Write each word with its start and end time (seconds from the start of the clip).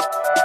Thank 0.00 0.38
you. 0.38 0.43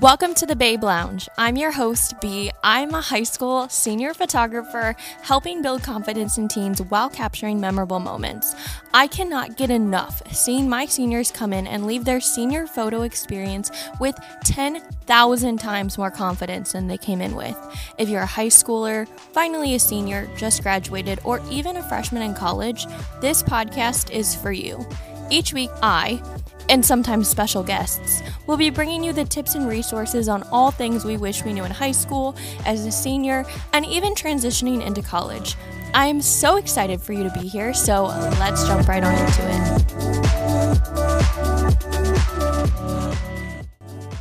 Welcome 0.00 0.32
to 0.36 0.46
the 0.46 0.56
Babe 0.56 0.82
Lounge. 0.82 1.28
I'm 1.36 1.58
your 1.58 1.72
host, 1.72 2.18
Bea. 2.22 2.50
I'm 2.64 2.94
a 2.94 3.02
high 3.02 3.22
school 3.22 3.68
senior 3.68 4.14
photographer 4.14 4.96
helping 5.20 5.60
build 5.60 5.82
confidence 5.82 6.38
in 6.38 6.48
teens 6.48 6.80
while 6.80 7.10
capturing 7.10 7.60
memorable 7.60 8.00
moments. 8.00 8.54
I 8.94 9.08
cannot 9.08 9.58
get 9.58 9.68
enough 9.68 10.22
seeing 10.32 10.70
my 10.70 10.86
seniors 10.86 11.30
come 11.30 11.52
in 11.52 11.66
and 11.66 11.86
leave 11.86 12.06
their 12.06 12.18
senior 12.18 12.66
photo 12.66 13.02
experience 13.02 13.70
with 14.00 14.18
10,000 14.44 15.58
times 15.58 15.98
more 15.98 16.10
confidence 16.10 16.72
than 16.72 16.86
they 16.86 16.96
came 16.96 17.20
in 17.20 17.36
with. 17.36 17.58
If 17.98 18.08
you're 18.08 18.22
a 18.22 18.26
high 18.26 18.46
schooler, 18.46 19.06
finally 19.34 19.74
a 19.74 19.78
senior, 19.78 20.26
just 20.34 20.62
graduated, 20.62 21.20
or 21.24 21.42
even 21.50 21.76
a 21.76 21.82
freshman 21.82 22.22
in 22.22 22.32
college, 22.32 22.86
this 23.20 23.42
podcast 23.42 24.10
is 24.10 24.34
for 24.34 24.50
you. 24.50 24.82
Each 25.30 25.52
week, 25.52 25.70
I, 25.82 26.22
and 26.70 26.86
sometimes 26.86 27.28
special 27.28 27.64
guests. 27.64 28.22
We'll 28.46 28.56
be 28.56 28.70
bringing 28.70 29.02
you 29.02 29.12
the 29.12 29.24
tips 29.24 29.56
and 29.56 29.68
resources 29.68 30.28
on 30.28 30.44
all 30.52 30.70
things 30.70 31.04
we 31.04 31.16
wish 31.16 31.44
we 31.44 31.52
knew 31.52 31.64
in 31.64 31.70
high 31.72 31.90
school, 31.90 32.36
as 32.64 32.86
a 32.86 32.92
senior, 32.92 33.44
and 33.72 33.84
even 33.84 34.14
transitioning 34.14 34.86
into 34.86 35.02
college. 35.02 35.56
I'm 35.94 36.20
so 36.20 36.56
excited 36.56 37.02
for 37.02 37.12
you 37.12 37.24
to 37.24 37.30
be 37.30 37.48
here, 37.48 37.74
so 37.74 38.04
let's 38.38 38.64
jump 38.68 38.86
right 38.86 39.02
on 39.02 39.12
into 39.12 39.42
it. 39.48 39.80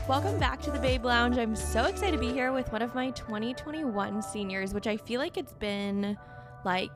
Welcome 0.08 0.40
back 0.40 0.60
to 0.64 0.72
the 0.72 0.80
Babe 0.80 1.06
Lounge. 1.06 1.38
I'm 1.38 1.56
so 1.56 1.84
excited 1.84 2.14
to 2.14 2.18
be 2.18 2.34
here 2.34 2.52
with 2.52 2.72
one 2.72 2.82
of 2.82 2.96
my 2.96 3.12
2021 3.12 4.24
seniors, 4.24 4.74
which 4.74 4.88
I 4.88 4.98
feel 4.98 5.20
like 5.20 5.38
it's 5.38 5.54
been 5.54 6.18
like 6.66 6.90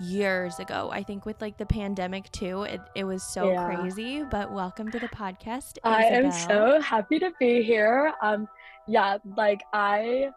years 0.00 0.58
ago. 0.58 0.90
I 0.92 1.02
think 1.02 1.26
with 1.26 1.40
like 1.40 1.56
the 1.56 1.66
pandemic 1.66 2.30
too, 2.30 2.62
it, 2.62 2.80
it 2.94 3.04
was 3.04 3.22
so 3.22 3.50
yeah. 3.50 3.66
crazy. 3.66 4.22
But 4.22 4.52
welcome 4.52 4.90
to 4.90 4.98
the 4.98 5.08
podcast. 5.08 5.78
Isabel. 5.84 5.92
I 5.92 6.02
am 6.02 6.32
so 6.32 6.80
happy 6.80 7.18
to 7.18 7.32
be 7.38 7.62
here. 7.62 8.12
Um, 8.22 8.48
yeah, 8.86 9.18
like 9.36 9.60
I, 9.72 10.30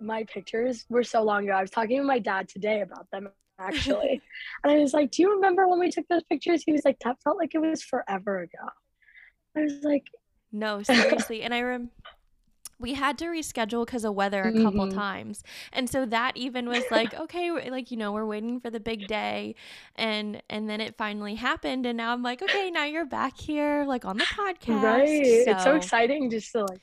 my 0.00 0.24
pictures 0.24 0.86
were 0.88 1.04
so 1.04 1.22
long 1.22 1.44
ago. 1.44 1.52
I 1.52 1.60
was 1.60 1.70
talking 1.70 1.98
to 1.98 2.04
my 2.04 2.18
dad 2.18 2.48
today 2.48 2.82
about 2.82 3.10
them 3.10 3.28
actually, 3.58 4.20
and 4.64 4.72
I 4.72 4.78
was 4.78 4.92
like, 4.92 5.10
"Do 5.10 5.22
you 5.22 5.34
remember 5.34 5.66
when 5.68 5.78
we 5.78 5.90
took 5.90 6.06
those 6.08 6.22
pictures?" 6.24 6.62
He 6.64 6.72
was 6.72 6.82
like, 6.84 6.98
"That 7.04 7.16
felt 7.22 7.38
like 7.38 7.54
it 7.54 7.58
was 7.58 7.82
forever 7.82 8.40
ago." 8.40 8.68
I 9.56 9.62
was 9.62 9.82
like, 9.82 10.06
"No, 10.52 10.82
seriously," 10.82 11.42
and 11.42 11.54
I 11.54 11.62
rem 11.62 11.90
we 12.78 12.94
had 12.94 13.16
to 13.18 13.26
reschedule 13.26 13.86
because 13.86 14.04
of 14.04 14.14
weather 14.14 14.42
a 14.42 14.52
couple 14.52 14.86
mm-hmm. 14.86 14.98
times 14.98 15.42
and 15.72 15.88
so 15.88 16.04
that 16.04 16.36
even 16.36 16.68
was 16.68 16.84
like 16.90 17.14
okay 17.14 17.70
like 17.70 17.90
you 17.90 17.96
know 17.96 18.12
we're 18.12 18.26
waiting 18.26 18.60
for 18.60 18.70
the 18.70 18.80
big 18.80 19.06
day 19.06 19.54
and 19.96 20.42
and 20.50 20.68
then 20.68 20.80
it 20.80 20.96
finally 20.96 21.34
happened 21.34 21.86
and 21.86 21.96
now 21.96 22.12
i'm 22.12 22.22
like 22.22 22.42
okay 22.42 22.70
now 22.70 22.84
you're 22.84 23.06
back 23.06 23.38
here 23.38 23.84
like 23.86 24.04
on 24.04 24.18
the 24.18 24.24
podcast 24.24 24.82
right 24.82 25.44
so. 25.44 25.50
it's 25.50 25.64
so 25.64 25.74
exciting 25.74 26.30
just 26.30 26.52
to 26.52 26.60
like 26.62 26.80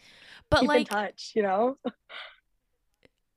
but 0.49 0.61
keep 0.61 0.69
like 0.69 0.79
in 0.79 0.85
touch 0.85 1.31
you 1.35 1.41
know 1.41 1.77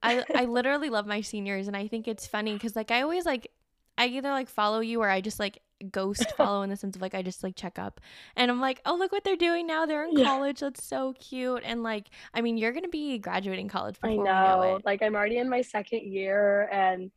i 0.03 0.25
i 0.35 0.45
literally 0.45 0.89
love 0.89 1.07
my 1.07 1.20
seniors 1.20 1.67
and 1.67 1.77
i 1.77 1.87
think 1.87 2.09
it's 2.09 2.27
funny 2.27 2.55
because 2.55 2.75
like 2.75 2.91
i 2.91 3.03
always 3.03 3.27
like 3.27 3.51
I 3.98 4.07
either 4.09 4.31
like 4.31 4.48
follow 4.48 4.81
you 4.81 5.01
or 5.01 5.09
I 5.09 5.20
just 5.20 5.41
like 5.41 5.61
ghost 5.91 6.31
follow 6.37 6.63
in 6.63 6.71
the 6.71 6.77
sense 6.77 6.97
of 6.97 7.03
like 7.03 7.15
I 7.15 7.23
just 7.23 7.43
like 7.43 7.57
check 7.57 7.79
up 7.79 8.01
and 8.37 8.51
I'm 8.51 8.61
like, 8.61 8.81
oh 8.87 8.95
look 8.95 9.13
what 9.13 9.25
they're 9.25 9.37
doing 9.37 9.67
now. 9.67 9.87
They're 9.87 10.05
in 10.05 10.19
yeah. 10.19 10.25
college. 10.25 10.61
That's 10.61 10.85
so 10.85 11.15
cute. 11.19 11.63
And 11.65 11.83
like, 11.83 12.09
I 12.35 12.41
mean, 12.41 12.57
you're 12.57 12.73
gonna 12.73 12.89
be 12.89 13.19
graduating 13.19 13.69
college 13.69 13.95
before 13.95 14.11
I 14.11 14.17
know. 14.17 14.25
know 14.25 14.81
like 14.85 15.03
I'm 15.03 15.15
already 15.15 15.39
in 15.39 15.49
my 15.49 15.63
second 15.63 16.11
year 16.13 16.69
and 16.73 17.11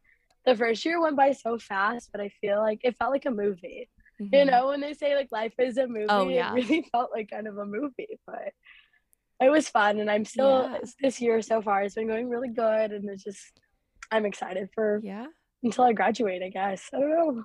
the 0.45 0.55
first 0.55 0.85
year 0.85 1.01
went 1.01 1.17
by 1.17 1.33
so 1.33 1.57
fast, 1.57 2.09
but 2.11 2.21
I 2.21 2.29
feel 2.41 2.59
like 2.59 2.81
it 2.83 2.97
felt 2.97 3.11
like 3.11 3.25
a 3.25 3.31
movie. 3.31 3.89
Mm-hmm. 4.21 4.35
You 4.35 4.45
know, 4.45 4.67
when 4.67 4.81
they 4.81 4.93
say 4.93 5.15
like 5.15 5.29
life 5.31 5.53
is 5.59 5.77
a 5.77 5.87
movie, 5.87 6.07
oh, 6.09 6.27
yeah. 6.27 6.51
it 6.51 6.55
really 6.55 6.81
felt 6.91 7.11
like 7.13 7.29
kind 7.29 7.47
of 7.47 7.57
a 7.57 7.65
movie, 7.65 8.19
but 8.25 8.53
it 9.41 9.49
was 9.49 9.69
fun 9.69 9.99
and 9.99 10.11
I'm 10.11 10.25
still 10.25 10.69
yeah. 10.69 10.79
this 11.01 11.21
year 11.21 11.41
so 11.41 11.61
far 11.61 11.81
it's 11.83 11.95
been 11.95 12.07
going 12.07 12.27
really 12.27 12.49
good 12.49 12.91
and 12.91 13.09
it's 13.09 13.23
just 13.23 13.57
I'm 14.11 14.25
excited 14.25 14.67
for 14.75 14.99
yeah 15.01 15.27
until 15.63 15.83
I 15.83 15.93
graduate, 15.93 16.41
I 16.43 16.49
guess. 16.49 16.89
I 16.93 16.99
don't 16.99 17.09
know. 17.09 17.43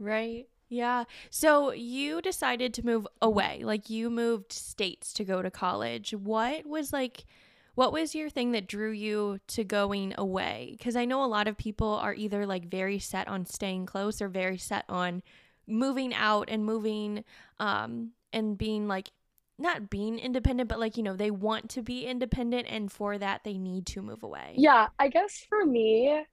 Right. 0.00 0.46
Yeah. 0.68 1.04
So 1.28 1.72
you 1.72 2.22
decided 2.22 2.72
to 2.74 2.86
move 2.86 3.06
away. 3.20 3.60
Like 3.62 3.90
you 3.90 4.08
moved 4.08 4.52
states 4.52 5.12
to 5.14 5.24
go 5.24 5.42
to 5.42 5.50
college. 5.50 6.12
What 6.12 6.66
was 6.66 6.92
like 6.92 7.26
what 7.74 7.92
was 7.92 8.14
your 8.14 8.28
thing 8.28 8.52
that 8.52 8.66
drew 8.66 8.90
you 8.90 9.38
to 9.48 9.62
going 9.64 10.14
away? 10.18 10.76
Cuz 10.82 10.96
I 10.96 11.04
know 11.04 11.22
a 11.24 11.26
lot 11.26 11.48
of 11.48 11.56
people 11.56 11.94
are 11.94 12.14
either 12.14 12.46
like 12.46 12.68
very 12.68 12.98
set 12.98 13.28
on 13.28 13.46
staying 13.46 13.86
close 13.86 14.20
or 14.20 14.28
very 14.28 14.58
set 14.58 14.84
on 14.88 15.22
moving 15.66 16.14
out 16.14 16.48
and 16.48 16.64
moving 16.64 17.24
um 17.60 18.10
and 18.32 18.58
being 18.58 18.88
like 18.88 19.10
not 19.58 19.90
being 19.90 20.18
independent 20.18 20.68
but 20.68 20.80
like 20.80 20.96
you 20.96 21.02
know 21.02 21.14
they 21.14 21.30
want 21.30 21.68
to 21.70 21.82
be 21.82 22.06
independent 22.06 22.66
and 22.68 22.90
for 22.90 23.18
that 23.18 23.44
they 23.44 23.58
need 23.58 23.86
to 23.86 24.02
move 24.02 24.22
away. 24.22 24.54
Yeah, 24.56 24.88
I 24.98 25.08
guess 25.08 25.44
for 25.48 25.66
me 25.66 26.24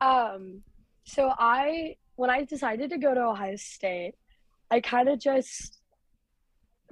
um, 0.00 0.62
so 1.04 1.32
I 1.38 1.96
when 2.16 2.30
I 2.30 2.44
decided 2.44 2.90
to 2.90 2.98
go 2.98 3.14
to 3.14 3.20
Ohio 3.20 3.56
State, 3.56 4.14
I 4.70 4.80
kind 4.80 5.08
of 5.08 5.20
just 5.20 5.78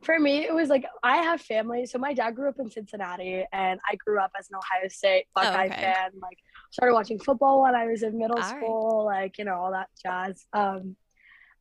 for 0.03 0.21
me 0.21 0.45
it 0.45 0.55
was 0.55 0.69
like 0.69 0.85
I 1.03 1.17
have 1.19 1.41
family. 1.41 1.87
So 1.87 1.99
my 1.99 2.15
dad 2.15 2.33
grew 2.37 2.49
up 2.49 2.59
in 2.59 2.71
Cincinnati, 2.71 3.45
and 3.53 3.81
I 3.91 3.97
grew 3.97 4.21
up 4.21 4.33
as 4.39 4.49
an 4.51 4.57
Ohio 4.57 4.89
State 4.89 5.27
Buckeye 5.35 5.65
oh, 5.65 5.67
okay. 5.67 5.81
fan. 5.81 6.11
Like 6.21 6.39
started 6.71 6.95
watching 6.95 7.19
football 7.19 7.63
when 7.63 7.75
I 7.75 7.87
was 7.87 8.03
in 8.03 8.19
middle 8.19 8.39
all 8.39 8.49
school, 8.49 9.07
right. 9.09 9.23
like 9.23 9.39
you 9.39 9.45
know 9.45 9.55
all 9.55 9.73
that 9.73 9.89
jazz. 10.03 10.47
Um, 10.53 10.97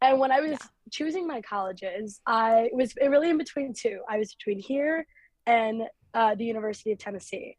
and 0.01 0.19
when 0.19 0.31
I 0.31 0.41
was 0.41 0.51
yeah. 0.51 0.57
choosing 0.91 1.25
my 1.25 1.41
colleges, 1.41 2.19
I 2.27 2.69
was 2.73 2.93
really 3.01 3.29
in 3.29 3.37
between 3.37 3.73
two. 3.73 4.01
I 4.09 4.17
was 4.17 4.35
between 4.35 4.59
here 4.59 5.07
and 5.45 5.83
uh, 6.13 6.35
the 6.35 6.43
University 6.43 6.91
of 6.91 6.99
Tennessee. 6.99 7.55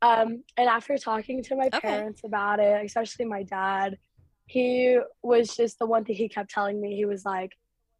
Um, 0.00 0.42
and 0.56 0.68
after 0.68 0.96
talking 0.98 1.42
to 1.44 1.54
my 1.54 1.66
okay. 1.66 1.80
parents 1.80 2.22
about 2.24 2.60
it, 2.60 2.84
especially 2.84 3.26
my 3.26 3.44
dad, 3.44 3.98
he 4.52 4.98
was 5.22 5.56
just 5.56 5.78
the 5.78 5.86
one 5.86 6.04
thing 6.04 6.14
he 6.14 6.28
kept 6.28 6.50
telling 6.50 6.78
me. 6.78 6.94
He 6.94 7.06
was 7.06 7.24
like, 7.24 7.52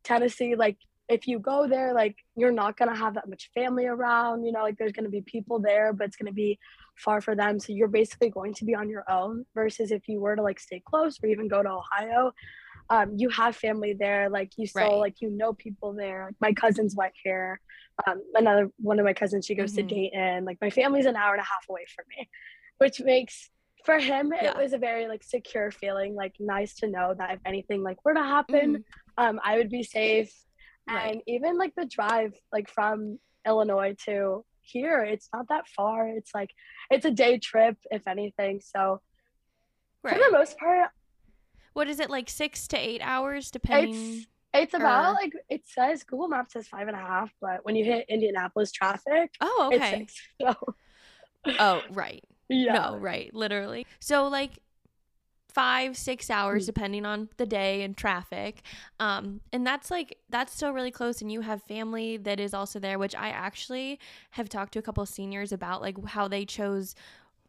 Tennessee, 0.05 0.55
like, 0.55 0.77
if 1.09 1.27
you 1.27 1.39
go 1.39 1.67
there, 1.67 1.95
like, 1.95 2.17
you're 2.37 2.53
not 2.53 2.77
going 2.77 2.91
to 2.91 2.95
have 2.97 3.15
that 3.15 3.27
much 3.27 3.51
family 3.55 3.87
around, 3.87 4.45
you 4.45 4.53
know, 4.53 4.63
like, 4.63 4.77
there's 4.77 4.93
going 4.93 5.07
to 5.07 5.11
be 5.11 5.23
people 5.23 5.61
there, 5.61 5.95
but 5.95 6.07
it's 6.07 6.17
going 6.17 6.27
to 6.27 6.35
be 6.35 6.59
far 6.97 7.23
for 7.23 7.35
them. 7.35 7.59
So 7.59 7.73
you're 7.73 7.89
basically 7.89 8.29
going 8.29 8.53
to 8.55 8.67
be 8.67 8.75
on 8.75 8.91
your 8.91 9.11
own 9.11 9.47
versus 9.55 9.91
if 9.91 10.07
you 10.09 10.21
were 10.21 10.37
to, 10.37 10.43
like, 10.43 10.61
stay 10.61 10.83
close 10.85 11.19
or 11.23 11.31
even 11.31 11.49
go 11.49 11.63
to 11.63 11.71
Ohio, 11.71 12.33
um, 12.91 13.15
you 13.17 13.31
have 13.31 13.57
family 13.57 13.95
there, 13.99 14.29
like 14.29 14.53
you 14.59 14.67
still 14.67 14.83
right. 14.83 14.97
like 14.97 15.21
you 15.21 15.31
know 15.31 15.55
people 15.55 15.95
there. 15.95 16.27
Like 16.27 16.35
my 16.41 16.53
cousin's 16.53 16.95
white 16.95 17.15
hair, 17.25 17.61
um, 18.07 18.21
another 18.35 18.71
one 18.77 18.99
of 18.99 19.07
my 19.07 19.15
cousins, 19.15 19.47
she 19.47 19.55
goes 19.55 19.73
mm-hmm. 19.73 19.89
to 19.89 19.95
Dayton. 19.95 20.45
Like 20.45 20.59
my 20.61 20.69
family's 20.69 21.07
an 21.07 21.17
hour 21.17 21.33
and 21.33 21.41
a 21.41 21.45
half 21.45 21.65
away 21.71 21.87
from 21.95 22.05
me, 22.11 22.29
which 22.79 23.01
makes 23.01 23.49
for 23.85 23.99
him 23.99 24.33
yeah. 24.35 24.51
it 24.51 24.57
was 24.57 24.73
a 24.73 24.79
very 24.79 25.09
like 25.09 25.23
secure 25.23 25.71
feeling. 25.71 26.15
Like 26.15 26.35
nice 26.39 26.75
to 26.77 26.89
know 26.89 27.15
that 27.19 27.33
if 27.33 27.41
anything 27.45 27.83
like 27.83 28.05
were 28.05 28.15
to 28.15 28.23
happen, 28.23 28.77
mm-hmm. 28.77 29.25
um, 29.25 29.41
I 29.45 29.57
would 29.57 29.71
be 29.71 29.83
safe. 29.83 30.33
Right. 30.89 31.13
And 31.13 31.23
even 31.27 31.59
like 31.59 31.75
the 31.77 31.87
drive 31.87 32.35
like 32.53 32.69
from 32.69 33.19
Illinois 33.47 33.97
to 34.07 34.45
here, 34.61 35.03
it's 35.03 35.29
not 35.33 35.49
that 35.49 35.69
far. 35.69 36.09
It's 36.09 36.35
like 36.35 36.51
it's 36.91 37.05
a 37.05 37.11
day 37.11 37.39
trip 37.39 37.77
if 37.91 38.07
anything. 38.07 38.61
So 38.61 39.01
right. 40.03 40.15
for 40.15 40.19
the 40.19 40.37
most 40.37 40.59
part, 40.59 40.91
what 41.73 41.89
is 41.89 42.01
it 42.01 42.11
like 42.11 42.29
six 42.29 42.67
to 42.69 42.77
eight 42.77 43.01
hours 43.03 43.51
depending 43.51 43.95
it's, 43.95 44.27
it's 44.55 44.75
about 44.75 45.15
like 45.15 45.33
it 45.49 45.63
says 45.67 46.03
google 46.03 46.29
maps 46.29 46.53
says 46.53 46.69
five 46.69 46.89
and 46.89 46.97
a 46.97 47.01
half 47.01 47.31
but 47.41 47.65
when 47.65 47.77
you 47.77 47.85
hit 47.85 48.05
indianapolis 48.09 48.73
traffic 48.73 49.33
oh 49.41 49.71
okay 49.73 49.99
six, 49.99 50.15
so. 50.41 50.55
oh 51.59 51.83
right 51.91 52.25
yeah 52.53 52.73
no 52.73 52.97
right 52.97 53.35
literally 53.35 53.87
so 54.01 54.29
like 54.29 54.59
five 55.53 55.97
six 55.97 56.31
hours 56.31 56.63
mm. 56.63 56.67
depending 56.67 57.05
on 57.05 57.29
the 57.37 57.47
day 57.47 57.83
and 57.83 57.97
traffic 57.97 58.63
um 59.01 59.41
and 59.53 59.67
that's 59.67 59.91
like 59.91 60.19
that's 60.31 60.55
still 60.55 60.73
really 60.73 60.91
close 60.91 61.21
and 61.21 61.31
you 61.31 61.43
have 61.43 61.63
family 61.63 62.17
that 62.17 62.41
is 62.41 62.55
also 62.55 62.79
there 62.79 62.99
which 62.99 63.15
i 63.15 63.29
actually 63.29 63.99
have 64.33 64.49
talked 64.49 64.73
to 64.73 64.79
a 64.79 64.83
couple 64.83 65.05
seniors 65.05 65.53
about 65.53 65.83
like 65.83 65.97
how 66.09 66.27
they 66.27 66.45
chose 66.45 66.95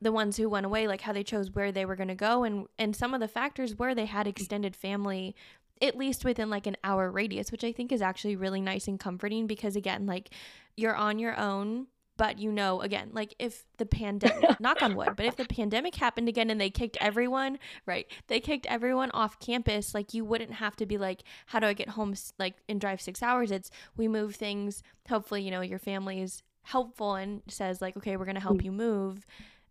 the 0.02 0.12
ones 0.12 0.36
who 0.36 0.50
went 0.50 0.66
away 0.66 0.88
like 0.88 1.02
how 1.02 1.14
they 1.14 1.24
chose 1.24 1.52
where 1.52 1.72
they 1.72 1.86
were 1.86 1.96
going 1.96 2.10
to 2.10 2.16
go 2.16 2.44
and 2.44 2.68
and 2.78 2.96
some 2.96 3.14
of 3.14 3.22
the 3.22 3.28
factors 3.28 3.78
were 3.78 3.96
they 3.96 4.06
had 4.06 4.28
extended 4.28 4.76
family 4.76 5.36
at 5.82 5.98
least 5.98 6.26
within 6.26 6.50
like 6.50 6.68
an 6.68 6.76
hour 6.84 7.10
radius 7.10 7.52
which 7.52 7.64
i 7.64 7.72
think 7.72 7.92
is 7.92 8.02
actually 8.02 8.36
really 8.36 8.62
nice 8.62 8.88
and 8.88 9.00
comforting 9.00 9.48
because 9.48 9.76
again 9.76 10.06
like 10.06 10.30
you're 10.76 10.96
on 10.96 11.20
your 11.20 11.38
own 11.40 11.88
but 12.18 12.40
you 12.40 12.52
know 12.52 12.82
again 12.82 13.10
like 13.14 13.36
if 13.40 13.66
the 13.78 13.86
pandemic 13.86 14.60
knock 14.60 14.82
on 14.82 14.96
wood 14.96 15.14
but 15.16 15.26
if 15.26 15.36
the 15.36 15.46
pandemic 15.46 15.96
happened 15.96 16.28
again 16.28 16.50
and 16.50 16.60
they 16.60 16.70
kicked 16.70 16.98
everyone 17.02 17.58
right 17.86 18.08
they 18.28 18.40
kicked 18.40 18.66
everyone 18.68 19.12
off 19.12 19.40
campus 19.40 19.94
like 19.94 20.14
you 20.14 20.24
wouldn't 20.24 20.54
have 20.54 20.76
to 20.76 20.86
be 20.86 20.98
like 20.98 21.24
how 21.48 21.60
do 21.60 21.68
i 21.68 21.74
get 21.74 21.90
home 21.90 22.14
like 22.40 22.56
and 22.70 22.80
drive 22.80 23.02
six 23.02 23.22
hours 23.24 23.52
it's 23.52 23.72
we 23.98 24.08
move 24.08 24.36
things 24.36 24.84
hopefully 25.10 25.42
you 25.42 25.52
know 25.52 25.62
your 25.62 25.80
family 25.80 26.22
is 26.22 26.44
helpful 26.64 27.16
and 27.16 27.42
says 27.48 27.82
like 27.82 27.98
okay 27.98 28.16
we're 28.16 28.26
going 28.26 28.36
to 28.36 28.42
help 28.42 28.60
mm. 28.60 28.66
you 28.66 28.72
move 28.72 29.26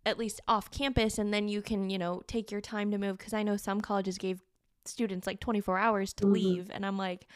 at 0.05 0.19
least 0.19 0.41
off 0.47 0.69
campus 0.69 1.17
and 1.17 1.33
then 1.33 1.47
you 1.47 1.61
can 1.61 1.89
you 1.89 1.97
know 1.97 2.21
take 2.27 2.51
your 2.51 2.61
time 2.61 2.91
to 2.91 2.97
move 2.97 3.17
because 3.17 3.33
i 3.33 3.41
know 3.41 3.57
some 3.57 3.81
colleges 3.81 4.17
gave 4.17 4.41
students 4.85 5.27
like 5.27 5.39
24 5.39 5.77
hours 5.77 6.13
to 6.13 6.25
mm-hmm. 6.25 6.33
leave 6.33 6.71
and 6.73 6.85
I'm 6.85 6.97
like 6.97 7.27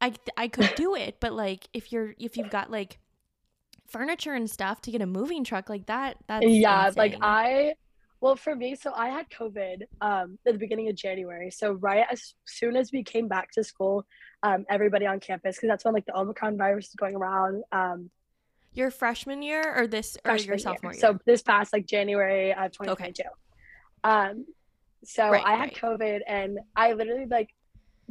I 0.00 0.14
I 0.36 0.48
could 0.48 0.72
do 0.76 0.94
it, 0.94 1.18
but 1.20 1.32
like 1.32 1.68
if 1.72 1.92
you're 1.92 2.14
if 2.18 2.36
you've 2.36 2.50
got 2.50 2.70
like 2.70 2.98
furniture 3.90 4.34
and 4.34 4.50
stuff 4.50 4.80
to 4.82 4.90
get 4.90 5.02
a 5.02 5.06
moving 5.06 5.44
truck 5.44 5.68
like 5.68 5.86
that, 5.86 6.16
that's 6.26 6.46
yeah. 6.46 6.88
Insane. 6.88 6.98
Like 6.98 7.16
I, 7.20 7.74
well, 8.20 8.36
for 8.36 8.54
me, 8.54 8.74
so 8.74 8.92
I 8.94 9.08
had 9.08 9.26
COVID 9.30 9.82
um 10.00 10.38
at 10.46 10.52
the 10.52 10.58
beginning 10.58 10.88
of 10.88 10.96
January. 10.96 11.50
So 11.50 11.72
right 11.72 12.04
as 12.10 12.34
soon 12.46 12.76
as 12.76 12.90
we 12.92 13.02
came 13.02 13.28
back 13.28 13.50
to 13.52 13.64
school, 13.64 14.06
um, 14.42 14.64
everybody 14.68 15.06
on 15.06 15.20
campus 15.20 15.56
because 15.56 15.68
that's 15.68 15.84
when 15.84 15.94
like 15.94 16.06
the 16.06 16.18
Omicron 16.18 16.56
virus 16.56 16.88
is 16.88 16.94
going 16.94 17.16
around. 17.16 17.62
Um, 17.72 18.10
your 18.72 18.90
freshman 18.90 19.42
year 19.42 19.74
or 19.76 19.86
this 19.86 20.16
or 20.24 20.36
your 20.36 20.58
sophomore 20.58 20.92
year? 20.92 21.00
year? 21.00 21.12
So 21.12 21.18
this 21.26 21.42
past 21.42 21.72
like 21.72 21.86
January 21.86 22.52
of 22.52 22.72
2022. 22.72 23.22
Okay. 23.22 23.30
Um, 24.04 24.46
so 25.04 25.30
right, 25.30 25.42
I 25.44 25.52
had 25.52 25.60
right. 25.60 25.74
COVID 25.74 26.20
and 26.26 26.58
I 26.76 26.92
literally 26.92 27.26
like 27.26 27.50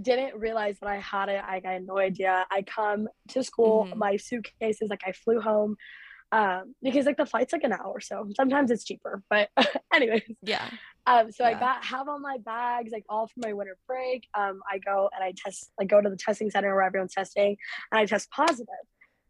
didn't 0.01 0.39
realize 0.39 0.77
that 0.79 0.89
I 0.89 0.97
had 0.97 1.29
it. 1.29 1.41
I, 1.45 1.61
I 1.65 1.71
had 1.73 1.85
no 1.85 1.97
idea. 1.97 2.45
I 2.51 2.61
come 2.61 3.07
to 3.29 3.43
school, 3.43 3.85
mm-hmm. 3.85 3.99
my 3.99 4.17
suitcases, 4.17 4.89
like 4.89 5.03
I 5.05 5.11
flew 5.11 5.41
home 5.41 5.75
um, 6.31 6.75
because 6.83 7.05
like 7.05 7.17
the 7.17 7.25
flight's 7.25 7.53
like 7.53 7.63
an 7.63 7.73
hour, 7.73 7.99
so 7.99 8.27
sometimes 8.35 8.69
it's 8.69 8.83
cheaper. 8.83 9.23
But 9.29 9.49
anyways, 9.93 10.23
yeah. 10.43 10.65
Um, 11.07 11.31
so 11.31 11.43
yeah. 11.43 11.57
I 11.57 11.59
got 11.59 11.83
have 11.85 12.07
all 12.07 12.19
my 12.19 12.37
bags 12.37 12.91
like 12.91 13.05
all 13.09 13.27
for 13.27 13.39
my 13.39 13.53
winter 13.53 13.77
break. 13.87 14.27
Um, 14.37 14.61
I 14.71 14.77
go 14.77 15.09
and 15.13 15.23
I 15.23 15.33
test, 15.35 15.71
like 15.79 15.87
go 15.87 16.01
to 16.01 16.09
the 16.09 16.17
testing 16.17 16.51
center 16.51 16.73
where 16.75 16.83
everyone's 16.83 17.13
testing, 17.13 17.57
and 17.91 17.99
I 17.99 18.05
test 18.05 18.29
positive. 18.29 18.67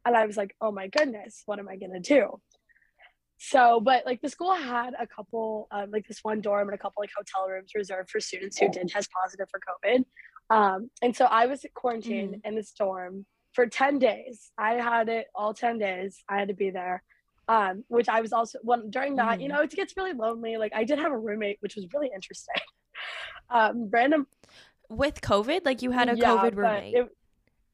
And 0.05 0.15
I 0.15 0.25
was 0.25 0.37
like, 0.37 0.55
oh 0.61 0.71
my 0.71 0.87
goodness, 0.87 1.43
what 1.45 1.59
am 1.59 1.69
I 1.69 1.77
gonna 1.77 1.99
do? 1.99 2.39
So, 3.37 3.79
but 3.79 4.05
like 4.05 4.21
the 4.21 4.29
school 4.29 4.53
had 4.53 4.93
a 4.99 5.07
couple, 5.07 5.69
um, 5.71 5.91
like 5.91 6.05
this 6.05 6.19
one 6.23 6.41
dorm 6.41 6.67
and 6.67 6.75
a 6.75 6.77
couple 6.77 7.01
like 7.01 7.11
hotel 7.15 7.47
rooms 7.47 7.71
reserved 7.73 8.09
for 8.09 8.19
students 8.19 8.57
who 8.57 8.69
did 8.69 8.89
test 8.89 9.09
positive 9.11 9.47
for 9.49 9.61
COVID. 9.61 10.03
Um, 10.49 10.89
and 11.01 11.15
so 11.15 11.25
I 11.25 11.45
was 11.45 11.65
quarantined 11.73 12.35
mm. 12.35 12.41
in 12.43 12.55
the 12.55 12.63
storm 12.63 13.25
for 13.53 13.67
10 13.67 13.99
days. 13.99 14.51
I 14.57 14.73
had 14.73 15.09
it 15.09 15.27
all 15.35 15.53
10 15.53 15.77
days. 15.77 16.23
I 16.27 16.39
had 16.39 16.47
to 16.47 16.53
be 16.53 16.69
there. 16.69 17.03
Um, 17.47 17.83
which 17.87 18.07
I 18.07 18.21
was 18.21 18.31
also 18.31 18.59
when 18.61 18.91
during 18.91 19.15
that, 19.15 19.39
mm. 19.39 19.41
you 19.41 19.47
know, 19.47 19.61
it 19.61 19.71
gets 19.71 19.97
really 19.97 20.13
lonely. 20.13 20.57
Like 20.57 20.71
I 20.75 20.83
did 20.83 20.99
have 20.99 21.11
a 21.11 21.17
roommate, 21.17 21.57
which 21.61 21.75
was 21.75 21.87
really 21.93 22.11
interesting. 22.13 22.53
um, 23.49 23.89
random 23.91 24.27
with 24.89 25.21
COVID, 25.21 25.65
like 25.65 25.81
you 25.81 25.91
had 25.91 26.09
a 26.09 26.15
yeah, 26.15 26.37
COVID 26.37 26.55
roommate. 26.55 26.93
It, 26.93 27.07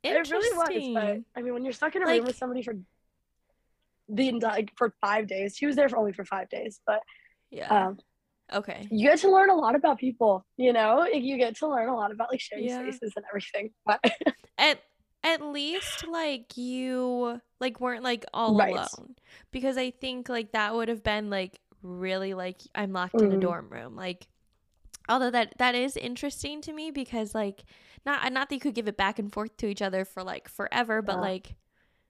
it 0.04 0.32
really 0.32 0.58
was. 0.58 0.94
But 0.94 1.40
I 1.40 1.42
mean, 1.42 1.54
when 1.54 1.64
you're 1.64 1.74
stuck 1.74 1.96
in 1.96 2.04
a 2.04 2.06
like, 2.06 2.20
room 2.20 2.28
with 2.28 2.38
somebody 2.38 2.62
for 2.62 2.76
the 4.08 4.32
like 4.34 4.72
for 4.78 4.94
five 5.02 5.28
days, 5.28 5.56
she 5.58 5.66
was 5.66 5.76
there 5.76 5.90
for 5.90 5.98
only 5.98 6.14
for 6.14 6.24
five 6.24 6.50
days. 6.50 6.80
But 6.86 7.02
yeah, 7.52 7.88
um, 7.88 7.98
Okay. 8.54 8.88
You 8.92 9.10
get 9.10 9.20
to 9.20 9.32
learn 9.32 9.50
a 9.50 9.56
lot 9.56 9.76
about 9.76 9.98
people, 9.98 10.46
you 10.58 10.72
know? 10.72 11.06
You 11.06 11.38
get 11.38 11.58
to 11.58 11.68
learn 11.68 11.90
a 11.90 11.96
lot 11.96 12.12
about 12.12 12.30
like 12.32 12.40
sharing 12.40 12.66
yeah. 12.66 12.82
spaces 12.82 13.14
and 13.16 13.26
everything. 13.30 13.72
But 13.86 14.04
at 14.58 14.80
at 15.24 15.42
least 15.42 16.08
like 16.08 16.56
you 16.56 17.42
like 17.60 17.80
weren't 17.80 18.04
like 18.04 18.26
all 18.34 18.56
right. 18.56 18.74
alone. 18.74 19.16
Because 19.52 19.78
I 19.78 19.92
think 19.92 20.30
like 20.30 20.52
that 20.52 20.76
would 20.76 20.90
have 20.90 21.04
been 21.04 21.30
like 21.30 21.60
really 21.82 22.34
like 22.34 22.58
I'm 22.76 22.94
locked 22.94 23.16
mm-hmm. 23.16 23.32
in 23.32 23.38
a 23.38 23.40
dorm 23.40 23.70
room. 23.70 23.96
Like 23.96 24.28
although 25.10 25.32
that 25.32 25.56
that 25.58 25.74
is 25.74 25.98
interesting 25.98 26.62
to 26.62 26.74
me 26.74 26.92
because 26.92 27.34
like 27.34 27.64
not 28.06 28.32
not 28.32 28.50
that 28.50 28.56
you 28.56 28.62
could 28.62 28.76
give 28.76 28.88
it 28.88 28.98
back 28.98 29.18
and 29.18 29.34
forth 29.34 29.58
to 29.58 29.68
each 29.68 29.82
other 29.82 30.06
for 30.06 30.24
like 30.24 30.48
forever, 30.48 31.02
but 31.02 31.16
yeah. 31.16 31.22
like 31.22 31.56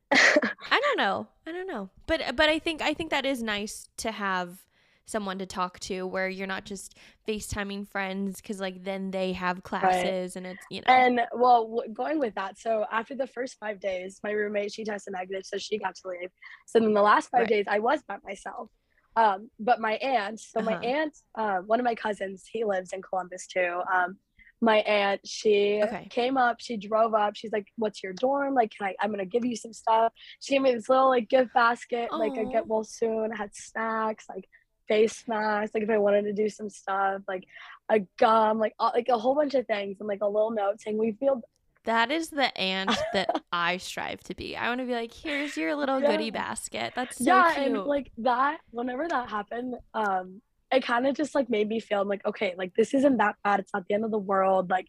I 0.12 0.80
don't 0.82 0.98
know. 0.98 1.28
I 1.48 1.52
don't 1.52 1.68
know. 1.68 1.90
But 2.08 2.36
but 2.36 2.50
I 2.50 2.60
think 2.60 2.82
I 2.82 2.94
think 2.94 3.12
that 3.12 3.26
is 3.26 3.42
nice 3.42 3.88
to 3.98 4.12
have 4.12 4.66
someone 5.06 5.38
to 5.40 5.46
talk 5.46 5.80
to 5.80 6.06
where 6.06 6.28
you're 6.28 6.48
not 6.48 6.66
just 6.66 6.98
FaceTiming 7.28 7.88
friends 7.88 8.42
because 8.42 8.60
like 8.60 8.84
then 8.84 9.12
they 9.12 9.34
have 9.34 9.64
classes 9.64 10.36
right. 10.36 10.44
and 10.44 10.46
it's 10.48 10.66
you 10.70 10.82
know. 10.82 10.94
And 10.94 11.22
well, 11.34 11.68
w- 11.68 11.94
going 11.94 12.20
with 12.20 12.36
that, 12.36 12.58
so 12.58 12.86
after 12.92 13.16
the 13.16 13.28
first 13.28 13.58
five 13.60 13.80
days, 13.80 14.20
my 14.24 14.32
roommate 14.32 14.74
she 14.74 14.84
tested 14.84 15.14
negative, 15.14 15.46
so 15.46 15.58
she 15.58 15.78
got 15.78 15.96
to 15.96 16.10
leave. 16.10 16.30
So 16.66 16.80
then 16.80 16.94
the 16.94 17.02
last 17.02 17.30
five 17.30 17.42
right. 17.42 17.50
days, 17.50 17.66
I 17.68 17.80
was 17.80 18.02
by 18.08 18.18
myself. 18.24 18.70
Um, 19.16 19.50
but 19.60 19.80
my 19.80 19.94
aunt, 19.94 20.40
so 20.42 20.60
uh-huh. 20.60 20.72
my 20.72 20.78
aunt, 20.86 21.18
uh, 21.36 21.60
one 21.60 21.80
of 21.80 21.86
my 21.86 21.96
cousins, 21.96 22.44
he 22.52 22.66
lives 22.66 22.92
in 22.92 23.02
Columbus 23.02 23.48
too. 23.48 23.82
Um, 23.94 24.18
my 24.62 24.78
aunt 24.78 25.22
she 25.26 25.82
okay. 25.84 26.08
came 26.10 26.38
up 26.38 26.58
she 26.60 26.78
drove 26.78 27.14
up 27.14 27.36
she's 27.36 27.52
like 27.52 27.68
what's 27.78 28.02
your 28.02 28.14
dorm 28.14 28.54
like 28.54 28.72
can 28.72 28.88
i 28.88 28.96
i'm 29.02 29.12
gonna 29.12 29.26
give 29.26 29.46
you 29.46 29.56
some 29.56 29.74
stuff 29.74 30.14
she 30.42 30.54
gave 30.54 30.62
me 30.62 30.74
this 30.74 30.88
little 30.88 31.10
like 31.10 31.28
gift 31.30 31.54
basket 31.54 32.10
Aww. 32.10 32.20
like 32.20 32.38
i 32.38 32.50
get 32.50 32.66
well 32.66 32.84
soon 32.84 33.32
I 33.34 33.38
had 33.38 33.54
snacks 33.54 34.26
like 34.30 34.48
face 34.88 35.24
masks, 35.28 35.74
like 35.74 35.84
if 35.84 35.90
I 35.90 35.98
wanted 35.98 36.24
to 36.24 36.34
do 36.34 36.50
some 36.50 36.70
stuff, 36.70 37.22
like 37.28 37.46
a 37.90 38.00
gum, 38.18 38.60
like 38.60 38.74
uh, 38.80 38.92
like 38.94 39.10
a 39.10 39.18
whole 39.18 39.36
bunch 39.36 39.54
of 39.56 39.66
things, 39.68 39.98
and 40.00 40.08
like 40.08 40.22
a 40.22 40.28
little 40.28 40.52
note 40.52 40.82
saying 40.82 40.98
we 40.98 41.14
feel. 41.14 41.42
That 41.86 42.12
is 42.12 42.30
the 42.30 42.56
aunt 42.58 42.98
that 43.14 43.44
I 43.52 43.78
strive 43.78 44.24
to 44.24 44.36
be. 44.36 44.56
I 44.56 44.70
want 44.70 44.82
to 44.82 44.86
be 44.86 44.94
like, 44.94 45.14
here's 45.14 45.56
your 45.56 45.76
little 45.76 46.02
yeah. 46.02 46.12
goodie 46.12 46.32
basket. 46.32 46.94
That's 46.96 47.18
so 47.18 47.24
yeah, 47.26 47.54
cute. 47.54 47.68
and 47.68 47.84
like 47.84 48.12
that. 48.20 48.60
Whenever 48.72 49.08
that 49.08 49.30
happened, 49.30 49.76
um, 49.94 50.42
it 50.72 50.84
kind 50.84 51.08
of 51.08 51.16
just 51.16 51.36
like 51.36 51.50
made 51.50 51.68
me 51.68 51.80
feel 51.80 52.06
like, 52.06 52.26
okay, 52.26 52.56
like 52.58 52.74
this 52.76 52.94
isn't 52.94 53.18
that 53.18 53.36
bad. 53.44 53.60
It's 53.60 53.74
not 53.74 53.86
the 53.88 53.94
end 53.94 54.06
of 54.06 54.12
the 54.12 54.18
world. 54.18 54.70
Like 54.70 54.88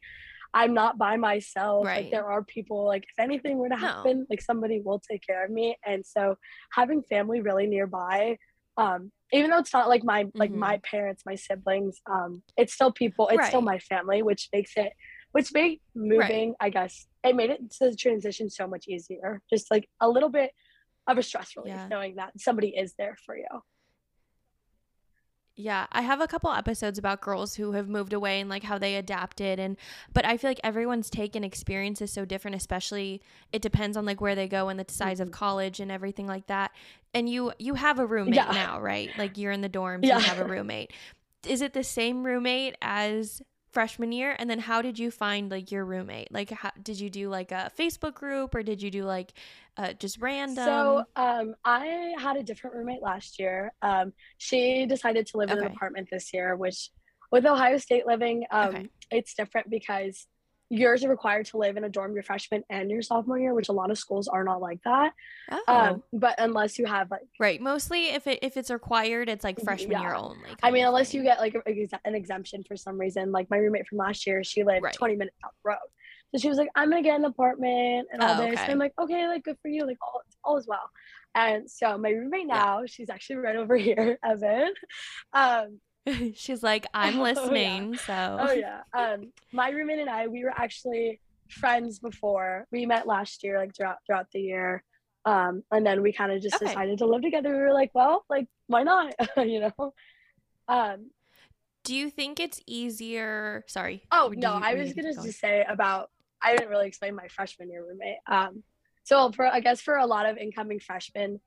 I'm 0.54 0.72
not 0.72 0.96
by 0.96 1.16
myself. 1.16 1.84
Right. 1.84 2.04
Like 2.04 2.10
there 2.10 2.26
are 2.26 2.42
people 2.42 2.86
like 2.86 3.04
if 3.04 3.18
anything 3.18 3.58
were 3.58 3.68
to 3.68 3.76
happen, 3.76 4.20
no. 4.20 4.26
like 4.30 4.40
somebody 4.40 4.80
will 4.80 5.00
take 5.00 5.22
care 5.26 5.44
of 5.44 5.50
me. 5.50 5.76
And 5.84 6.04
so 6.04 6.36
having 6.72 7.02
family 7.02 7.40
really 7.42 7.66
nearby 7.66 8.38
um 8.78 9.10
even 9.32 9.50
though 9.50 9.58
it's 9.58 9.72
not 9.72 9.88
like 9.88 10.04
my 10.04 10.26
like 10.34 10.50
mm-hmm. 10.50 10.60
my 10.60 10.78
parents 10.78 11.24
my 11.26 11.34
siblings 11.34 12.00
um 12.10 12.42
it's 12.56 12.72
still 12.72 12.92
people 12.92 13.28
it's 13.28 13.38
right. 13.38 13.48
still 13.48 13.60
my 13.60 13.78
family 13.78 14.22
which 14.22 14.48
makes 14.52 14.72
it 14.76 14.92
which 15.32 15.52
made 15.52 15.80
moving 15.94 16.50
right. 16.50 16.56
i 16.60 16.70
guess 16.70 17.06
it 17.24 17.34
made 17.34 17.50
it 17.50 17.70
to 17.70 17.90
the 17.90 17.96
transition 17.96 18.48
so 18.48 18.66
much 18.66 18.86
easier 18.88 19.42
just 19.52 19.70
like 19.70 19.88
a 20.00 20.08
little 20.08 20.28
bit 20.28 20.52
of 21.08 21.18
a 21.18 21.22
stress 21.22 21.52
relief 21.56 21.74
yeah. 21.74 21.88
knowing 21.88 22.16
that 22.16 22.32
somebody 22.38 22.68
is 22.68 22.94
there 22.98 23.16
for 23.24 23.36
you 23.36 23.46
yeah, 25.56 25.86
I 25.90 26.02
have 26.02 26.20
a 26.20 26.26
couple 26.26 26.52
episodes 26.52 26.98
about 26.98 27.22
girls 27.22 27.54
who 27.54 27.72
have 27.72 27.88
moved 27.88 28.12
away 28.12 28.40
and 28.40 28.50
like 28.50 28.62
how 28.62 28.76
they 28.76 28.96
adapted 28.96 29.58
and 29.58 29.78
but 30.12 30.26
I 30.26 30.36
feel 30.36 30.50
like 30.50 30.60
everyone's 30.62 31.08
take 31.08 31.34
and 31.34 31.44
experience 31.44 32.02
is 32.02 32.12
so 32.12 32.26
different, 32.26 32.56
especially 32.56 33.22
it 33.52 33.62
depends 33.62 33.96
on 33.96 34.04
like 34.04 34.20
where 34.20 34.34
they 34.34 34.48
go 34.48 34.68
and 34.68 34.78
the 34.78 34.84
size 34.92 35.18
mm-hmm. 35.18 35.28
of 35.28 35.32
college 35.32 35.80
and 35.80 35.90
everything 35.90 36.26
like 36.26 36.46
that. 36.48 36.72
And 37.14 37.28
you 37.28 37.52
you 37.58 37.74
have 37.74 37.98
a 37.98 38.06
roommate 38.06 38.34
yeah. 38.34 38.50
now, 38.52 38.80
right? 38.80 39.10
Like 39.16 39.38
you're 39.38 39.52
in 39.52 39.62
the 39.62 39.70
dorms, 39.70 40.04
yeah. 40.04 40.18
you 40.18 40.24
have 40.24 40.40
a 40.40 40.44
roommate. 40.44 40.92
Is 41.46 41.62
it 41.62 41.72
the 41.72 41.84
same 41.84 42.22
roommate 42.22 42.76
as 42.82 43.40
freshman 43.76 44.10
year 44.10 44.34
and 44.38 44.48
then 44.48 44.58
how 44.58 44.80
did 44.80 44.98
you 44.98 45.10
find 45.10 45.50
like 45.50 45.70
your 45.70 45.84
roommate 45.84 46.32
like 46.32 46.48
how 46.48 46.70
did 46.82 46.98
you 46.98 47.10
do 47.10 47.28
like 47.28 47.52
a 47.52 47.70
facebook 47.78 48.14
group 48.14 48.54
or 48.54 48.62
did 48.62 48.80
you 48.80 48.90
do 48.90 49.04
like 49.04 49.34
uh, 49.76 49.92
just 49.98 50.18
random 50.18 50.64
so 50.64 51.04
um 51.16 51.54
i 51.62 52.14
had 52.18 52.38
a 52.38 52.42
different 52.42 52.74
roommate 52.74 53.02
last 53.02 53.38
year 53.38 53.70
um 53.82 54.14
she 54.38 54.86
decided 54.86 55.26
to 55.26 55.36
live 55.36 55.50
okay. 55.50 55.58
in 55.58 55.66
an 55.66 55.72
apartment 55.72 56.08
this 56.10 56.32
year 56.32 56.56
which 56.56 56.88
with 57.30 57.44
ohio 57.44 57.76
state 57.76 58.06
living 58.06 58.46
um 58.50 58.68
okay. 58.68 58.88
it's 59.10 59.34
different 59.34 59.68
because 59.68 60.26
yours 60.68 61.04
are 61.04 61.08
required 61.08 61.46
to 61.46 61.58
live 61.58 61.76
in 61.76 61.84
a 61.84 61.88
dorm 61.88 62.14
your 62.14 62.22
freshman 62.22 62.64
and 62.70 62.90
your 62.90 63.02
sophomore 63.02 63.38
year, 63.38 63.54
which 63.54 63.68
a 63.68 63.72
lot 63.72 63.90
of 63.90 63.98
schools 63.98 64.28
are 64.28 64.44
not 64.44 64.60
like 64.60 64.80
that. 64.84 65.12
Um, 65.50 65.60
oh. 65.68 65.76
Um, 65.76 66.02
but 66.12 66.34
unless 66.38 66.78
you 66.78 66.86
have 66.86 67.10
like 67.10 67.22
right, 67.38 67.60
mostly 67.60 68.06
if 68.08 68.26
it 68.26 68.40
if 68.42 68.56
it's 68.56 68.70
required, 68.70 69.28
it's 69.28 69.44
like 69.44 69.60
freshman 69.60 69.92
yeah. 69.92 70.02
year 70.02 70.14
only. 70.14 70.50
I 70.62 70.70
mean, 70.70 70.84
unless 70.84 71.12
thing. 71.12 71.20
you 71.20 71.26
get 71.26 71.38
like 71.38 71.54
a, 71.54 71.88
an 72.04 72.14
exemption 72.14 72.64
for 72.66 72.76
some 72.76 72.98
reason. 72.98 73.32
Like 73.32 73.48
my 73.50 73.58
roommate 73.58 73.86
from 73.86 73.98
last 73.98 74.26
year, 74.26 74.42
she 74.42 74.64
lived 74.64 74.82
right. 74.82 74.94
20 74.94 75.16
minutes 75.16 75.36
down 75.42 75.50
the 75.62 75.70
road. 75.70 75.78
So 76.34 76.40
she 76.40 76.48
was 76.48 76.58
like, 76.58 76.68
I'm 76.74 76.90
gonna 76.90 77.02
get 77.02 77.18
an 77.18 77.24
apartment 77.24 78.08
and 78.12 78.22
all 78.22 78.40
oh, 78.40 78.44
this. 78.44 78.54
Okay. 78.54 78.62
And 78.62 78.72
I'm 78.72 78.78
like, 78.78 78.92
okay, 79.00 79.28
like 79.28 79.44
good 79.44 79.56
for 79.62 79.68
you, 79.68 79.86
like 79.86 79.98
all 80.02 80.22
all 80.44 80.56
is 80.58 80.66
well. 80.66 80.90
And 81.36 81.70
so 81.70 81.98
my 81.98 82.08
roommate 82.10 82.46
now, 82.46 82.80
yeah. 82.80 82.86
she's 82.86 83.10
actually 83.10 83.36
right 83.36 83.56
over 83.56 83.76
here, 83.76 84.18
Evan. 84.24 84.72
Um, 85.32 85.80
She's 86.34 86.62
like, 86.62 86.86
I'm 86.94 87.20
listening. 87.20 87.96
oh, 88.08 88.12
yeah. 88.12 88.36
So. 88.36 88.38
Oh 88.40 88.52
yeah. 88.52 88.80
Um, 88.92 89.32
my 89.52 89.70
roommate 89.70 89.98
and 89.98 90.10
I, 90.10 90.26
we 90.28 90.44
were 90.44 90.52
actually 90.56 91.20
friends 91.48 91.98
before. 91.98 92.66
We 92.70 92.86
met 92.86 93.06
last 93.06 93.42
year, 93.42 93.58
like 93.58 93.74
throughout 93.74 93.98
throughout 94.06 94.26
the 94.32 94.40
year. 94.40 94.82
Um, 95.24 95.64
and 95.72 95.84
then 95.84 96.02
we 96.02 96.12
kind 96.12 96.30
of 96.30 96.40
just 96.40 96.56
okay. 96.56 96.66
decided 96.66 96.98
to 96.98 97.06
live 97.06 97.22
together. 97.22 97.50
We 97.50 97.58
were 97.58 97.72
like, 97.72 97.90
well, 97.94 98.24
like, 98.30 98.46
why 98.68 98.84
not? 98.84 99.14
you 99.36 99.60
know. 99.60 99.94
Um, 100.68 101.10
do 101.82 101.94
you 101.94 102.10
think 102.10 102.40
it's 102.40 102.60
easier? 102.66 103.64
Sorry. 103.66 104.04
Oh 104.10 104.32
no, 104.36 104.58
you, 104.58 104.64
I 104.64 104.74
was 104.74 104.92
gonna 104.92 105.14
just 105.14 105.40
say 105.40 105.64
about. 105.68 106.10
I 106.42 106.54
didn't 106.54 106.68
really 106.68 106.86
explain 106.86 107.14
my 107.14 107.28
freshman 107.28 107.70
year 107.70 107.84
roommate. 107.84 108.18
Um, 108.26 108.62
so 109.04 109.30
for 109.32 109.46
I 109.46 109.60
guess 109.60 109.80
for 109.80 109.96
a 109.96 110.06
lot 110.06 110.26
of 110.26 110.36
incoming 110.36 110.80
freshmen, 110.80 111.40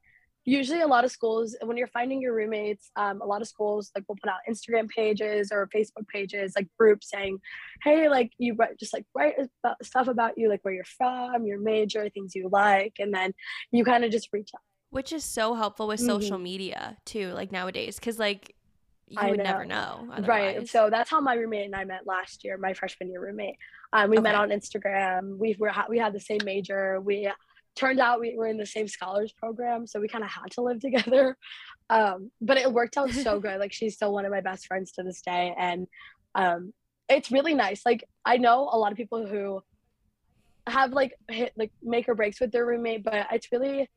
usually 0.50 0.82
a 0.82 0.88
lot 0.88 1.06
of 1.06 1.12
schools 1.12 1.56
when 1.64 1.78
you're 1.78 1.88
finding 1.88 2.22
your 2.22 2.34
roommates 2.34 2.90
um, 2.96 3.22
a 3.22 3.26
lot 3.26 3.42
of 3.42 3.48
schools 3.48 3.92
like 3.96 4.04
will 4.08 4.18
put 4.22 4.30
out 4.30 4.40
instagram 4.50 4.90
pages 4.90 5.50
or 5.52 5.70
facebook 5.76 6.08
pages 6.08 6.54
like 6.56 6.68
groups 6.78 7.10
saying 7.10 7.38
hey 7.84 8.10
like 8.10 8.32
you 8.38 8.56
write 8.56 8.78
just 8.80 8.94
like 8.94 9.06
write 9.16 9.36
about, 9.64 9.84
stuff 9.84 10.08
about 10.08 10.38
you 10.38 10.50
like 10.50 10.60
where 10.64 10.74
you're 10.74 10.84
from 10.84 11.46
your 11.46 11.60
major 11.60 12.10
things 12.10 12.34
you 12.34 12.50
like 12.52 12.94
and 13.00 13.14
then 13.14 13.32
you 13.72 13.84
kind 13.84 14.04
of 14.04 14.12
just 14.12 14.30
reach 14.34 14.50
out 14.56 14.62
which 14.90 15.14
is 15.14 15.24
so 15.24 15.54
helpful 15.54 15.88
with 15.88 16.00
social 16.00 16.38
mm-hmm. 16.38 16.44
media 16.44 16.98
too 17.06 17.32
like 17.34 17.52
nowadays 17.52 17.96
because 17.96 18.18
like 18.18 18.56
you 19.10 19.18
I 19.20 19.32
would 19.32 19.40
know. 19.40 19.44
never 19.44 19.66
know. 19.66 20.08
Otherwise. 20.12 20.28
Right. 20.28 20.70
So 20.70 20.90
that's 20.92 21.10
how 21.10 21.20
my 21.20 21.34
roommate 21.34 21.66
and 21.66 21.76
I 21.76 21.84
met 21.84 22.06
last 22.06 22.44
year, 22.44 22.60
my 22.60 22.74
freshman 22.74 23.10
year 23.10 23.20
roommate. 23.20 23.56
Um, 23.92 24.12
we 24.12 24.18
okay. 24.18 24.24
met 24.24 24.36
on 24.36 24.50
Instagram. 24.50 25.36
We 25.38 25.56
were 25.58 25.72
we 25.90 25.98
had 25.98 26.14
the 26.14 26.20
same 26.20 26.42
major. 26.46 27.02
We 27.02 27.28
turned 27.80 28.00
out 28.00 28.20
we 28.20 28.36
were 28.36 28.48
in 28.48 28.58
the 28.58 28.66
same 28.66 28.88
scholars 28.88 29.32
program, 29.32 29.88
so 29.88 30.00
we 30.00 30.08
kind 30.08 30.24
of 30.24 30.30
had 30.30 30.52
to 30.52 30.62
live 30.62 30.80
together. 30.82 31.38
Um, 31.90 32.32
but 32.42 32.58
it 32.58 32.72
worked 32.72 32.98
out 32.98 33.10
so 33.12 33.40
good. 33.40 33.60
Like 33.60 33.74
she's 33.74 33.96
still 33.96 34.14
one 34.14 34.26
of 34.26 34.32
my 34.32 34.42
best 34.42 34.68
friends 34.68 34.92
to 34.94 35.04
this 35.04 35.22
day, 35.22 35.56
and 35.58 35.88
um, 36.36 36.74
it's 37.08 37.32
really 37.32 37.54
nice. 37.54 37.86
Like 37.86 38.04
I 38.26 38.38
know 38.38 38.70
a 38.72 38.78
lot 38.78 38.92
of 38.92 38.98
people 38.98 39.26
who 39.26 39.62
have 40.68 40.92
like 40.92 41.14
hit 41.28 41.54
like 41.58 41.72
make 41.82 42.08
or 42.08 42.16
breaks 42.16 42.40
with 42.40 42.52
their 42.52 42.66
roommate, 42.66 43.04
but 43.04 43.28
it's 43.32 43.52
really 43.52 43.90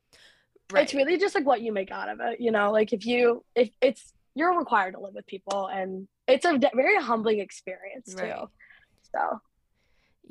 right. 0.73 0.85
it's 0.85 0.95
really 0.95 1.19
just 1.19 1.35
like 1.35 1.45
what 1.45 1.61
you 1.61 1.73
make 1.73 1.91
out 1.91 2.09
of 2.09 2.21
it. 2.21 2.41
You 2.41 2.51
know, 2.51 2.73
like 2.73 2.93
if 2.93 3.05
you 3.05 3.45
if 3.55 3.71
it's 3.81 4.15
you're 4.35 4.57
required 4.59 4.93
to 4.93 5.01
live 5.01 5.15
with 5.15 5.27
people, 5.27 5.67
and 5.67 6.09
it's 6.27 6.47
a 6.47 6.59
very 6.75 6.97
humbling 6.97 7.41
experience 7.41 8.15
too. 8.15 8.23
Right. 8.23 8.49
So 9.15 9.41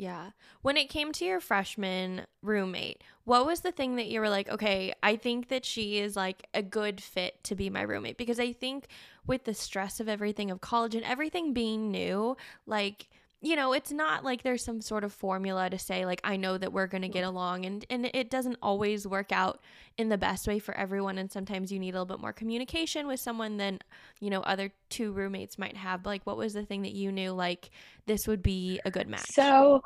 yeah. 0.01 0.31
When 0.63 0.77
it 0.77 0.89
came 0.89 1.11
to 1.11 1.25
your 1.25 1.39
freshman 1.39 2.25
roommate, 2.41 3.03
what 3.23 3.45
was 3.45 3.59
the 3.59 3.71
thing 3.71 3.97
that 3.97 4.07
you 4.07 4.19
were 4.19 4.29
like, 4.29 4.49
okay, 4.49 4.95
I 5.03 5.15
think 5.15 5.49
that 5.49 5.63
she 5.63 5.99
is 5.99 6.15
like 6.15 6.47
a 6.55 6.63
good 6.63 6.99
fit 6.99 7.43
to 7.43 7.53
be 7.53 7.69
my 7.69 7.83
roommate? 7.83 8.17
Because 8.17 8.39
I 8.39 8.51
think 8.51 8.87
with 9.27 9.43
the 9.43 9.53
stress 9.53 9.99
of 9.99 10.09
everything 10.09 10.49
of 10.49 10.59
college 10.59 10.95
and 10.95 11.03
everything 11.03 11.53
being 11.53 11.91
new, 11.91 12.35
like 12.65 13.09
you 13.43 13.55
know, 13.55 13.73
it's 13.73 13.91
not 13.91 14.23
like 14.23 14.43
there's 14.43 14.63
some 14.63 14.81
sort 14.81 15.03
of 15.03 15.11
formula 15.11 15.67
to 15.69 15.79
say 15.79 16.05
like 16.05 16.21
I 16.23 16.37
know 16.37 16.59
that 16.59 16.71
we're 16.71 16.85
going 16.85 17.01
to 17.01 17.09
get 17.09 17.23
along 17.23 17.65
and 17.65 17.83
and 17.89 18.09
it 18.13 18.29
doesn't 18.29 18.57
always 18.61 19.07
work 19.07 19.31
out 19.31 19.59
in 19.97 20.09
the 20.09 20.17
best 20.17 20.47
way 20.47 20.59
for 20.59 20.75
everyone 20.75 21.17
and 21.17 21.31
sometimes 21.31 21.71
you 21.71 21.79
need 21.79 21.89
a 21.89 21.93
little 21.93 22.05
bit 22.05 22.21
more 22.21 22.33
communication 22.33 23.07
with 23.07 23.19
someone 23.19 23.57
than, 23.57 23.79
you 24.19 24.29
know, 24.29 24.41
other 24.41 24.71
two 24.89 25.11
roommates 25.11 25.57
might 25.57 25.75
have. 25.75 26.03
But, 26.03 26.11
like 26.11 26.23
what 26.25 26.37
was 26.37 26.53
the 26.53 26.65
thing 26.65 26.83
that 26.83 26.93
you 26.93 27.11
knew 27.11 27.31
like 27.31 27.71
this 28.05 28.27
would 28.27 28.43
be 28.43 28.79
a 28.85 28.91
good 28.91 29.07
match? 29.07 29.31
So, 29.31 29.81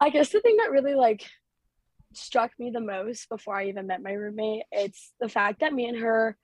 I 0.00 0.10
guess 0.10 0.30
the 0.30 0.40
thing 0.40 0.56
that 0.56 0.72
really 0.72 0.94
like 0.94 1.24
struck 2.14 2.50
me 2.58 2.70
the 2.70 2.80
most 2.80 3.28
before 3.28 3.54
I 3.54 3.66
even 3.66 3.86
met 3.86 4.02
my 4.02 4.12
roommate, 4.12 4.64
it's 4.72 5.12
the 5.20 5.28
fact 5.28 5.60
that 5.60 5.72
me 5.72 5.86
and 5.86 5.98
her 5.98 6.36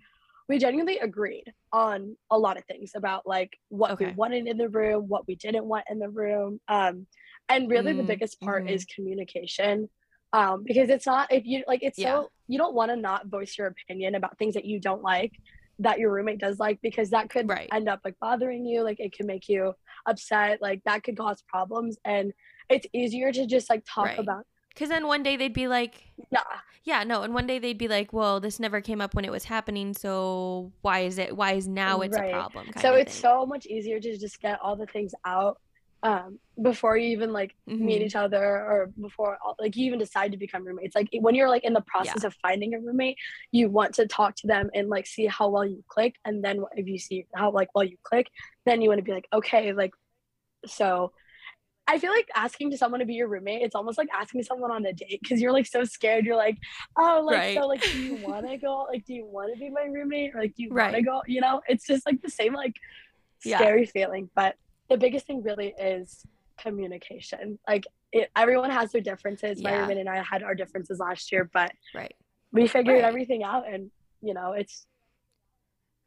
we 0.49 0.59
genuinely 0.59 0.99
agreed 0.99 1.52
on 1.73 2.17
a 2.31 2.38
lot 2.38 2.57
of 2.57 2.64
things 2.64 2.93
about 2.95 3.26
like 3.26 3.59
what 3.69 3.93
okay. 3.93 4.07
we 4.07 4.12
wanted 4.12 4.47
in 4.47 4.57
the 4.57 4.69
room, 4.69 5.09
what 5.09 5.26
we 5.28 5.35
didn't 5.35 5.67
want 5.67 5.85
in 5.90 5.99
the 5.99 6.09
room. 6.09 6.61
Um, 6.69 7.07
and 7.49 7.71
really 7.71 7.93
mm, 7.93 7.99
the 7.99 8.02
biggest 8.02 8.40
part 8.40 8.64
mm-hmm. 8.64 8.75
is 8.75 8.85
communication. 8.87 9.88
Um, 10.33 10.62
because 10.67 10.90
it's 10.90 11.07
not 11.07 11.33
if 11.33 11.47
you 11.47 11.64
like 11.67 11.83
it's 11.83 11.99
yeah. 11.99 12.12
so 12.12 12.31
you 12.49 12.59
don't 12.59 12.75
want 12.75 12.90
to 12.90 12.97
not 12.97 13.28
voice 13.28 13.57
your 13.57 13.67
opinion 13.67 14.14
about 14.14 14.37
things 14.38 14.55
that 14.55 14.67
you 14.67 14.78
don't 14.78 15.02
like 15.02 15.33
that 15.78 15.99
your 15.99 16.12
roommate 16.12 16.38
does 16.38 16.59
like 16.59 16.78
because 16.83 17.11
that 17.11 17.31
could 17.31 17.49
right. 17.49 17.69
end 17.73 17.88
up 17.88 18.00
like 18.05 18.14
bothering 18.21 18.67
you 18.67 18.83
like 18.83 19.00
it 19.00 19.12
can 19.14 19.26
make 19.26 19.49
you 19.49 19.73
upset 20.07 20.61
like 20.61 20.83
that 20.85 21.02
could 21.02 21.17
cause 21.17 21.43
problems 21.49 21.97
and 22.05 22.33
it's 22.69 22.87
easier 22.93 23.33
to 23.33 23.47
just 23.47 23.71
like 23.71 23.83
talk 23.88 24.07
right. 24.07 24.19
about 24.19 24.45
because 24.71 24.89
then 24.89 25.07
one 25.07 25.23
day 25.23 25.37
they'd 25.37 25.53
be 25.53 25.69
like, 25.69 26.05
yeah, 26.31 26.41
yeah, 26.85 27.05
no, 27.05 27.23
and 27.23 27.35
one 27.35 27.47
day 27.47 27.59
they'd 27.59 27.79
be 27.79 27.89
like, 27.89 28.13
well, 28.13 28.41
this 28.41 28.59
never 28.59 28.81
came 28.81 29.01
up 29.01 29.15
when 29.15 29.25
it 29.25 29.31
was 29.31 29.45
happening, 29.45 29.95
so 29.95 30.73
why 30.83 31.01
is 31.01 31.19
it? 31.19 31.37
Why 31.37 31.53
is 31.53 31.67
now 31.69 32.01
it's 32.01 32.17
right. 32.17 32.31
a 32.31 32.33
problem? 32.33 32.71
So 32.81 32.95
it's 32.95 33.13
thing. 33.13 33.23
so 33.23 33.47
much 33.47 33.67
easier 33.67 34.01
to 34.01 34.19
just 34.19 34.41
get 34.41 34.59
all 34.63 34.77
the 34.77 34.87
things 34.87 35.15
out 35.25 35.61
um, 36.03 36.39
before 36.63 36.97
you 36.97 37.09
even 37.11 37.33
like 37.33 37.55
mm-hmm. 37.69 37.85
meet 37.85 38.03
each 38.03 38.15
other 38.15 38.43
or 38.43 38.91
before 39.01 39.37
like 39.59 39.77
you 39.77 39.87
even 39.87 39.99
decide 39.99 40.31
to 40.33 40.39
become 40.39 40.65
roommates. 40.65 40.95
Like 40.95 41.09
when 41.21 41.35
you're 41.35 41.49
like 41.49 41.65
in 41.65 41.73
the 41.73 41.81
process 41.83 42.23
yeah. 42.23 42.29
of 42.29 42.35
finding 42.41 42.75
a 42.75 42.81
roommate, 42.81 43.17
you 43.51 43.69
want 43.69 43.95
to 43.95 44.07
talk 44.07 44.37
to 44.37 44.47
them 44.47 44.71
and 44.75 44.89
like 44.89 45.07
see 45.07 45.27
how 45.27 45.49
well 45.49 45.67
you 45.67 45.83
click, 45.89 46.15
and 46.25 46.43
then 46.45 46.65
if 46.77 46.87
you 46.87 46.99
see 46.99 47.27
how 47.35 47.51
like 47.51 47.69
well 47.75 47.85
you 47.85 47.97
click, 48.03 48.29
then 48.65 48.81
you 48.81 48.89
want 48.89 48.99
to 48.99 49.05
be 49.05 49.13
like, 49.13 49.29
okay, 49.33 49.73
like 49.73 49.93
so 50.67 51.13
I 51.88 51.99
feel 51.99 52.11
like 52.11 52.28
asking 52.35 52.71
to 52.73 52.78
someone 52.78 53.00
to 53.00 53.07
be 53.07 53.14
your 53.14 53.28
roommate, 53.28 53.62
it's 53.62 53.75
almost 53.75 53.97
like 53.97 54.09
asking 54.14 54.42
someone 54.42 54.71
on 54.71 54.85
a 54.85 54.92
date 54.92 55.21
because 55.23 55.40
you're 55.40 55.52
like 55.52 55.66
so 55.66 55.85
scared. 55.85 56.26
You're 56.26 56.37
like, 56.37 56.59
oh, 56.99 57.23
like, 57.25 57.37
right. 57.37 57.57
so, 57.57 57.66
like, 57.66 57.83
do 57.83 57.99
you 57.99 58.16
want 58.26 58.47
to 58.47 58.59
go? 58.59 58.87
Like, 58.90 59.07
do 59.07 59.14
you 59.14 59.25
want 59.25 59.54
to 59.54 59.59
be 59.59 59.71
my 59.71 59.85
roommate? 59.85 60.35
Or 60.35 60.42
like, 60.42 60.54
do 60.54 60.64
you 60.64 60.68
right. 60.71 60.92
want 60.92 60.97
to 60.97 61.02
go? 61.02 61.23
You 61.26 61.40
know, 61.40 61.62
it's 61.66 61.87
just 61.87 62.04
like 62.04 62.21
the 62.21 62.28
same, 62.28 62.52
like, 62.52 62.76
scary 63.40 63.85
yeah. 63.85 63.90
feeling. 63.90 64.28
But 64.35 64.57
the 64.90 64.99
biggest 64.99 65.26
thing 65.26 65.42
really 65.42 65.75
is 65.80 66.26
communication. 66.61 67.59
Like, 67.66 67.87
it, 68.12 68.30
everyone 68.37 68.71
has 68.71 68.92
their 68.92 69.00
differences. 69.00 69.61
Yeah. 69.61 69.71
My 69.71 69.78
roommate 69.78 69.99
and 69.99 70.11
I 70.11 70.23
had 70.23 70.42
our 70.42 70.54
differences 70.54 70.99
last 70.99 71.33
year, 71.33 71.49
but 71.54 71.73
right. 71.95 72.14
we 72.52 72.66
figured 72.68 72.97
right. 72.97 73.04
everything 73.04 73.45
out 73.45 73.66
and, 73.66 73.90
you 74.21 74.35
know, 74.35 74.52
it's, 74.52 74.87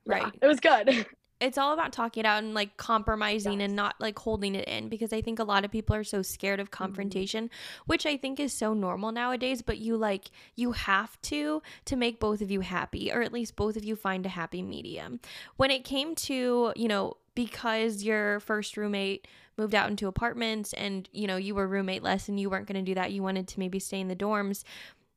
right. 0.06 0.24
Yeah, 0.24 0.40
it 0.44 0.48
was 0.48 0.60
good. 0.60 1.08
it's 1.42 1.58
all 1.58 1.74
about 1.74 1.92
talking 1.92 2.22
it 2.22 2.26
out 2.26 2.44
and 2.44 2.54
like 2.54 2.78
compromising 2.78 3.60
yes. 3.60 3.66
and 3.66 3.76
not 3.76 3.96
like 4.00 4.18
holding 4.18 4.56
it 4.56 4.68
in 4.68 4.90
because 4.90 5.12
I 5.12 5.22
think 5.22 5.40
a 5.40 5.44
lot 5.44 5.66
of 5.66 5.72
people 5.72 5.96
are 5.96 6.04
so 6.04 6.22
scared 6.22 6.60
of 6.60 6.70
mm-hmm. 6.70 6.84
confrontation, 6.84 7.46
mm-hmm. 7.46 7.84
which 7.88 8.06
I 8.06 8.16
think 8.16 8.40
is 8.40 8.54
so 8.54 8.74
normal 8.74 9.12
nowadays, 9.12 9.62
but 9.62 9.80
you 9.80 9.98
like 9.98 10.30
you 10.56 10.74
have 10.74 11.20
to 11.24 11.62
to 11.86 11.96
make 11.96 12.20
both 12.20 12.42
of 12.42 12.52
you 12.52 12.62
happy 12.62 13.12
or 13.12 13.22
at 13.22 13.34
least 13.34 13.56
both 13.56 13.76
of 13.76 13.84
you 13.84 13.96
find 13.96 14.26
a 14.26 14.30
happy 14.30 14.62
medium. 14.62 15.20
When 15.58 15.72
it 15.72 15.84
came 15.84 16.16
to, 16.16 16.74
you 16.76 16.88
know, 16.88 17.18
because 17.34 18.04
your 18.04 18.40
first 18.42 18.78
roommate 18.78 19.28
moved 19.58 19.74
out 19.74 19.90
into 19.90 20.08
apartments 20.08 20.74
and, 20.74 21.10
you 21.12 21.28
know, 21.28 21.38
you 21.38 21.56
were 21.56 21.68
roommateless 21.68 22.28
and 22.28 22.40
you 22.40 22.50
weren't 22.50 22.68
going 22.68 22.84
to 22.84 22.90
do 22.90 22.96
that, 22.96 23.12
you 23.12 23.24
wanted 23.24 23.48
to 23.48 23.60
maybe 23.60 23.80
stay 23.80 24.00
in 24.00 24.10
the 24.10 24.16
dorms 24.16 24.64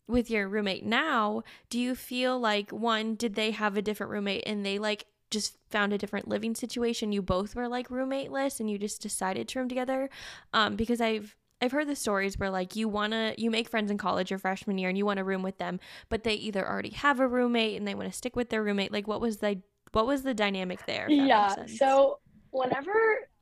with 0.07 0.31
your 0.31 0.49
roommate 0.49 0.85
now, 0.85 1.43
do 1.71 1.78
you 1.78 1.95
feel 1.95 2.38
like 2.38 2.71
one, 2.71 3.14
did 3.14 3.35
they 3.35 3.52
have 3.52 3.76
a 3.76 3.83
different 3.83 4.12
roommate 4.12 4.45
and 4.47 4.64
they 4.64 4.78
like 4.78 5.07
just 5.31 5.57
found 5.71 5.93
a 5.93 5.99
different 5.99 6.28
living 6.28 6.54
situation 6.54 7.12
you 7.12 7.23
both 7.23 7.57
were 7.57 7.69
like 7.69 7.88
roommateless 7.88 8.61
and 8.61 8.71
you 8.71 8.78
just 8.78 9.02
decided 9.02 9.49
to 9.49 9.59
room 9.59 9.69
together 9.69 10.09
um, 10.52 10.76
because 10.76 11.00
i've 11.00 11.37
I've 11.64 11.73
heard 11.73 11.88
the 11.88 11.97
stories 11.97 12.38
where 12.38 12.50
like 12.50 12.76
you 12.76 12.88
want 12.88 13.12
to 13.14 13.35
you 13.38 13.50
make 13.50 13.71
friends 13.71 13.90
in 13.90 13.97
college 13.97 14.28
your 14.28 14.38
freshman 14.38 14.76
year 14.76 14.90
and 14.90 14.99
you 14.99 15.07
want 15.07 15.16
to 15.16 15.25
room 15.25 15.43
with 15.43 15.57
them, 15.57 15.81
but 16.11 16.23
they 16.23 16.35
either 16.35 16.69
already 16.69 16.90
have 16.90 17.21
a 17.21 17.28
roommate 17.28 17.78
and 17.78 17.88
they 17.88 17.95
want 17.95 18.11
to 18.11 18.16
stick 18.16 18.37
with 18.37 18.50
their 18.50 18.62
roommate. 18.62 18.93
Like 18.93 19.09
what 19.09 19.21
was 19.21 19.38
the 19.38 19.62
what 19.93 20.07
was 20.07 20.23
the 20.23 20.35
dynamic 20.35 20.85
there? 20.87 21.09
Yeah. 21.09 21.54
So 21.66 22.19
whenever 22.50 22.93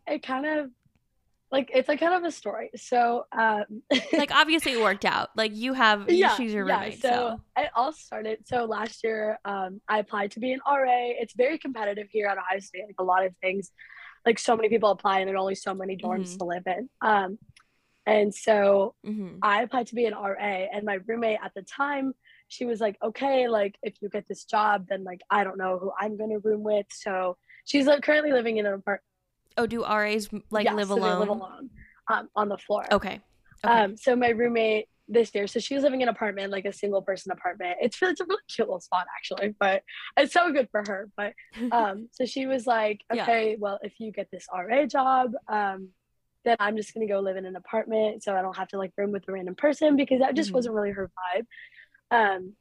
it 0.06 0.22
kind 0.22 0.46
of 0.46 0.70
like 1.52 1.71
it's 1.75 1.87
like 1.87 2.00
kind 2.00 2.14
of 2.14 2.25
a 2.25 2.32
story. 2.32 2.71
So 2.76 3.26
um 3.30 3.82
like 4.12 4.35
obviously 4.35 4.73
it 4.73 4.80
worked 4.80 5.04
out. 5.04 5.28
Like 5.37 5.54
you 5.54 5.75
have 5.75 6.11
yeah, 6.11 6.35
she's 6.35 6.52
your 6.52 6.64
roommate. 6.64 7.04
Yeah, 7.04 7.11
so, 7.11 7.11
so 7.11 7.62
it 7.62 7.71
all 7.76 7.92
started 7.92 8.38
so 8.47 8.64
last 8.64 9.04
year 9.04 9.38
um 9.44 9.80
I 9.87 9.99
applied 9.99 10.32
to 10.32 10.40
be 10.40 10.52
an 10.52 10.61
RA. 10.66 11.12
It's 11.21 11.35
very 11.35 11.59
competitive 11.59 12.09
here 12.11 12.26
at 12.26 12.38
Ohio 12.38 12.59
State, 12.61 12.85
like 12.87 12.97
a 12.99 13.04
lot 13.04 13.25
of 13.25 13.35
things. 13.42 13.71
Like 14.25 14.38
so 14.38 14.56
many 14.56 14.71
people 14.71 14.90
apply 14.90 15.21
and 15.21 15.28
there 15.28 15.37
are 15.37 15.38
only 15.38 15.54
so 15.54 15.75
many 15.75 15.97
dorms 15.97 16.30
mm-hmm. 16.30 16.38
to 16.38 16.44
live 16.44 16.62
in. 16.66 16.88
Um 17.02 17.38
and 18.06 18.35
so 18.35 18.94
mm-hmm. 19.06 19.37
I 19.42 19.62
applied 19.62 19.88
to 19.88 19.94
be 19.94 20.06
an 20.06 20.14
RA 20.14 20.35
and 20.38 20.85
my 20.85 20.99
roommate 21.06 21.38
at 21.44 21.52
the 21.54 21.62
time 21.62 22.14
she 22.49 22.66
was 22.66 22.80
like, 22.80 22.99
okay, 23.02 23.49
like 23.49 23.76
if 23.82 23.94
you 24.02 24.11
get 24.11 24.26
this 24.28 24.44
job, 24.44 24.87
then 24.88 25.04
like 25.04 25.21
I 25.30 25.42
don't 25.42 25.56
know 25.56 25.78
who 25.78 25.90
I'm 25.99 26.18
gonna 26.18 26.38
room 26.38 26.62
with. 26.62 26.87
So 26.90 27.37
she's 27.64 27.87
like 27.87 28.02
currently 28.02 28.32
living 28.32 28.56
in 28.56 28.66
an 28.66 28.75
apartment 28.75 29.04
Oh, 29.56 29.66
do 29.66 29.85
RAs 29.85 30.28
like 30.50 30.71
live 30.71 30.88
so 30.88 30.94
alone? 30.94 31.21
live 31.21 31.28
alone 31.28 31.71
um, 32.09 32.28
on 32.35 32.49
the 32.49 32.59
floor. 32.59 32.85
Okay. 32.90 33.21
okay. 33.64 33.75
Um, 33.75 33.97
so 33.97 34.16
my 34.16 34.30
roommate 34.30 34.88
this 35.09 35.35
year, 35.35 35.47
so 35.47 35.61
she 35.61 35.75
was 35.75 35.82
living 35.82 36.00
in 36.00 36.09
an 36.09 36.14
apartment, 36.14 36.52
like 36.52 36.64
a 36.64 36.73
single 36.73 37.02
person 37.02 37.32
apartment. 37.32 37.76
It's 37.80 37.99
it's 38.02 38.21
a 38.21 38.25
really 38.25 38.42
cute 38.49 38.68
little 38.68 38.80
spot 38.80 39.06
actually, 39.16 39.54
but 39.59 39.82
it's 40.16 40.32
so 40.32 40.52
good 40.52 40.68
for 40.71 40.82
her. 40.87 41.09
But 41.16 41.35
um, 41.73 42.09
so 42.12 42.25
she 42.25 42.47
was 42.47 42.66
like, 42.66 43.02
okay, 43.12 43.50
yeah. 43.50 43.56
well, 43.59 43.78
if 43.82 43.94
you 43.99 44.12
get 44.12 44.30
this 44.30 44.47
RA 44.52 44.87
job, 44.87 45.32
um, 45.49 45.88
then 46.44 46.56
I'm 46.59 46.76
just 46.76 46.94
gonna 46.94 47.06
go 47.06 47.21
live 47.21 47.37
in 47.37 47.47
an 47.47 47.56
apartment, 47.56 48.23
so 48.23 48.35
I 48.35 48.42
don't 48.42 48.56
have 48.56 48.68
to 48.68 48.78
like 48.78 48.92
room 48.97 49.12
with 49.12 49.28
a 49.28 49.32
random 49.32 49.54
person 49.54 49.97
because 49.97 50.21
that 50.21 50.35
just 50.35 50.49
mm-hmm. 50.49 50.56
wasn't 50.56 50.75
really 50.75 50.92
her 50.92 51.11
vibe. 51.35 51.47
Um, 52.11 52.54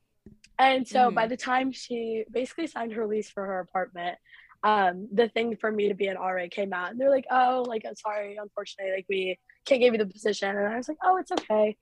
and 0.60 0.88
so 0.88 1.08
mm-hmm. 1.08 1.16
by 1.16 1.28
the 1.28 1.38
time 1.38 1.72
she 1.72 2.24
basically 2.32 2.68
signed 2.68 2.94
her 2.94 3.08
lease 3.08 3.30
for 3.30 3.46
her 3.46 3.60
apartment, 3.60 4.18
um, 4.64 5.08
the 5.12 5.28
thing 5.30 5.58
for 5.58 5.72
me 5.72 5.88
to 5.88 5.96
be 5.96 6.08
an 6.08 6.18
RA 6.18 6.46
came 6.50 6.74
out 6.74 6.92
and 6.92 7.00
they're 7.00 7.10
like, 7.10 7.26
oh, 7.32 7.66
like, 7.68 7.84
I'm 7.88 7.96
sorry, 7.96 8.38
unfortunately, 8.40 8.94
like, 8.94 9.06
we 9.10 9.40
can't 9.66 9.82
give 9.82 9.94
you 9.94 9.98
the 9.98 10.06
position. 10.06 10.50
And 10.50 10.68
I 10.68 10.78
was 10.78 10.88
like, 10.88 11.00
oh, 11.04 11.18
it's 11.18 11.32
okay. 11.32 11.78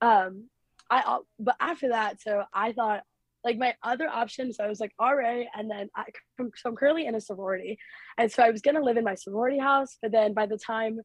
Um, 0.00 0.48
I, 0.90 1.18
but 1.38 1.56
after 1.60 1.90
that, 1.90 2.20
so 2.20 2.44
I 2.52 2.72
thought, 2.72 3.02
like, 3.44 3.58
my 3.58 3.74
other 3.82 4.08
option, 4.08 4.52
so 4.52 4.64
I 4.64 4.68
was 4.68 4.80
like, 4.80 4.92
RA, 5.00 5.44
and 5.54 5.70
then 5.70 5.90
I, 5.94 6.04
so 6.38 6.50
I'm 6.66 6.76
currently 6.76 7.06
in 7.06 7.14
a 7.14 7.20
sorority. 7.20 7.78
And 8.16 8.30
so 8.30 8.42
I 8.42 8.50
was 8.50 8.62
going 8.62 8.76
to 8.76 8.82
live 8.82 8.96
in 8.96 9.04
my 9.04 9.14
sorority 9.14 9.58
house, 9.58 9.98
but 10.00 10.12
then 10.12 10.32
by 10.32 10.46
the 10.46 10.58
time 10.58 11.00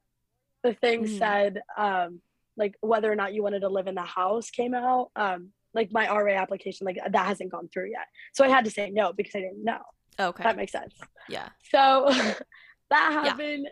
the 0.64 0.74
thing 0.74 1.06
mm. 1.06 1.18
said, 1.18 1.62
um, 1.78 2.22
like, 2.56 2.76
whether 2.82 3.12
or 3.12 3.16
not 3.16 3.34
you 3.34 3.44
wanted 3.44 3.62
to 3.62 3.70
live 3.70 3.88
in 3.88 3.96
the 3.96 4.02
house 4.02 4.50
came 4.50 4.74
out, 4.74 5.10
um, 5.16 5.50
like, 5.74 5.92
my 5.92 6.10
RA 6.10 6.36
application, 6.36 6.86
like, 6.86 7.00
that 7.10 7.26
hasn't 7.26 7.52
gone 7.52 7.68
through 7.68 7.92
yet. 7.92 8.08
So 8.34 8.46
I 8.46 8.50
had 8.50 8.66
to 8.66 8.72
say 8.72 8.92
no 8.92 9.14
because 9.14 9.36
I 9.36 9.40
didn't 9.40 9.64
know. 9.64 9.82
Okay. 10.20 10.44
That 10.44 10.58
makes 10.58 10.72
sense. 10.72 10.96
Yeah. 11.30 11.50
So 11.72 12.08
that 12.90 13.12
happened. 13.12 13.66
Yeah. 13.66 13.72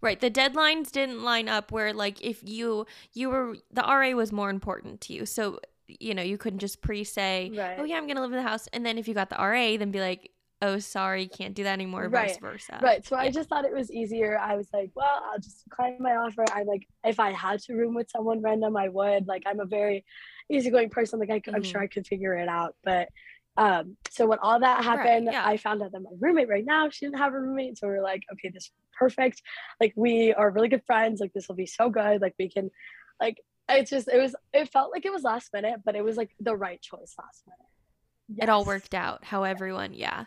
Right. 0.00 0.20
The 0.20 0.30
deadlines 0.30 0.92
didn't 0.92 1.22
line 1.22 1.48
up 1.48 1.72
where 1.72 1.92
like 1.92 2.22
if 2.22 2.40
you 2.42 2.86
you 3.12 3.30
were 3.30 3.56
the 3.72 3.82
RA 3.82 4.10
was 4.10 4.32
more 4.32 4.50
important 4.50 5.00
to 5.02 5.14
you. 5.14 5.26
So 5.26 5.60
you 5.86 6.14
know, 6.14 6.22
you 6.22 6.38
couldn't 6.38 6.60
just 6.60 6.80
pre 6.80 7.04
say, 7.04 7.50
right. 7.54 7.76
"Oh 7.78 7.84
yeah, 7.84 7.96
I'm 7.96 8.06
going 8.06 8.16
to 8.16 8.22
live 8.22 8.32
in 8.32 8.38
the 8.38 8.48
house." 8.48 8.68
And 8.72 8.86
then 8.86 8.96
if 8.96 9.06
you 9.06 9.12
got 9.12 9.28
the 9.28 9.36
RA, 9.36 9.76
then 9.76 9.90
be 9.90 10.00
like, 10.00 10.30
oh 10.64 10.78
sorry 10.78 11.26
can't 11.26 11.54
do 11.54 11.62
that 11.64 11.72
anymore 11.72 12.08
right. 12.08 12.28
vice 12.28 12.38
versa 12.38 12.78
right 12.82 13.06
so 13.06 13.16
yeah. 13.16 13.22
i 13.22 13.30
just 13.30 13.48
thought 13.48 13.64
it 13.64 13.72
was 13.72 13.90
easier 13.90 14.38
i 14.38 14.56
was 14.56 14.68
like 14.72 14.90
well 14.94 15.22
i'll 15.30 15.38
just 15.38 15.64
decline 15.64 15.96
my 16.00 16.16
offer 16.16 16.44
i'm 16.52 16.66
like 16.66 16.86
if 17.04 17.20
i 17.20 17.30
had 17.32 17.60
to 17.60 17.74
room 17.74 17.94
with 17.94 18.10
someone 18.10 18.40
random 18.40 18.76
i 18.76 18.88
would 18.88 19.26
like 19.26 19.42
i'm 19.46 19.60
a 19.60 19.66
very 19.66 20.04
easygoing 20.50 20.90
person 20.90 21.18
like 21.18 21.30
I, 21.30 21.34
am 21.34 21.40
mm-hmm. 21.40 21.62
sure 21.62 21.80
i 21.80 21.86
could 21.86 22.06
figure 22.06 22.34
it 22.34 22.48
out 22.48 22.76
but 22.84 23.08
um 23.56 23.96
so 24.10 24.26
when 24.26 24.38
all 24.40 24.58
that 24.58 24.82
happened 24.82 25.26
right, 25.26 25.34
yeah. 25.34 25.46
i 25.46 25.56
found 25.56 25.82
out 25.82 25.92
that 25.92 26.00
my 26.00 26.10
roommate 26.18 26.48
right 26.48 26.64
now 26.66 26.88
she 26.90 27.06
didn't 27.06 27.18
have 27.18 27.32
a 27.32 27.40
roommate 27.40 27.78
so 27.78 27.86
we 27.86 27.94
are 27.94 28.02
like 28.02 28.22
okay 28.32 28.50
this 28.52 28.64
is 28.64 28.70
perfect. 28.96 29.42
Like 29.80 29.92
we 29.96 30.32
are 30.32 30.50
really 30.50 30.68
good 30.68 30.84
friends 30.86 31.20
like 31.20 31.32
this 31.32 31.48
will 31.48 31.56
be 31.56 31.66
so 31.66 31.90
good 31.90 32.20
like 32.20 32.34
we 32.38 32.48
can 32.48 32.70
like 33.20 33.38
it's 33.68 33.90
just 33.90 34.08
it 34.08 34.18
was 34.18 34.34
it 34.52 34.70
felt 34.70 34.92
like 34.92 35.06
it 35.06 35.12
was 35.12 35.22
last 35.22 35.52
minute 35.52 35.80
but 35.84 35.96
it 35.96 36.04
was 36.04 36.16
like 36.16 36.30
the 36.40 36.56
right 36.56 36.80
choice 36.80 37.14
last 37.18 37.42
minute. 37.46 37.58
Yes. 38.28 38.44
it 38.44 38.48
all 38.48 38.64
worked 38.64 38.94
out 38.94 39.24
how 39.24 39.44
everyone 39.44 39.94
yeah. 39.94 40.24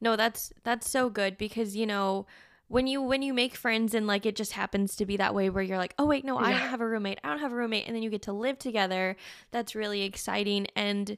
No 0.00 0.16
that's 0.16 0.52
that's 0.62 0.88
so 0.88 1.10
good 1.10 1.36
because 1.38 1.76
you 1.76 1.86
know 1.86 2.26
when 2.68 2.86
you 2.86 3.02
when 3.02 3.22
you 3.22 3.34
make 3.34 3.54
friends 3.54 3.94
and 3.94 4.06
like 4.06 4.26
it 4.26 4.36
just 4.36 4.52
happens 4.52 4.94
to 4.96 5.06
be 5.06 5.16
that 5.16 5.34
way 5.34 5.50
where 5.50 5.62
you're 5.62 5.78
like 5.78 5.94
oh 5.98 6.06
wait 6.06 6.24
no 6.24 6.38
i 6.38 6.50
don't 6.50 6.60
have 6.60 6.82
a 6.82 6.86
roommate 6.86 7.18
i 7.24 7.28
don't 7.30 7.40
have 7.40 7.52
a 7.52 7.56
roommate 7.56 7.86
and 7.86 7.96
then 7.96 8.02
you 8.02 8.10
get 8.10 8.22
to 8.22 8.32
live 8.32 8.58
together 8.58 9.16
that's 9.50 9.74
really 9.74 10.02
exciting 10.02 10.66
and 10.76 11.16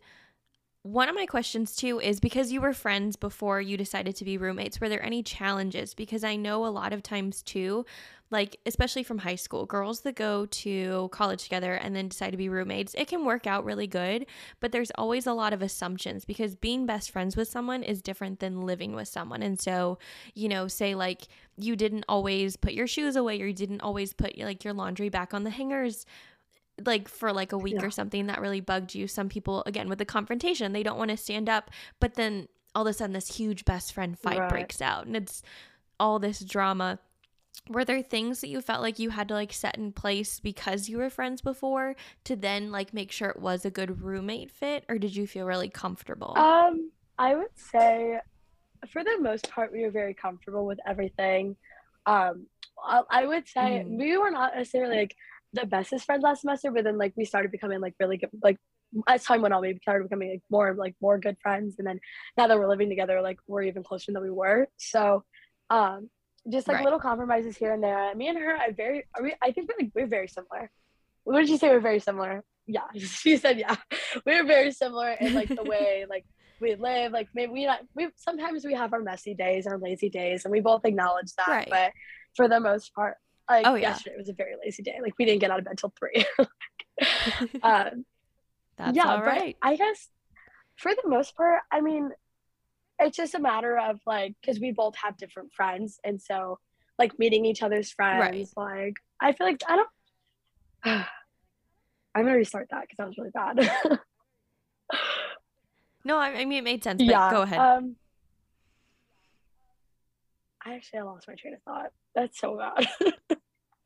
one 0.83 1.09
of 1.11 1.15
my 1.15 1.27
questions 1.27 1.77
too 1.77 2.01
is 2.01 2.21
because 2.21 2.51
you 2.51 2.61
were 2.61 2.73
friends 2.73 3.17
before 3.17 3.61
you 3.61 3.77
decided 3.77 4.17
to 4.17 4.25
be 4.25 4.39
roommates 4.39 4.81
were 4.81 4.89
there 4.89 5.05
any 5.05 5.23
challenges? 5.23 5.95
Because 5.95 6.25
i 6.25 6.37
know 6.37 6.65
a 6.65 6.69
lot 6.69 6.93
of 6.93 7.03
times 7.03 7.43
too 7.43 7.85
like 8.31 8.57
especially 8.65 9.03
from 9.03 9.19
high 9.19 9.35
school 9.35 9.67
girls 9.67 10.01
that 10.03 10.15
go 10.15 10.47
to 10.47 11.09
college 11.13 11.43
together 11.43 11.75
and 11.75 11.95
then 11.95 12.09
decide 12.09 12.31
to 12.31 12.37
be 12.37 12.49
roommates 12.49 12.95
it 12.95 13.09
can 13.09 13.25
work 13.25 13.47
out 13.47 13.65
really 13.65 13.87
good 13.87 14.25
but 14.61 14.73
there's 14.73 14.91
always 14.93 15.27
a 15.27 15.33
lot 15.33 15.53
of 15.53 15.63
assumptions 15.63 16.25
because 16.25 16.55
being 16.55 16.87
best 16.87 17.11
friends 17.11 17.37
with 17.37 17.49
someone 17.49 17.83
is 17.83 18.01
different 18.01 18.41
than 18.41 18.63
living 18.63 18.95
with 18.95 19.09
someone. 19.09 19.43
And 19.43 19.61
so 19.61 19.99
you 20.35 20.49
know 20.49 20.69
say 20.69 20.95
like 20.95 21.23
you 21.57 21.77
didn't 21.77 22.05
always 22.09 22.57
put 22.57 22.73
your 22.73 22.87
shoes 22.87 23.17
away 23.17 23.41
or 23.43 23.47
you 23.47 23.53
didn't 23.53 23.83
always 23.83 24.13
put 24.13 24.39
like 24.39 24.65
your 24.65 24.75
laundry 24.75 25.09
back 25.09 25.35
on 25.35 25.45
the 25.45 25.51
hangers 25.51 26.07
like 26.87 27.09
for 27.09 27.33
like 27.33 27.53
a 27.53 27.59
week 27.59 27.77
yeah. 27.79 27.87
or 27.87 27.91
something 27.91 28.27
that 28.27 28.41
really 28.41 28.61
bugged 28.61 28.95
you 28.95 29.07
some 29.07 29.29
people 29.29 29.63
again 29.67 29.89
with 29.89 29.99
the 29.99 30.05
confrontation 30.05 30.73
they 30.73 30.83
don't 30.83 30.99
want 30.99 31.11
to 31.11 31.17
stand 31.17 31.49
up 31.49 31.71
but 31.99 32.15
then 32.15 32.49
all 32.75 32.87
of 32.87 32.91
a 32.91 32.93
sudden 32.93 33.13
this 33.13 33.37
huge 33.37 33.65
best 33.65 33.93
friend 33.93 34.19
fight 34.19 34.39
right. 34.39 34.49
breaks 34.49 34.81
out 34.81 35.07
and 35.07 35.17
it's 35.17 35.43
all 35.99 36.19
this 36.19 36.41
drama 36.41 36.99
were 37.69 37.85
there 37.85 38.03
things 38.03 38.41
that 38.41 38.49
you 38.49 38.61
felt 38.61 38.81
like 38.81 38.99
you 38.99 39.11
had 39.11 39.29
to 39.29 39.35
like 39.35 39.53
set 39.53 39.77
in 39.77 39.93
place 39.93 40.41
because 40.41 40.89
you 40.89 40.99
were 40.99 41.11
friends 41.11 41.41
before 41.41 41.95
to 42.25 42.37
then 42.37 42.71
like 42.71 42.95
make 42.95 43.13
sure 43.13 43.29
it 43.29 43.41
was 43.41 43.65
a 43.65 43.71
good 43.71 44.01
roommate 44.03 44.51
fit 44.51 44.85
or 44.89 44.99
did 44.99 45.15
you 45.15 45.27
feel 45.27 45.47
really 45.47 45.69
comfortable 45.69 46.37
um 46.37 46.91
i 47.19 47.35
would 47.35 47.55
say 47.55 48.19
for 48.89 49.05
the 49.05 49.19
most 49.21 49.51
part 49.51 49.73
we 49.73 49.83
were 49.83 49.91
very 49.91 50.15
comfortable 50.15 50.65
with 50.65 50.79
everything 50.87 51.55
um 52.07 52.47
i, 52.85 53.03
I 53.11 53.27
would 53.27 53.47
say 53.47 53.85
mm. 53.87 53.99
we 53.99 54.17
were 54.17 54.31
not 54.31 54.55
necessarily 54.57 54.97
like 54.97 55.17
the 55.53 55.67
bestest 55.67 56.07
friends 56.07 56.23
last 56.23 56.43
semester 56.43 56.71
but 56.71 56.85
then 56.85 56.97
like 56.99 57.13
we 57.17 57.25
started 57.25 57.51
becoming 57.51 57.81
like 57.81 57.95
really 57.99 58.17
good 58.17 58.31
like 58.43 58.57
as 59.09 59.25
time 59.25 59.43
went 59.43 59.55
on 59.55 59.61
we 59.61 59.79
started 59.83 60.05
becoming 60.05 60.31
like 60.31 60.43
more 60.51 60.75
like 60.75 60.95
more 61.01 61.19
good 61.19 61.37
friends 61.43 61.77
and 61.79 61.87
then 61.87 62.01
now 62.37 62.47
that 62.47 62.59
we're 62.59 62.69
living 62.69 62.89
together 62.89 63.21
like 63.21 63.39
we're 63.47 63.63
even 63.63 63.83
closer 63.83 64.13
than 64.13 64.23
we 64.23 64.31
were 64.31 64.69
so 64.77 65.25
um 65.71 66.09
just 66.49 66.69
like 66.69 66.77
right. 66.77 66.85
little 66.85 66.99
compromises 66.99 67.57
here 67.57 67.73
and 67.73 67.83
there. 67.83 68.15
Me 68.15 68.29
and 68.29 68.39
her, 68.39 68.57
I 68.57 68.71
very, 68.73 69.05
are 69.15 69.23
we, 69.23 69.35
I 69.43 69.53
think 69.53 69.69
we're 69.69 69.85
like 69.85 69.93
we're 69.95 70.07
very 70.07 70.29
similar. 70.29 70.71
What 71.25 71.41
did 71.41 71.49
you 71.49 71.59
say? 71.59 71.69
We're 71.69 71.81
very 71.81 72.01
similar. 72.01 72.43
Yeah, 72.67 72.85
she 72.97 73.37
said 73.37 73.59
yeah. 73.59 73.77
We're 74.25 74.47
very 74.47 74.73
similar 74.73 75.13
in 75.13 75.35
like 75.35 75.49
the 75.49 75.63
way 75.63 76.07
like 76.11 76.25
we 76.61 76.75
live. 76.77 77.13
Like 77.13 77.29
maybe 77.35 77.53
we 77.53 77.67
not 77.67 77.81
we 77.95 78.09
sometimes 78.17 78.65
we 78.65 78.75
have 78.75 78.93
our 78.93 79.01
messy 79.01 79.35
days, 79.35 79.67
our 79.67 79.79
lazy 79.79 80.09
days, 80.09 80.45
and 80.45 80.53
we 80.53 80.61
both 80.61 80.85
acknowledge 80.85 81.33
that. 81.37 81.49
Right. 81.49 81.69
But 81.71 81.93
for 82.37 82.49
the 82.49 82.61
most 82.61 82.95
part, 82.95 83.17
like 83.51 83.67
oh, 83.67 83.75
yeah. 83.75 83.91
yesterday 83.91 84.17
was 84.17 84.29
a 84.29 84.35
very 84.35 84.55
lazy 84.63 84.83
day. 84.83 84.99
Like 85.03 85.15
we 85.19 85.25
didn't 85.25 85.41
get 85.41 85.51
out 85.51 85.59
of 85.59 85.65
bed 85.65 85.79
till 85.79 85.93
three. 85.99 86.25
um, 87.63 88.05
That's 88.77 88.97
yeah, 88.97 89.07
all 89.07 89.23
right. 89.23 89.57
I 89.63 89.77
guess 89.77 90.09
for 90.77 90.93
the 90.95 91.09
most 91.09 91.37
part, 91.37 91.61
I 91.71 91.81
mean, 91.81 92.11
it's 93.01 93.17
just 93.17 93.35
a 93.35 93.41
matter 93.41 93.79
of 93.79 94.01
like 94.07 94.35
because 94.41 94.61
we 94.61 94.73
both 94.73 94.95
have 95.03 95.17
different 95.17 95.53
friends 95.53 95.99
and 96.05 96.21
so 96.21 96.59
like 96.99 97.19
meeting 97.19 97.45
each 97.47 97.63
other's 97.63 97.91
friends 97.91 98.53
right. 98.57 98.87
like 98.87 98.95
i 99.21 99.33
feel 99.33 99.47
like 99.47 99.63
i 99.69 99.77
don't 99.77 99.89
i'm 102.15 102.25
gonna 102.25 102.37
restart 102.37 102.69
that 102.71 102.83
because 102.83 102.97
that 102.99 103.07
was 103.07 103.17
really 103.19 103.31
bad 103.31 103.57
no 106.05 106.19
I, 106.19 106.29
I, 106.41 106.45
mean 106.45 106.59
it 106.59 106.65
made 106.65 106.85
sense 106.85 107.03
yeah 107.03 107.31
go 107.31 107.43
ahead 107.43 107.59
um 107.59 107.97
actually 110.67 111.01
I 111.01 111.03
lost 111.03 111.29
my 111.29 111.35
train 111.35 111.55
of 111.55 111.63
thought 111.63 111.91
that's 112.15 112.39
so 112.39 112.59
bad 112.59 112.87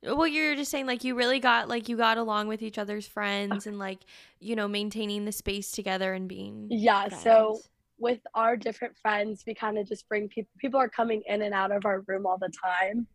well 0.16 0.26
you're 0.26 0.54
just 0.54 0.70
saying 0.70 0.87
like 0.87 1.04
you 1.04 1.14
really 1.14 1.40
got 1.40 1.68
like 1.68 1.88
you 1.88 1.96
got 1.96 2.18
along 2.18 2.48
with 2.48 2.62
each 2.62 2.78
other's 2.78 3.06
friends 3.06 3.66
and 3.66 3.78
like 3.78 4.00
you 4.40 4.56
know 4.56 4.68
maintaining 4.68 5.24
the 5.24 5.32
space 5.32 5.70
together 5.70 6.12
and 6.12 6.28
being 6.28 6.66
yeah 6.70 7.08
friends. 7.08 7.22
so 7.22 7.60
with 7.98 8.20
our 8.34 8.56
different 8.56 8.96
friends, 8.98 9.44
we 9.46 9.54
kind 9.54 9.78
of 9.78 9.87
just 9.87 10.08
bring 10.08 10.28
people. 10.28 10.50
People 10.58 10.80
are 10.80 10.88
coming 10.88 11.22
in 11.26 11.42
and 11.42 11.54
out 11.54 11.70
of 11.70 11.84
our 11.84 12.00
room 12.06 12.26
all 12.26 12.38
the 12.38 12.50
time, 12.50 13.06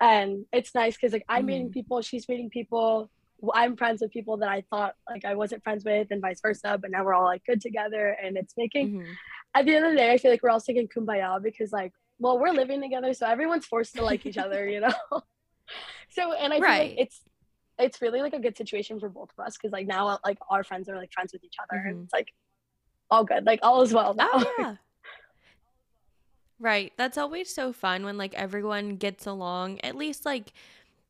and 0.00 0.44
it's 0.52 0.74
nice 0.74 0.96
because 0.96 1.12
like 1.12 1.24
I'm 1.28 1.44
mm. 1.44 1.48
meeting 1.48 1.70
people, 1.70 2.00
she's 2.02 2.28
meeting 2.28 2.50
people. 2.50 3.10
I'm 3.54 3.76
friends 3.76 4.00
with 4.00 4.12
people 4.12 4.36
that 4.36 4.48
I 4.48 4.62
thought 4.70 4.94
like 5.08 5.24
I 5.24 5.34
wasn't 5.34 5.64
friends 5.64 5.84
with, 5.84 6.08
and 6.10 6.20
vice 6.20 6.40
versa. 6.40 6.78
But 6.80 6.90
now 6.90 7.04
we're 7.04 7.14
all 7.14 7.24
like 7.24 7.44
good 7.44 7.60
together, 7.60 8.16
and 8.22 8.36
it's 8.36 8.54
making. 8.56 8.92
Mm-hmm. 8.92 9.12
At 9.54 9.66
the 9.66 9.74
end 9.74 9.84
of 9.84 9.90
the 9.90 9.98
day, 9.98 10.12
I 10.12 10.18
feel 10.18 10.30
like 10.30 10.42
we're 10.42 10.50
all 10.50 10.60
singing 10.60 10.88
kumbaya 10.88 11.42
because 11.42 11.72
like, 11.72 11.92
well, 12.22 12.38
we're 12.38 12.52
living 12.52 12.80
together, 12.80 13.12
so 13.14 13.26
everyone's 13.26 13.66
forced 13.66 13.96
to 13.96 14.04
like 14.04 14.24
each 14.24 14.38
other, 14.38 14.68
you 14.68 14.80
know. 14.80 14.94
so, 16.08 16.32
and 16.32 16.52
I 16.52 16.58
right. 16.58 16.78
feel 16.78 16.88
like 16.88 16.94
it's 16.98 17.20
it's 17.78 18.00
really 18.00 18.20
like 18.20 18.32
a 18.32 18.38
good 18.38 18.56
situation 18.56 19.00
for 19.00 19.08
both 19.08 19.30
of 19.36 19.44
us 19.44 19.56
because 19.56 19.72
like 19.72 19.88
now 19.88 20.18
like 20.24 20.38
our 20.48 20.62
friends 20.62 20.88
are 20.88 20.96
like 20.96 21.12
friends 21.12 21.32
with 21.32 21.42
each 21.42 21.56
other, 21.60 21.80
mm-hmm. 21.80 21.88
and 21.88 22.04
it's 22.04 22.12
like 22.12 22.32
all 23.10 23.24
good. 23.24 23.44
Like 23.44 23.58
all 23.62 23.82
is 23.82 23.92
well 23.92 24.14
now. 24.14 24.30
Oh, 24.32 24.54
yeah. 24.58 24.76
right. 26.60 26.92
That's 26.96 27.18
always 27.18 27.52
so 27.52 27.72
fun 27.72 28.04
when 28.04 28.16
like 28.16 28.34
everyone 28.34 28.96
gets 28.96 29.26
along, 29.26 29.80
at 29.80 29.96
least 29.96 30.24
like 30.24 30.52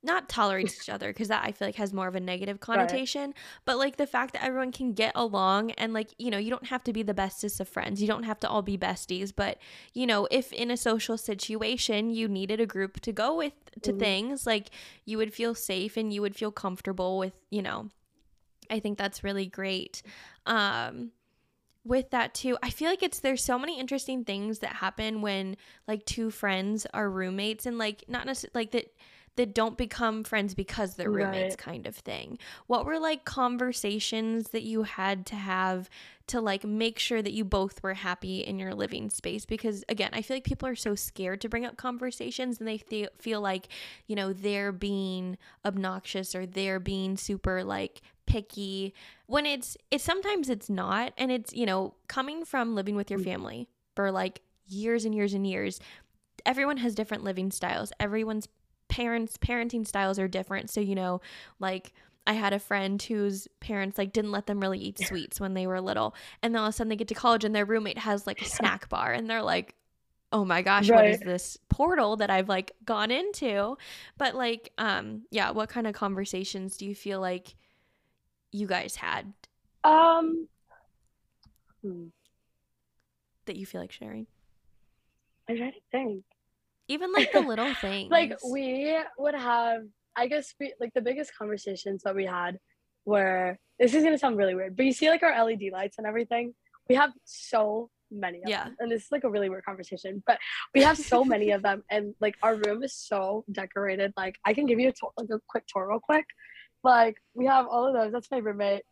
not 0.02 0.28
tolerates 0.28 0.76
each 0.82 0.88
other 0.88 1.08
because 1.08 1.28
that 1.28 1.44
I 1.44 1.52
feel 1.52 1.68
like 1.68 1.76
has 1.76 1.92
more 1.92 2.08
of 2.08 2.14
a 2.14 2.20
negative 2.20 2.60
connotation. 2.60 3.26
Right. 3.26 3.36
But 3.64 3.78
like 3.78 3.96
the 3.96 4.06
fact 4.06 4.32
that 4.34 4.44
everyone 4.44 4.72
can 4.72 4.92
get 4.92 5.12
along 5.14 5.72
and 5.72 5.92
like, 5.92 6.14
you 6.18 6.30
know, 6.30 6.38
you 6.38 6.50
don't 6.50 6.66
have 6.66 6.84
to 6.84 6.92
be 6.92 7.02
the 7.02 7.14
bestest 7.14 7.60
of 7.60 7.68
friends. 7.68 8.00
You 8.00 8.08
don't 8.08 8.24
have 8.24 8.40
to 8.40 8.48
all 8.48 8.62
be 8.62 8.76
besties. 8.76 9.32
But, 9.34 9.58
you 9.92 10.06
know, 10.06 10.26
if 10.30 10.52
in 10.52 10.70
a 10.70 10.76
social 10.76 11.16
situation 11.16 12.10
you 12.10 12.28
needed 12.28 12.60
a 12.60 12.66
group 12.66 13.00
to 13.00 13.12
go 13.12 13.36
with 13.36 13.54
to 13.82 13.90
mm-hmm. 13.90 14.00
things, 14.00 14.46
like 14.46 14.70
you 15.04 15.18
would 15.18 15.32
feel 15.32 15.54
safe 15.54 15.96
and 15.96 16.12
you 16.12 16.20
would 16.22 16.36
feel 16.36 16.50
comfortable 16.50 17.18
with, 17.18 17.34
you 17.50 17.62
know, 17.62 17.88
I 18.70 18.80
think 18.80 18.98
that's 18.98 19.24
really 19.24 19.46
great. 19.46 20.02
Um 20.46 21.12
with 21.84 22.10
that 22.10 22.32
too 22.32 22.56
i 22.62 22.70
feel 22.70 22.88
like 22.88 23.02
it's 23.02 23.18
there's 23.18 23.42
so 23.42 23.58
many 23.58 23.80
interesting 23.80 24.24
things 24.24 24.60
that 24.60 24.74
happen 24.74 25.20
when 25.20 25.56
like 25.88 26.06
two 26.06 26.30
friends 26.30 26.86
are 26.94 27.10
roommates 27.10 27.66
and 27.66 27.76
like 27.76 28.04
not 28.06 28.24
necessarily 28.24 28.52
like 28.54 28.70
that 28.70 28.86
that 29.36 29.54
don't 29.54 29.78
become 29.78 30.24
friends 30.24 30.54
because 30.54 30.94
they're 30.94 31.10
roommates 31.10 31.52
right. 31.52 31.58
kind 31.58 31.86
of 31.86 31.96
thing 31.96 32.38
what 32.66 32.84
were 32.84 32.98
like 32.98 33.24
conversations 33.24 34.50
that 34.50 34.62
you 34.62 34.82
had 34.82 35.24
to 35.26 35.34
have 35.34 35.88
to 36.26 36.40
like 36.40 36.64
make 36.64 36.98
sure 36.98 37.20
that 37.20 37.32
you 37.32 37.44
both 37.44 37.82
were 37.82 37.94
happy 37.94 38.38
in 38.38 38.58
your 38.58 38.74
living 38.74 39.10
space 39.10 39.44
because 39.44 39.84
again 39.88 40.10
i 40.12 40.22
feel 40.22 40.36
like 40.36 40.44
people 40.44 40.68
are 40.68 40.76
so 40.76 40.94
scared 40.94 41.40
to 41.40 41.48
bring 41.48 41.64
up 41.64 41.76
conversations 41.76 42.58
and 42.58 42.68
they 42.68 42.78
th- 42.78 43.08
feel 43.18 43.40
like 43.40 43.68
you 44.06 44.14
know 44.14 44.32
they're 44.32 44.72
being 44.72 45.36
obnoxious 45.64 46.34
or 46.34 46.46
they're 46.46 46.80
being 46.80 47.16
super 47.16 47.64
like 47.64 48.00
picky 48.26 48.94
when 49.26 49.46
it's 49.46 49.76
it's 49.90 50.04
sometimes 50.04 50.48
it's 50.48 50.70
not 50.70 51.12
and 51.18 51.32
it's 51.32 51.52
you 51.52 51.66
know 51.66 51.94
coming 52.06 52.44
from 52.44 52.74
living 52.74 52.94
with 52.94 53.10
your 53.10 53.20
mm. 53.20 53.24
family 53.24 53.68
for 53.96 54.10
like 54.10 54.40
years 54.66 55.04
and 55.04 55.14
years 55.14 55.34
and 55.34 55.46
years 55.46 55.80
everyone 56.46 56.76
has 56.76 56.94
different 56.94 57.24
living 57.24 57.50
styles 57.50 57.92
everyone's 57.98 58.48
parents 58.92 59.38
parenting 59.38 59.86
styles 59.86 60.18
are 60.18 60.28
different 60.28 60.68
so 60.68 60.78
you 60.78 60.94
know 60.94 61.18
like 61.60 61.94
I 62.26 62.34
had 62.34 62.52
a 62.52 62.58
friend 62.58 63.02
whose 63.02 63.48
parents 63.58 63.98
like 63.98 64.12
didn't 64.12 64.32
let 64.32 64.46
them 64.46 64.60
really 64.60 64.78
eat 64.78 64.98
sweets 64.98 65.40
when 65.40 65.54
they 65.54 65.66
were 65.66 65.80
little, 65.80 66.14
and 66.40 66.54
then 66.54 66.60
all 66.60 66.68
of 66.68 66.74
a 66.74 66.76
sudden 66.76 66.88
they 66.88 66.94
get 66.94 67.08
to 67.08 67.14
college 67.14 67.42
and 67.42 67.52
their 67.52 67.64
roommate 67.64 67.98
has 67.98 68.28
like 68.28 68.40
a 68.40 68.44
snack 68.44 68.88
bar, 68.88 69.12
and 69.12 69.28
they're 69.28 69.42
like, 69.42 69.74
"Oh 70.30 70.44
my 70.44 70.62
gosh, 70.62 70.88
right. 70.88 70.96
what 70.96 71.06
is 71.06 71.18
this 71.18 71.58
portal 71.68 72.14
that 72.18 72.30
I've 72.30 72.48
like 72.48 72.70
gone 72.84 73.10
into?" 73.10 73.76
But 74.18 74.36
like, 74.36 74.72
um, 74.78 75.22
yeah, 75.32 75.50
what 75.50 75.68
kind 75.68 75.88
of 75.88 75.94
conversations 75.94 76.76
do 76.76 76.86
you 76.86 76.94
feel 76.94 77.20
like 77.20 77.56
you 78.52 78.68
guys 78.68 78.94
had? 78.94 79.32
Um, 79.82 80.46
hmm. 81.82 82.06
that 83.46 83.56
you 83.56 83.66
feel 83.66 83.80
like 83.80 83.90
sharing? 83.90 84.28
I'm 85.48 85.56
trying 85.56 85.72
to 85.72 85.80
think. 85.90 86.24
Even 86.92 87.12
like 87.12 87.32
the 87.32 87.40
little 87.40 87.74
things. 87.80 88.10
like 88.10 88.36
we 88.44 88.96
would 89.18 89.34
have, 89.34 89.82
I 90.16 90.26
guess, 90.26 90.54
we, 90.60 90.74
like 90.80 90.92
the 90.94 91.00
biggest 91.00 91.36
conversations 91.36 92.02
that 92.04 92.14
we 92.14 92.26
had 92.26 92.58
were. 93.04 93.58
This 93.78 93.94
is 93.94 94.04
gonna 94.04 94.18
sound 94.18 94.36
really 94.36 94.54
weird, 94.54 94.76
but 94.76 94.86
you 94.86 94.92
see 94.92 95.08
like 95.08 95.22
our 95.22 95.44
LED 95.44 95.62
lights 95.72 95.98
and 95.98 96.06
everything. 96.06 96.54
We 96.88 96.94
have 96.94 97.12
so 97.24 97.90
many 98.12 98.42
of 98.42 98.48
yeah. 98.48 98.64
them. 98.64 98.76
And 98.78 98.92
this 98.92 99.04
is 99.04 99.12
like 99.12 99.24
a 99.24 99.30
really 99.30 99.48
weird 99.48 99.64
conversation, 99.64 100.22
but 100.26 100.38
we 100.74 100.82
have 100.82 100.98
so 100.98 101.24
many 101.24 101.50
of 101.50 101.62
them. 101.62 101.82
And 101.90 102.14
like 102.20 102.36
our 102.42 102.56
room 102.56 102.82
is 102.82 102.94
so 102.94 103.44
decorated. 103.50 104.12
Like 104.16 104.36
I 104.44 104.52
can 104.52 104.66
give 104.66 104.78
you 104.78 104.88
a 104.88 104.92
tour, 104.92 105.10
like 105.16 105.30
a 105.30 105.40
quick 105.48 105.64
tour 105.66 105.88
real 105.88 106.00
quick. 106.00 106.26
Like 106.84 107.16
we 107.34 107.46
have 107.46 107.66
all 107.66 107.86
of 107.86 107.94
those. 107.94 108.12
That's 108.12 108.30
my 108.30 108.38
roommate. 108.38 108.82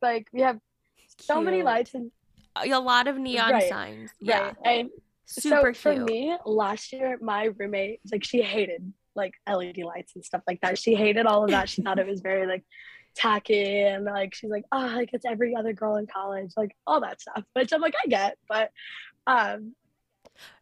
Like 0.00 0.26
we 0.32 0.42
have 0.42 0.58
so 1.18 1.34
Cute. 1.34 1.44
many 1.44 1.62
lights 1.62 1.94
and 1.94 2.10
a 2.56 2.78
lot 2.78 3.08
of 3.08 3.18
neon 3.18 3.52
right, 3.52 3.68
signs. 3.68 4.10
Yeah. 4.20 4.40
Right. 4.40 4.56
And 4.64 4.90
Super 5.32 5.56
so 5.56 5.62
cute. 5.62 5.76
for 5.76 6.04
me, 6.04 6.36
last 6.44 6.92
year 6.92 7.18
my 7.20 7.44
roommate 7.58 8.00
like 8.10 8.24
she 8.24 8.42
hated 8.42 8.92
like 9.14 9.34
LED 9.48 9.78
lights 9.78 10.12
and 10.14 10.24
stuff 10.24 10.42
like 10.46 10.60
that. 10.62 10.78
She 10.78 10.94
hated 10.94 11.26
all 11.26 11.44
of 11.44 11.50
that. 11.50 11.68
She 11.68 11.82
thought 11.82 11.98
it 11.98 12.06
was 12.06 12.20
very 12.20 12.46
like 12.46 12.64
tacky 13.14 13.80
and 13.82 14.04
like 14.04 14.34
she's 14.34 14.50
like, 14.50 14.64
oh, 14.72 14.92
like 14.94 15.10
it's 15.12 15.24
every 15.24 15.54
other 15.56 15.72
girl 15.72 15.96
in 15.96 16.06
college, 16.06 16.52
like 16.56 16.74
all 16.86 17.00
that 17.00 17.20
stuff. 17.20 17.44
Which 17.54 17.72
I'm 17.72 17.80
like, 17.80 17.94
I 18.04 18.08
get, 18.08 18.36
but 18.48 18.70
um 19.26 19.74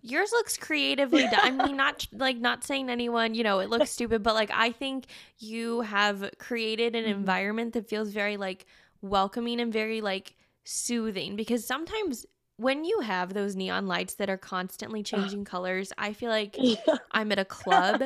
yours 0.02 0.30
looks 0.32 0.56
creatively 0.56 1.22
done. 1.28 1.60
I 1.60 1.66
mean, 1.66 1.76
not 1.76 2.06
like 2.12 2.36
not 2.36 2.64
saying 2.64 2.90
anyone, 2.90 3.34
you 3.34 3.44
know, 3.44 3.60
it 3.60 3.70
looks 3.70 3.90
stupid, 3.90 4.22
but 4.22 4.34
like 4.34 4.50
I 4.52 4.72
think 4.72 5.06
you 5.38 5.82
have 5.82 6.30
created 6.38 6.94
an 6.94 7.04
mm-hmm. 7.04 7.12
environment 7.12 7.72
that 7.74 7.88
feels 7.88 8.10
very 8.10 8.36
like 8.36 8.66
welcoming 9.02 9.60
and 9.60 9.72
very 9.72 10.00
like 10.00 10.34
soothing 10.64 11.36
because 11.36 11.66
sometimes 11.66 12.26
when 12.60 12.84
you 12.84 13.00
have 13.00 13.32
those 13.32 13.56
neon 13.56 13.86
lights 13.86 14.14
that 14.14 14.28
are 14.28 14.36
constantly 14.36 15.02
changing 15.02 15.44
colors, 15.44 15.92
I 15.96 16.12
feel 16.12 16.28
like 16.28 16.58
I'm 17.10 17.32
at 17.32 17.38
a 17.38 17.44
club 17.44 18.02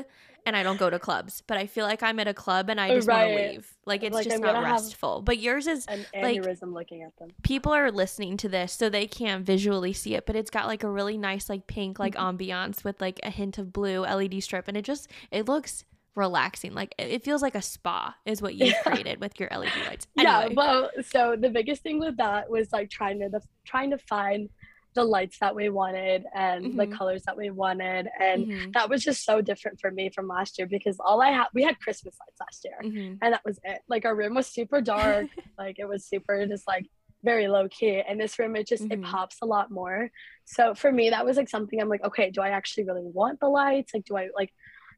and 0.47 0.55
I 0.55 0.63
don't 0.63 0.79
go 0.79 0.89
to 0.91 0.99
clubs, 0.99 1.43
but 1.47 1.57
I 1.57 1.67
feel 1.67 1.87
like 1.87 2.05
I'm 2.05 2.21
at 2.21 2.29
a 2.29 2.35
club 2.35 2.71
and 2.71 2.81
I 2.81 2.95
just 2.95 3.09
right. 3.09 3.27
want 3.27 3.39
to 3.39 3.53
leave. 3.53 3.77
Like 3.85 4.03
it's 4.05 4.15
like, 4.15 4.25
just 4.25 4.37
I'm 4.37 4.43
not 4.43 4.63
restful. 4.63 5.23
But 5.23 5.39
yours 5.39 5.67
is 5.67 5.87
an 5.87 6.07
aneurysm 6.15 6.73
like, 6.73 6.91
looking 6.91 7.03
at 7.03 7.17
them. 7.17 7.31
People 7.43 7.73
are 7.73 7.91
listening 7.91 8.37
to 8.39 8.49
this 8.49 8.73
so 8.73 8.89
they 8.89 9.09
can't 9.09 9.45
visually 9.45 9.93
see 9.93 10.15
it, 10.15 10.25
but 10.25 10.37
it's 10.37 10.51
got 10.51 10.69
like 10.69 10.85
a 10.85 10.91
really 10.91 11.19
nice 11.19 11.49
like 11.49 11.67
pink 11.67 11.99
like 11.99 12.15
mm-hmm. 12.15 12.37
ambiance 12.37 12.85
with 12.85 13.01
like 13.01 13.19
a 13.25 13.31
hint 13.31 13.59
of 13.59 13.73
blue 13.73 14.03
LED 14.03 14.41
strip 14.43 14.69
and 14.69 14.77
it 14.77 14.83
just 14.83 15.09
it 15.33 15.49
looks 15.49 15.85
relaxing. 16.15 16.75
Like 16.75 16.95
it 16.99 17.25
feels 17.25 17.43
like 17.43 17.55
a 17.55 17.63
spa 17.63 18.15
is 18.25 18.41
what 18.41 18.55
you've 18.55 18.77
created 18.83 19.21
with 19.21 19.39
your 19.39 19.49
LED 19.51 19.71
lights. 19.89 20.07
Anyway. 20.17 20.49
Yeah, 20.49 20.49
well, 20.55 20.91
so 21.07 21.37
the 21.39 21.51
biggest 21.51 21.83
thing 21.83 21.99
with 21.99 22.17
that 22.19 22.49
was 22.49 22.73
like 22.73 22.89
trying 22.89 23.21
to 23.21 23.29
the, 23.29 23.41
trying 23.67 23.91
to 23.91 23.99
find 23.99 24.49
the 24.95 25.05
lights 25.05 25.39
that 25.41 25.55
we 25.55 25.69
wanted 25.69 26.25
and 26.35 26.65
mm-hmm. 26.65 26.77
the 26.77 26.87
colors 26.87 27.25
that 27.25 27.37
we 27.37 27.51
wanted 27.51 28.09
and 28.21 28.47
mm-hmm. 28.47 28.71
that 28.73 28.89
was 28.89 29.03
just 29.03 29.25
so 29.25 29.41
different 29.41 29.81
for 29.81 29.91
me 29.91 30.09
from 30.09 30.29
last 30.29 30.57
year 30.57 30.69
because 30.69 30.99
all 31.05 31.21
i 31.21 31.31
had 31.31 31.47
we 31.53 31.63
had 31.65 31.79
christmas 31.81 32.15
lights 32.21 32.41
last 32.41 32.65
year 32.65 32.79
mm-hmm. 32.83 33.15
and 33.21 33.35
that 33.35 33.41
was 33.45 33.59
it 33.65 33.81
like 33.89 34.05
our 34.05 34.15
room 34.15 34.35
was 34.35 34.47
super 34.47 34.81
dark 34.81 35.27
like 35.59 35.79
it 35.79 35.89
was 35.89 36.07
super 36.07 36.47
just 36.47 36.67
like 36.69 36.87
very 37.25 37.49
low 37.49 37.69
key 37.69 38.03
and 38.07 38.21
this 38.21 38.39
room 38.39 38.55
it 38.55 38.69
just 38.69 38.85
it 38.85 39.01
mm-hmm. 39.01 39.11
pops 39.11 39.39
a 39.43 39.47
lot 39.47 39.71
more 39.71 40.11
so 40.45 40.75
for 40.75 40.93
me 40.93 41.11
that 41.11 41.25
was 41.25 41.37
like 41.37 41.49
something 41.49 41.81
i'm 41.81 41.89
like 41.89 42.05
okay 42.05 42.31
do 42.31 42.41
i 42.41 42.51
actually 42.51 42.85
really 42.85 43.03
want 43.03 43.41
the 43.41 43.49
lights 43.49 43.95
like 43.95 44.05
do 44.05 44.17
i 44.17 44.29
like 44.37 44.53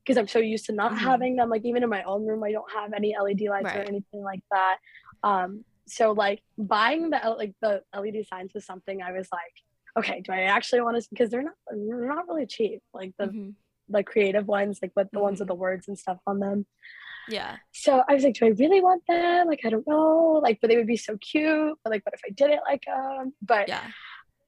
because 0.06 0.18
i'm 0.18 0.28
so 0.28 0.38
used 0.38 0.66
to 0.66 0.72
not 0.72 0.92
mm-hmm. 0.92 1.04
having 1.04 1.36
them 1.36 1.50
like 1.50 1.64
even 1.64 1.82
in 1.82 1.88
my 1.88 2.02
own 2.04 2.24
room 2.24 2.44
i 2.44 2.52
don't 2.52 2.70
have 2.72 2.92
any 2.92 3.14
led 3.20 3.40
lights 3.40 3.64
right. 3.64 3.76
or 3.76 3.82
anything 3.82 4.22
like 4.22 4.40
that 4.50 4.76
um 5.22 5.64
so 5.88 6.12
like 6.12 6.42
buying 6.56 7.10
the 7.10 7.20
like 7.36 7.54
the 7.60 7.82
led 7.94 8.14
signs 8.26 8.52
was 8.54 8.64
something 8.64 9.02
i 9.02 9.12
was 9.12 9.28
like 9.32 9.52
okay, 9.96 10.20
do 10.20 10.32
I 10.32 10.42
actually 10.42 10.82
want 10.82 11.02
to? 11.02 11.08
Because 11.10 11.30
they're 11.30 11.42
not 11.42 11.54
they're 11.70 12.08
not 12.08 12.28
really 12.28 12.46
cheap. 12.46 12.82
Like 12.92 13.12
the 13.18 13.26
mm-hmm. 13.26 13.50
the 13.88 14.04
creative 14.04 14.46
ones, 14.46 14.78
like 14.82 14.92
with 14.94 15.10
the 15.10 15.16
mm-hmm. 15.16 15.24
ones 15.24 15.40
with 15.40 15.48
mm-hmm. 15.48 15.56
the 15.56 15.60
words 15.60 15.88
and 15.88 15.98
stuff 15.98 16.18
on 16.26 16.40
them. 16.40 16.66
Yeah. 17.28 17.56
So 17.72 18.02
I 18.08 18.14
was 18.14 18.22
like, 18.22 18.34
do 18.34 18.46
I 18.46 18.50
really 18.50 18.80
want 18.80 19.02
them? 19.08 19.48
Like 19.48 19.60
I 19.64 19.70
don't 19.70 19.86
know. 19.86 20.40
Like, 20.42 20.58
but 20.60 20.68
they 20.68 20.76
would 20.76 20.86
be 20.86 20.96
so 20.96 21.16
cute. 21.16 21.76
But 21.82 21.90
like, 21.90 22.04
what 22.04 22.14
if 22.14 22.20
I 22.24 22.30
didn't 22.30 22.62
like 22.68 22.84
them? 22.86 23.32
But 23.42 23.68
yeah. 23.68 23.82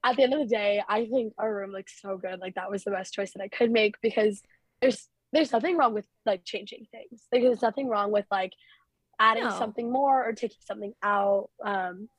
At 0.01 0.15
the 0.15 0.23
end 0.23 0.33
of 0.33 0.39
the 0.39 0.45
day, 0.45 0.81
I 0.87 1.07
think 1.07 1.33
our 1.37 1.53
room 1.53 1.71
looks 1.71 1.99
so 2.01 2.17
good. 2.17 2.39
Like 2.39 2.55
that 2.55 2.71
was 2.71 2.85
the 2.85 2.91
best 2.91 3.13
choice 3.13 3.33
that 3.33 3.43
I 3.43 3.49
could 3.49 3.69
make 3.69 3.95
because 4.01 4.41
there's 4.81 5.09
there's 5.31 5.51
nothing 5.51 5.77
wrong 5.77 5.93
with 5.93 6.07
like 6.25 6.43
changing 6.45 6.87
things. 6.91 7.27
Like 7.31 7.43
there's 7.43 7.61
nothing 7.61 7.87
wrong 7.87 8.11
with 8.11 8.25
like 8.31 8.53
adding 9.19 9.43
no. 9.43 9.57
something 9.57 9.91
more 9.91 10.27
or 10.27 10.33
taking 10.33 10.57
something 10.61 10.93
out. 11.03 11.49
Um, 11.63 12.09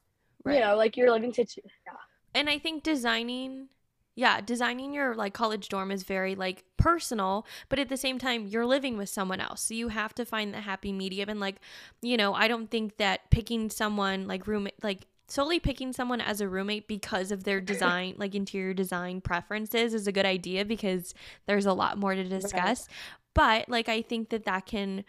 right. 0.45 0.55
you 0.55 0.61
know, 0.61 0.77
like 0.77 0.97
your 0.97 1.11
living 1.11 1.33
situation. 1.33 1.71
Yeah 1.87 1.95
and 2.35 2.49
I 2.49 2.59
think 2.59 2.83
designing 2.83 3.69
yeah, 4.17 4.41
designing 4.41 4.93
your 4.93 5.15
like 5.15 5.33
college 5.33 5.69
dorm 5.69 5.91
is 5.91 6.03
very 6.03 6.35
like 6.35 6.65
personal, 6.77 7.47
but 7.71 7.79
at 7.79 7.89
the 7.89 7.97
same 7.97 8.19
time 8.19 8.47
you're 8.47 8.67
living 8.67 8.99
with 8.99 9.09
someone 9.09 9.41
else. 9.41 9.63
So 9.63 9.73
you 9.73 9.89
have 9.89 10.15
to 10.17 10.27
find 10.27 10.53
the 10.53 10.61
happy 10.61 10.93
medium 10.93 11.31
and 11.31 11.41
like, 11.41 11.57
you 12.03 12.17
know, 12.17 12.35
I 12.35 12.47
don't 12.47 12.71
think 12.71 12.99
that 12.99 13.31
picking 13.31 13.71
someone 13.71 14.27
like 14.27 14.47
roommate 14.47 14.83
like 14.83 15.07
solely 15.31 15.61
picking 15.61 15.93
someone 15.93 16.21
as 16.21 16.41
a 16.41 16.49
roommate 16.49 16.89
because 16.89 17.31
of 17.31 17.45
their 17.45 17.61
design 17.73 18.15
like 18.19 18.35
interior 18.35 18.75
design 18.75 19.21
preferences 19.21 19.95
is 19.95 20.07
a 20.07 20.13
good 20.13 20.27
idea 20.27 20.65
because 20.65 21.15
there's 21.47 21.67
a 21.67 21.73
lot 21.73 21.99
more 21.99 22.15
to 22.15 22.25
discuss. 22.25 22.89
Right. 22.89 22.97
But 23.35 23.69
like 23.69 23.89
I 23.89 24.03
think 24.03 24.31
that 24.31 24.45
that 24.45 24.67
can 24.67 25.05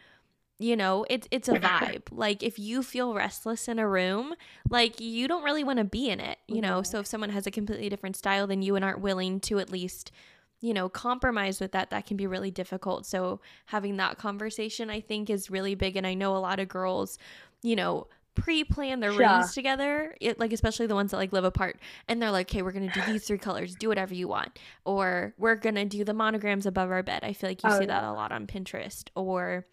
you 0.60 0.75
know 0.75 1.05
it's 1.10 1.27
it's 1.31 1.49
a 1.49 1.53
vibe. 1.53 2.03
Like 2.12 2.43
if 2.43 2.60
you 2.60 2.84
feel 2.84 3.13
restless 3.13 3.67
in 3.67 3.79
a 3.79 3.88
room 3.88 4.36
like 4.69 4.99
you 4.99 5.27
don't 5.27 5.43
really 5.43 5.63
want 5.63 5.79
to 5.79 5.86
be 5.86 6.10
in 6.10 6.19
it 6.19 6.38
you 6.47 6.62
know? 6.62 6.84
So 6.84 6.99
if 6.99 7.07
someone 7.07 7.31
has 7.31 7.47
a 7.47 7.51
completely 7.51 7.89
different 7.89 8.15
style 8.15 8.47
than 8.47 8.62
you 8.62 8.75
and 8.75 8.86
aren't 8.86 9.01
willing 9.01 9.39
to 9.41 9.60
at 9.60 9.71
least 9.71 10.12
you 10.60 10.73
know 10.75 10.88
compromise 10.88 11.60
with 11.60 11.71
that 11.71 11.89
that 11.89 12.05
can 12.05 12.15
be 12.15 12.27
really 12.27 12.51
difficult. 12.51 13.07
So 13.07 13.41
having 13.65 13.97
that 13.97 14.19
conversation 14.19 14.91
i 14.91 14.99
think 14.99 15.31
is 15.31 15.49
really 15.49 15.73
big. 15.73 15.95
And 15.95 16.05
i 16.05 16.13
know 16.13 16.36
a 16.36 16.38
lot 16.38 16.60
of 16.60 16.67
girls 16.67 17.17
you 17.63 17.75
know 17.75 18.07
pre-plan 18.36 19.02
their 19.02 19.12
rooms 19.12 19.54
together 19.54 20.15
it, 20.22 20.39
like 20.39 20.54
especially 20.54 20.88
the 20.88 20.96
ones 20.96 21.12
that 21.12 21.17
like 21.17 21.34
live 21.34 21.44
apart 21.44 21.78
and 22.08 22.22
they're 22.22 22.32
like 22.32 22.50
okay 22.50 22.62
we're 22.62 22.72
gonna 22.72 22.91
do 22.91 23.02
these 23.08 23.26
three 23.26 23.38
colors 23.38 23.76
do 23.76 23.89
whatever 23.89 24.13
you 24.13 24.28
want 24.28 24.58
or 24.86 25.34
we're 25.38 25.56
gonna 25.56 25.86
do 25.86 26.04
the 26.04 26.13
monograms 26.13 26.65
above 26.65 26.89
our 26.89 27.04
bed 27.04 27.24
i 27.24 27.34
feel 27.34 27.50
like 27.50 27.62
you 27.63 27.70
oh, 27.70 27.78
see 27.78 27.86
yeah. 27.86 28.00
that 28.00 28.04
a 28.04 28.13
lot 28.13 28.32
on 28.32 28.48
pinterest 28.48 29.10
or 29.15 29.65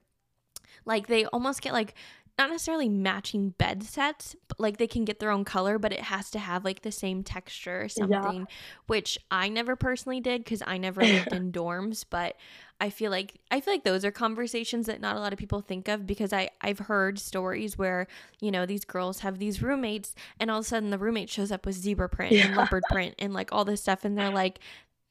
like 0.85 1.07
they 1.07 1.27
almost 1.27 1.63
get 1.63 1.73
like 1.73 1.95
not 2.39 2.51
necessarily 2.51 2.89
matching 2.89 3.51
bed 3.51 3.83
sets, 3.83 4.37
but 4.47 4.61
like 4.61 4.77
they 4.77 4.87
can 4.87 5.05
get 5.05 5.19
their 5.19 5.33
own 5.33 5.45
color, 5.45 5.77
but 5.79 5.93
it 5.93 6.01
has 6.01 6.31
to 6.31 6.39
have 6.39 6.65
like 6.65 6.83
the 6.83 6.93
same 6.93 7.25
texture 7.25 7.83
or 7.83 7.89
something, 7.89 8.41
yeah. 8.41 8.55
which 8.87 9.19
I 9.31 9.49
never 9.49 9.75
personally 9.75 10.21
did 10.21 10.45
because 10.45 10.63
I 10.65 10.79
never 10.79 11.03
lived 11.03 11.33
in 11.33 11.51
dorms. 11.53 12.05
But 12.09 12.37
I 12.81 12.91
feel 12.91 13.11
like 13.11 13.41
I 13.51 13.61
feel 13.61 13.75
like 13.75 13.83
those 13.83 14.05
are 14.05 14.13
conversations 14.13 14.87
that 14.87 15.01
not 15.01 15.17
a 15.17 15.19
lot 15.19 15.33
of 15.33 15.39
people 15.39 15.61
think 15.61 15.89
of 15.89 16.07
because 16.07 16.33
I 16.33 16.51
I've 16.61 16.79
heard 16.79 17.19
stories 17.19 17.77
where 17.77 18.07
you 18.41 18.53
know 18.53 18.67
these 18.67 18.85
girls 18.85 19.21
have 19.21 19.39
these 19.39 19.61
roommates 19.61 20.15
and 20.39 20.49
all 20.49 20.61
of 20.61 20.65
a 20.65 20.69
sudden 20.69 20.91
the 20.91 20.99
roommate 20.99 21.29
shows 21.29 21.51
up 21.51 21.67
with 21.67 21.75
zebra 21.75 22.09
print 22.09 22.33
yeah. 22.33 22.47
and 22.47 22.57
leopard 22.57 22.85
print 22.91 23.17
and 23.19 23.35
like 23.35 23.53
all 23.53 23.65
this 23.65 23.81
stuff 23.83 24.05
and 24.05 24.17
they're 24.17 24.31
like 24.31 24.61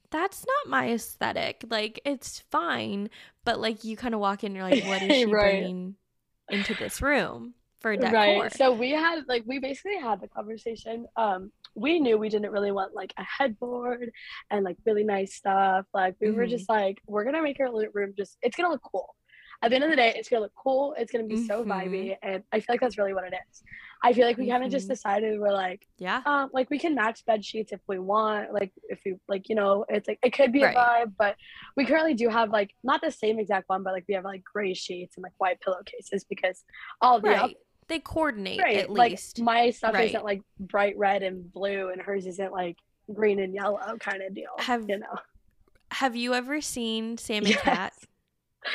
that's 0.10 0.46
not 0.46 0.72
my 0.72 0.92
aesthetic. 0.92 1.66
Like 1.70 2.00
it's 2.06 2.40
fine, 2.50 3.10
but 3.44 3.60
like 3.60 3.84
you 3.84 3.98
kind 3.98 4.14
of 4.14 4.22
walk 4.22 4.46
in, 4.46 4.48
and 4.48 4.56
you're 4.56 4.70
like, 4.70 4.86
what 4.86 5.02
is 5.02 5.16
she 5.18 5.26
right. 5.26 5.60
bringing 5.60 5.96
into 6.50 6.74
this 6.76 7.02
room 7.02 7.54
for 7.80 7.96
decor? 7.96 8.12
Right. 8.12 8.54
So 8.56 8.72
we 8.72 8.92
had 8.92 9.24
like 9.28 9.44
we 9.46 9.60
basically 9.60 9.98
had 9.98 10.22
the 10.22 10.28
conversation. 10.28 11.06
Um, 11.16 11.52
we 11.76 12.00
knew 12.00 12.18
we 12.18 12.30
didn't 12.30 12.52
really 12.52 12.72
want 12.72 12.96
like 12.96 13.14
a 13.18 13.24
headboard 13.24 14.12
and 14.50 14.64
like 14.66 14.78
really 14.86 15.04
nice 15.04 15.36
stuff. 15.36 15.86
Like 15.94 16.16
we 16.20 16.28
mm-hmm. 16.28 16.38
were 16.38 16.48
just 16.48 16.70
like, 16.70 17.00
we're 17.08 17.24
gonna 17.24 17.44
make 17.44 17.60
our 17.60 17.72
room 17.94 18.14
just 18.18 18.38
it's 18.42 18.58
gonna 18.58 18.70
look 18.70 18.82
cool 18.92 19.16
at 19.62 19.70
the 19.70 19.76
end 19.76 19.84
of 19.84 19.90
the 19.90 19.96
day, 19.96 20.14
it's 20.16 20.30
gonna 20.30 20.44
look 20.44 20.54
cool. 20.56 20.96
It's 20.98 21.12
gonna 21.12 21.26
be 21.26 21.36
mm-hmm. 21.36 21.46
so 21.46 21.64
vibey, 21.64 22.16
and 22.22 22.44
I 22.52 22.60
feel 22.60 22.74
like 22.74 22.82
that's 22.82 22.98
really 22.98 23.14
what 23.14 23.24
it 23.24 23.34
is. 23.34 23.64
I 24.04 24.14
feel 24.14 24.26
like 24.26 24.38
we 24.38 24.44
mm-hmm. 24.44 24.54
kind 24.54 24.64
of 24.64 24.72
just 24.72 24.88
decided 24.88 25.40
we're 25.40 25.52
like, 25.52 25.88
yeah, 25.98 26.22
um, 26.26 26.50
like 26.54 26.70
we 26.70 26.80
can 26.80 26.96
match 26.96 27.26
bed 27.26 27.44
sheets 27.44 27.72
if 27.72 27.80
we 27.88 28.00
want. 28.00 28.54
Like 28.54 28.72
if 28.90 29.00
we 29.06 29.16
like, 29.28 29.50
you 29.50 29.56
know, 29.56 29.86
it's 29.90 30.08
like 30.08 30.20
it 30.24 30.34
could 30.34 30.52
be 30.52 30.64
right. 30.64 30.76
a 30.76 30.80
vibe, 30.80 31.14
but 31.18 31.36
we 31.76 31.86
currently 31.86 32.14
do 32.14 32.30
have 32.30 32.52
like 32.52 32.72
not 32.84 33.02
the 33.02 33.12
same 33.12 33.40
exact 33.40 33.70
one, 33.70 33.84
but 33.84 33.94
like 33.94 34.06
we 34.08 34.16
have 34.16 34.24
like 34.24 34.44
gray 34.44 34.74
sheets 34.74 35.18
and 35.18 35.24
like 35.24 35.34
white 35.38 35.60
pillowcases 35.62 36.24
because 36.24 36.64
all 37.02 37.20
the 37.20 37.30
right. 37.30 37.58
they 37.88 38.00
coordinate 38.00 38.62
right. 38.62 38.78
at 38.78 38.92
least. 38.92 39.40
Like 39.40 39.46
my 39.46 39.70
stuff 39.72 39.94
right. 39.94 40.10
isn't 40.10 40.24
like 40.24 40.42
bright 40.60 40.98
red 40.98 41.24
and 41.24 41.52
blue, 41.52 41.90
and 41.90 42.02
hers 42.02 42.26
isn't 42.26 42.52
like 42.52 42.78
green 43.14 43.40
and 43.40 43.54
yellow 43.54 43.80
kind 44.00 44.22
of 44.22 44.34
deal. 44.34 44.52
Have 44.60 44.90
you 44.90 45.00
know? 45.00 45.18
Have 45.92 46.16
you 46.16 46.34
ever 46.34 46.62
seen 46.62 47.18
Sam 47.18 47.44
and 47.44 47.48
yes. 47.50 47.62
Cat? 47.62 47.94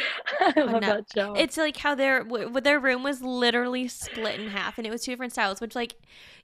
I 0.40 0.52
oh, 0.56 0.64
love 0.64 0.80
that 0.82 1.04
show. 1.14 1.34
It's 1.34 1.56
like 1.56 1.76
how 1.76 1.94
their 1.94 2.24
w- 2.24 2.60
their 2.60 2.80
room 2.80 3.02
was 3.02 3.22
literally 3.22 3.88
split 3.88 4.40
in 4.40 4.48
half, 4.48 4.78
and 4.78 4.86
it 4.86 4.90
was 4.90 5.02
two 5.02 5.12
different 5.12 5.32
styles. 5.32 5.60
Which, 5.60 5.74
like, 5.74 5.94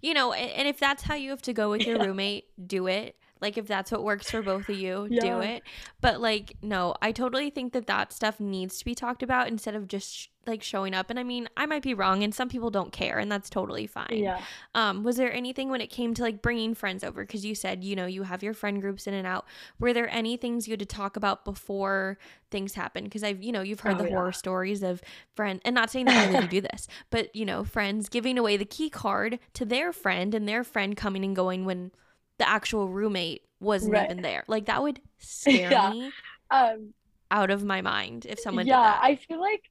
you 0.01 0.15
know, 0.15 0.33
and, 0.33 0.51
and 0.51 0.69
if 0.69 0.79
that's 0.79 1.03
how 1.03 1.15
you 1.15 1.31
have 1.31 1.43
to 1.43 1.53
go 1.53 1.71
with 1.71 1.87
your 1.87 1.97
yeah. 2.01 2.05
roommate, 2.05 2.47
do 2.67 2.87
it. 2.87 3.17
Like, 3.41 3.57
if 3.57 3.67
that's 3.67 3.93
what 3.93 4.03
works 4.03 4.31
for 4.31 4.43
both 4.43 4.69
of 4.69 4.77
you, 4.77 5.07
yeah. 5.11 5.21
do 5.21 5.41
it. 5.41 5.63
But 6.01 6.21
like, 6.21 6.57
no, 6.63 6.95
I 7.01 7.13
totally 7.13 7.51
think 7.51 7.73
that 7.73 7.87
that 7.87 8.13
stuff 8.13 8.41
needs 8.41 8.79
to 8.79 8.85
be 8.85 8.95
talked 8.95 9.23
about 9.23 9.49
instead 9.49 9.75
of 9.75 9.87
just 9.87 10.29
like 10.49 10.63
showing 10.63 10.95
up 10.95 11.11
and 11.11 11.19
i 11.19 11.23
mean 11.23 11.49
i 11.57 11.67
might 11.67 11.83
be 11.83 11.95
wrong 11.95 12.23
and 12.23 12.35
some 12.35 12.49
people 12.49 12.71
don't 12.71 12.93
care 12.93 13.19
and 13.19 13.31
that's 13.31 13.49
totally 13.49 13.87
fine 13.87 14.07
yeah 14.11 14.41
um 14.75 15.05
was 15.05 15.17
there 15.17 15.33
anything 15.33 15.71
when 15.71 15.81
it 15.81 15.89
came 15.89 16.15
to 16.15 16.23
like 16.23 16.43
bringing 16.43 16.75
friends 16.75 17.05
over 17.05 17.23
because 17.25 17.45
you 17.45 17.55
said 17.55 17.85
you 17.85 17.95
know 17.95 18.07
you 18.07 18.23
have 18.23 18.43
your 18.43 18.55
friend 18.55 18.81
groups 18.81 19.07
in 19.07 19.15
and 19.15 19.27
out 19.27 19.45
were 19.79 19.93
there 19.93 20.09
any 20.11 20.37
things 20.37 20.67
you 20.67 20.73
had 20.73 20.81
to 20.81 20.87
talk 20.87 21.17
about 21.17 21.45
before 21.45 22.19
things 22.51 22.75
happen 22.75 23.05
because 23.05 23.23
i've 23.23 23.43
you 23.43 23.53
know 23.53 23.63
you've 23.63 23.81
heard 23.81 23.97
oh, 23.97 23.99
the 23.99 24.09
yeah. 24.09 24.15
horror 24.15 24.33
stories 24.33 24.83
of 24.83 25.03
friend 25.35 25.61
and 25.65 25.75
not 25.75 25.91
saying 25.91 26.07
that 26.07 26.35
I 26.35 26.41
you 26.41 26.49
do 26.49 26.61
this 26.61 26.89
but 27.11 27.35
you 27.37 27.45
know 27.45 27.65
friends 27.65 28.09
giving 28.09 28.39
away 28.39 28.57
the 28.57 28.65
key 28.65 28.91
card 28.91 29.39
to 29.55 29.65
their 29.65 29.93
friend 29.93 30.35
and 30.35 30.49
their 30.49 30.65
friend 30.65 30.97
coming 30.97 31.25
and 31.25 31.37
going 31.37 31.65
when 31.65 31.93
the 32.39 32.49
actual 32.49 32.89
roommate 32.89 33.43
wasn't 33.61 33.93
right. 33.93 34.11
even 34.11 34.23
there. 34.23 34.45
Like 34.47 34.67
that 34.67 34.83
would 34.83 35.01
scare 35.19 35.71
yeah. 35.71 35.91
me 35.91 36.13
um, 36.51 36.95
out 37.31 37.51
of 37.51 37.65
my 37.65 37.83
mind 37.83 38.27
if 38.27 38.41
someone 38.41 38.67
yeah, 38.67 38.99
I 39.01 39.17
feel 39.17 39.41
like 39.41 39.71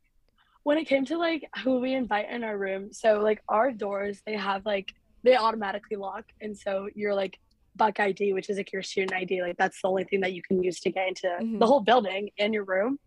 when 0.67 0.77
it 0.77 0.84
came 0.84 1.06
to 1.06 1.17
like 1.17 1.49
who 1.63 1.80
we 1.80 1.93
invite 1.93 2.30
in 2.30 2.43
our 2.43 2.58
room, 2.58 2.91
so 2.91 3.21
like 3.21 3.41
our 3.47 3.71
doors, 3.71 4.21
they 4.25 4.34
have 4.34 4.65
like 4.65 4.93
they 5.23 5.38
automatically 5.38 5.95
lock, 5.95 6.25
and 6.41 6.58
so 6.58 6.89
you're 6.93 7.15
like 7.15 7.39
Buck 7.77 8.01
ID, 8.01 8.34
which 8.34 8.49
is 8.49 8.58
like 8.58 8.73
your 8.73 8.84
student 8.84 9.13
ID. 9.13 9.41
Like 9.41 9.56
that's 9.56 9.82
the 9.82 9.88
only 9.88 10.03
thing 10.03 10.19
that 10.19 10.34
you 10.34 10.41
can 10.41 10.62
use 10.62 10.82
to 10.82 10.91
get 10.91 11.08
into 11.08 11.27
mm-hmm. 11.27 11.60
the 11.60 11.65
whole 11.65 11.80
building 11.80 12.32
and 12.38 12.53
your 12.53 12.65
room. 12.65 12.99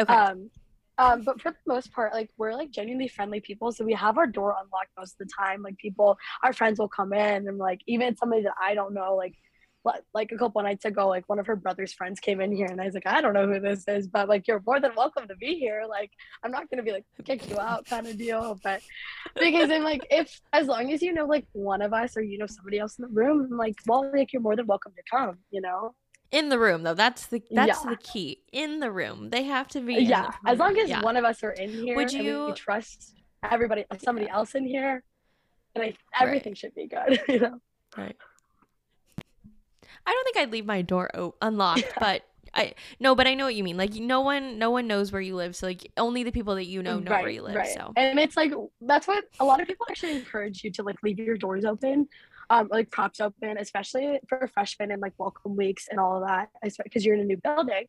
Okay. 0.00 0.10
Um, 0.10 0.48
um, 0.96 1.22
but 1.22 1.38
for 1.38 1.50
the 1.50 1.58
most 1.66 1.92
part, 1.92 2.14
like 2.14 2.30
we're 2.38 2.54
like 2.54 2.70
genuinely 2.70 3.08
friendly 3.08 3.40
people, 3.40 3.72
so 3.72 3.84
we 3.84 3.92
have 3.92 4.16
our 4.16 4.26
door 4.26 4.56
unlocked 4.58 4.92
most 4.98 5.20
of 5.20 5.28
the 5.28 5.32
time. 5.38 5.60
Like 5.60 5.76
people, 5.76 6.16
our 6.42 6.54
friends 6.54 6.78
will 6.78 6.88
come 6.88 7.12
in, 7.12 7.46
and 7.46 7.58
like 7.58 7.82
even 7.86 8.16
somebody 8.16 8.44
that 8.44 8.54
I 8.58 8.72
don't 8.72 8.94
know, 8.94 9.16
like 9.16 9.34
like 10.14 10.32
a 10.32 10.36
couple 10.36 10.62
nights 10.62 10.84
ago, 10.84 11.08
like 11.08 11.28
one 11.28 11.38
of 11.38 11.46
her 11.46 11.56
brother's 11.56 11.92
friends 11.92 12.20
came 12.20 12.40
in 12.40 12.52
here, 12.52 12.66
and 12.66 12.80
I 12.80 12.84
was 12.84 12.94
like, 12.94 13.06
I 13.06 13.20
don't 13.20 13.34
know 13.34 13.46
who 13.46 13.60
this 13.60 13.84
is, 13.88 14.06
but 14.06 14.28
like 14.28 14.46
you're 14.46 14.62
more 14.66 14.80
than 14.80 14.92
welcome 14.96 15.26
to 15.28 15.36
be 15.36 15.58
here. 15.58 15.84
Like 15.88 16.10
I'm 16.42 16.50
not 16.50 16.70
gonna 16.70 16.82
be 16.82 16.92
like 16.92 17.04
kick 17.24 17.48
you 17.48 17.58
out 17.58 17.86
kind 17.86 18.06
of 18.06 18.16
deal, 18.16 18.58
but 18.62 18.80
because 19.38 19.70
I'm 19.70 19.82
like 19.82 20.06
if 20.10 20.40
as 20.52 20.66
long 20.66 20.92
as 20.92 21.02
you 21.02 21.12
know 21.12 21.26
like 21.26 21.46
one 21.52 21.82
of 21.82 21.92
us 21.92 22.16
or 22.16 22.22
you 22.22 22.38
know 22.38 22.46
somebody 22.46 22.78
else 22.78 22.98
in 22.98 23.02
the 23.02 23.12
room, 23.12 23.48
I'm 23.50 23.56
like 23.56 23.76
well 23.86 24.10
like 24.14 24.32
you're 24.32 24.42
more 24.42 24.56
than 24.56 24.66
welcome 24.66 24.92
to 24.96 25.02
come, 25.10 25.38
you 25.50 25.60
know. 25.60 25.94
In 26.30 26.48
the 26.48 26.58
room 26.58 26.82
though, 26.82 26.94
that's 26.94 27.26
the 27.26 27.42
that's 27.50 27.84
yeah. 27.84 27.90
the 27.90 27.96
key. 27.96 28.42
In 28.52 28.80
the 28.80 28.90
room, 28.90 29.30
they 29.30 29.42
have 29.44 29.68
to 29.68 29.80
be. 29.80 29.96
Yeah, 29.96 30.30
as 30.46 30.58
long 30.58 30.78
as 30.78 30.88
yeah. 30.88 31.02
one 31.02 31.16
of 31.16 31.24
us 31.24 31.42
are 31.42 31.50
in 31.50 31.70
here, 31.70 31.96
would 31.96 32.12
you 32.12 32.46
we 32.46 32.52
trust 32.52 33.14
everybody, 33.42 33.84
somebody 33.98 34.26
yeah. 34.26 34.36
else 34.36 34.54
in 34.54 34.64
here, 34.64 35.02
and 35.74 35.84
I, 35.84 35.94
everything 36.18 36.52
right. 36.52 36.58
should 36.58 36.74
be 36.74 36.86
good. 36.86 37.20
You 37.28 37.40
know. 37.40 37.60
Right. 37.96 38.16
I 40.06 40.10
don't 40.12 40.24
think 40.24 40.36
I'd 40.38 40.52
leave 40.52 40.66
my 40.66 40.82
door 40.82 41.10
o- 41.14 41.34
unlocked, 41.40 41.92
but 41.98 42.22
I 42.54 42.74
no, 43.00 43.14
but 43.14 43.26
I 43.26 43.34
know 43.34 43.44
what 43.44 43.54
you 43.54 43.64
mean. 43.64 43.76
Like 43.76 43.94
no 43.94 44.20
one, 44.20 44.58
no 44.58 44.70
one 44.70 44.86
knows 44.86 45.12
where 45.12 45.22
you 45.22 45.36
live, 45.36 45.56
so 45.56 45.66
like 45.66 45.90
only 45.96 46.22
the 46.22 46.32
people 46.32 46.54
that 46.56 46.66
you 46.66 46.82
know 46.82 46.98
know 46.98 47.10
right, 47.10 47.22
where 47.22 47.30
you 47.30 47.42
live. 47.42 47.54
Right. 47.54 47.74
So 47.74 47.92
and 47.96 48.18
it's 48.18 48.36
like 48.36 48.52
that's 48.80 49.08
what 49.08 49.24
a 49.40 49.44
lot 49.44 49.60
of 49.60 49.66
people 49.66 49.86
actually 49.88 50.16
encourage 50.16 50.62
you 50.62 50.70
to 50.72 50.82
like 50.82 50.96
leave 51.02 51.18
your 51.18 51.36
doors 51.36 51.64
open, 51.64 52.08
um, 52.50 52.68
like 52.70 52.90
props 52.90 53.20
open, 53.20 53.56
especially 53.58 54.20
for 54.28 54.46
freshmen 54.52 54.90
and 54.90 55.00
like 55.00 55.14
welcome 55.16 55.56
weeks 55.56 55.88
and 55.90 55.98
all 55.98 56.22
of 56.22 56.28
that, 56.28 56.48
because 56.84 57.04
you're 57.04 57.14
in 57.14 57.22
a 57.22 57.24
new 57.24 57.38
building. 57.38 57.86